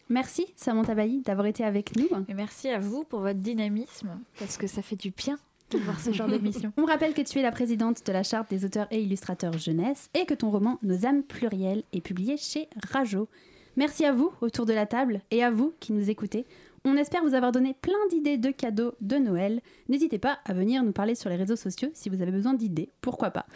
Merci 0.08 0.46
Samantha 0.56 0.94
Bailly 0.94 1.22
d'avoir 1.22 1.46
été 1.46 1.64
avec 1.64 1.96
nous. 1.96 2.08
Et 2.28 2.34
merci 2.34 2.68
à 2.68 2.78
vous 2.78 3.04
pour 3.04 3.20
votre 3.20 3.38
dynamisme, 3.38 4.18
parce 4.38 4.56
que 4.56 4.66
ça 4.66 4.82
fait 4.82 4.96
du 4.96 5.10
bien 5.10 5.38
de 5.70 5.78
voir 5.78 6.00
ce 6.00 6.12
genre 6.12 6.28
d'émission. 6.28 6.72
On 6.76 6.84
rappelle 6.84 7.14
que 7.14 7.22
tu 7.22 7.38
es 7.38 7.42
la 7.42 7.52
présidente 7.52 8.04
de 8.04 8.12
la 8.12 8.24
charte 8.24 8.50
des 8.50 8.64
auteurs 8.64 8.88
et 8.90 9.00
illustrateurs 9.00 9.56
jeunesse 9.56 10.10
et 10.14 10.26
que 10.26 10.34
ton 10.34 10.50
roman 10.50 10.78
Nos 10.82 11.06
âmes 11.06 11.22
plurielles 11.22 11.84
est 11.92 12.00
publié 12.00 12.36
chez 12.36 12.68
Rajo. 12.90 13.28
Merci 13.76 14.04
à 14.04 14.12
vous 14.12 14.32
autour 14.40 14.66
de 14.66 14.72
la 14.72 14.86
table 14.86 15.20
et 15.30 15.44
à 15.44 15.50
vous 15.50 15.74
qui 15.80 15.92
nous 15.92 16.10
écoutez. 16.10 16.46
On 16.84 16.96
espère 16.96 17.22
vous 17.22 17.34
avoir 17.34 17.52
donné 17.52 17.74
plein 17.80 18.06
d'idées 18.10 18.38
de 18.38 18.50
cadeaux 18.50 18.94
de 19.00 19.16
Noël. 19.16 19.60
N'hésitez 19.88 20.18
pas 20.18 20.38
à 20.44 20.54
venir 20.54 20.82
nous 20.82 20.92
parler 20.92 21.14
sur 21.14 21.30
les 21.30 21.36
réseaux 21.36 21.56
sociaux 21.56 21.90
si 21.94 22.08
vous 22.08 22.20
avez 22.20 22.32
besoin 22.32 22.54
d'idées, 22.54 22.90
pourquoi 23.00 23.30
pas? 23.30 23.46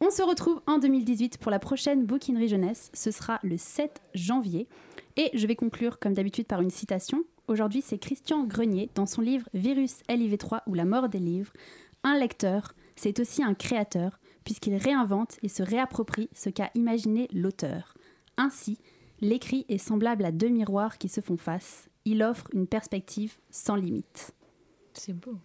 On 0.00 0.10
se 0.10 0.22
retrouve 0.22 0.62
en 0.66 0.78
2018 0.78 1.38
pour 1.38 1.50
la 1.50 1.58
prochaine 1.58 2.06
bouquinerie 2.06 2.48
jeunesse. 2.48 2.90
Ce 2.94 3.10
sera 3.10 3.40
le 3.42 3.56
7 3.56 4.00
janvier. 4.14 4.68
Et 5.16 5.30
je 5.34 5.46
vais 5.46 5.56
conclure 5.56 5.98
comme 5.98 6.14
d'habitude 6.14 6.46
par 6.46 6.60
une 6.60 6.70
citation. 6.70 7.24
Aujourd'hui, 7.48 7.82
c'est 7.82 7.98
Christian 7.98 8.44
Grenier 8.44 8.90
dans 8.94 9.06
son 9.06 9.22
livre 9.22 9.48
Virus 9.54 10.02
LIV3 10.08 10.60
ou 10.68 10.74
la 10.74 10.84
mort 10.84 11.08
des 11.08 11.18
livres. 11.18 11.52
Un 12.04 12.16
lecteur, 12.16 12.74
c'est 12.94 13.18
aussi 13.18 13.42
un 13.42 13.54
créateur, 13.54 14.20
puisqu'il 14.44 14.76
réinvente 14.76 15.36
et 15.42 15.48
se 15.48 15.64
réapproprie 15.64 16.30
ce 16.32 16.48
qu'a 16.48 16.70
imaginé 16.76 17.26
l'auteur. 17.32 17.94
Ainsi, 18.36 18.78
l'écrit 19.20 19.64
est 19.68 19.78
semblable 19.78 20.24
à 20.24 20.32
deux 20.32 20.48
miroirs 20.48 20.98
qui 20.98 21.08
se 21.08 21.20
font 21.20 21.36
face. 21.36 21.88
Il 22.04 22.22
offre 22.22 22.46
une 22.52 22.66
perspective 22.66 23.38
sans 23.50 23.76
limite. 23.76 24.34
C'est 24.92 25.12
beau. 25.12 25.38